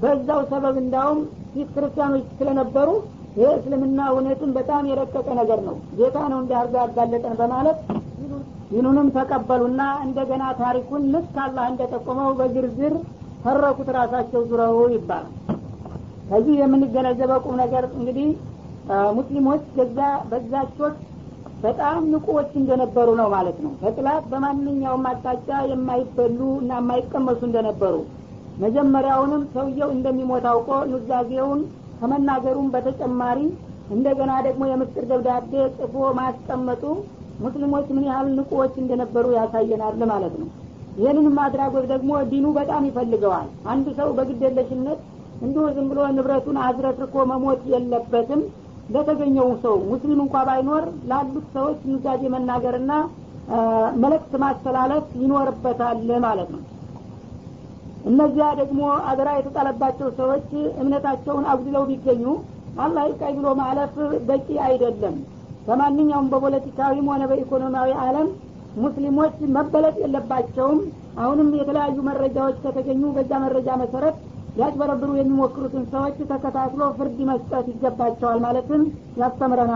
በዛው 0.00 0.40
ሰበብ 0.50 0.76
እንዳውም 0.80 1.20
ፊት 1.52 1.68
ክርስቲያኖች 1.76 2.26
ስለነበሩ 2.38 2.88
ይህ 3.36 3.50
እስልምና 3.56 4.00
እውነትን 4.10 4.50
በጣም 4.56 4.82
የረቀቀ 4.90 5.28
ነገር 5.38 5.60
ነው። 5.68 5.76
ጌታ 5.98 6.16
ነው 6.32 6.38
እንዲያርጋ 6.42 6.74
ያጋለጠን 6.84 7.34
በማለት 7.40 7.78
ይኑንም 8.70 9.08
ተቀበሉና 9.16 9.82
እንደገና 10.06 10.44
ታሪኩን 10.60 11.02
ልክ 11.12 11.34
አላህ 11.44 11.66
እንደጠቆመው 11.72 12.30
በዝርዝር 12.38 12.94
ተረኩት 13.44 13.88
ራሳቸው 13.96 14.40
ዙረው 14.50 14.78
ይባላል። 14.94 15.34
ከዚህ 16.30 16.54
የምንገነዘበው 16.60 17.40
ቁም 17.44 17.54
ነገር 17.62 17.84
እንግዲህ 17.98 18.28
ሙስሊሞች 19.16 19.62
ገዛ 19.76 19.98
በዛቾች 20.30 20.96
በጣም 21.62 22.00
ንቁዎች 22.12 22.50
እንደነበሩ 22.60 23.08
ነው 23.20 23.28
ማለት 23.34 23.58
ነው። 23.64 23.72
በጥላት 23.80 24.24
በማንኛውም 24.32 25.06
አቅጣጫ 25.10 25.48
የማይበሉ 25.70 26.40
እና 26.60 26.72
የማይቀመሱ 26.80 27.40
እንደነበሩ 27.48 27.94
መጀመሪያውንም 28.60 29.42
ሰውየው 29.54 29.90
እንደሚሞት 29.94 30.44
አውቆ 30.52 30.70
ኑዛዜውን 30.92 31.60
ከመናገሩም 31.98 32.68
በተጨማሪ 32.74 33.38
እንደገና 33.90 34.32
ደግሞ 34.46 34.62
የምስጢር 34.70 35.04
ደብዳቤ 35.10 35.50
ጽፎ 35.76 35.96
ማስቀመጡ 36.18 36.82
ሙስሊሞች 37.42 37.86
ምን 37.96 38.04
ያህል 38.08 38.28
ንቁዎች 38.36 38.74
እንደነበሩ 38.82 39.26
ያሳየናል 39.36 40.00
ማለት 40.12 40.34
ነው። 40.40 40.48
ይህንንም 40.98 41.36
አድራጎት 41.44 41.84
ደግሞ 41.92 42.10
ዲኑ 42.30 42.46
በጣም 42.58 42.82
ይፈልገዋል። 42.88 43.48
አንድ 43.72 43.86
ሰው 43.98 44.08
በግደለሽነት 44.18 45.00
እንዲሁ 45.42 45.64
ዝም 45.76 45.88
ብሎ 45.90 46.00
ንብረቱን 46.14 46.58
አዝረክርኮ 46.66 47.24
መሞት 47.32 47.62
የለበትም። 47.72 48.42
ለተገኘው 48.90 49.48
ሰው 49.64 49.76
ሙስሊም 49.90 50.20
እንኳ 50.24 50.42
ባይኖር 50.48 50.84
ላሉት 51.10 51.46
ሰዎች 51.56 51.78
ኑዛዜ 51.90 52.22
መናገርና 52.34 52.92
መልእክት 54.02 54.32
ማስተላለፍ 54.42 55.06
ይኖርበታል 55.22 55.98
ማለት 56.26 56.48
ነው። 56.54 56.62
እነዚያ 58.10 58.48
ደግሞ 58.60 58.80
አደራ 59.10 59.28
የተጣለባቸው 59.36 60.08
ሰዎች 60.18 60.48
እምነታቸውን 60.82 61.46
አጉድለው 61.52 61.84
ቢገኙ 61.90 62.24
አላህ 62.78 63.04
ይብቃይ 63.08 63.32
ብሎ 63.38 63.48
ማለፍ 63.60 63.94
በቂ 64.28 64.48
አይደለም 64.66 65.16
በማንኛውም 65.66 66.30
በፖለቲካዊም 66.32 67.08
ሆነ 67.12 67.22
በኢኮኖሚያዊ 67.30 67.90
አለም 68.04 68.28
ሙስሊሞች 68.76 69.36
መበለጥ 69.56 69.96
የለባቸውም። 70.02 70.80
አሁንም 71.20 71.50
የተለያዩ 71.58 71.98
መረጃዎች 72.08 72.56
ከተገኙ 72.64 73.04
በዛ 73.16 73.32
መረጃ 73.44 73.68
መሰረት 73.82 74.16
ሊያጭበረብሩ 74.56 75.10
የሚሞክሩትን 75.16 75.84
ሰዎች 75.92 76.18
ተከታትሎ 76.30 76.82
ፍርድ 76.98 77.18
መስጠት 77.30 77.66
ይገባቸዋል 77.72 78.38
ማለትም 78.44 78.82
ያስተምረናል 79.20 79.72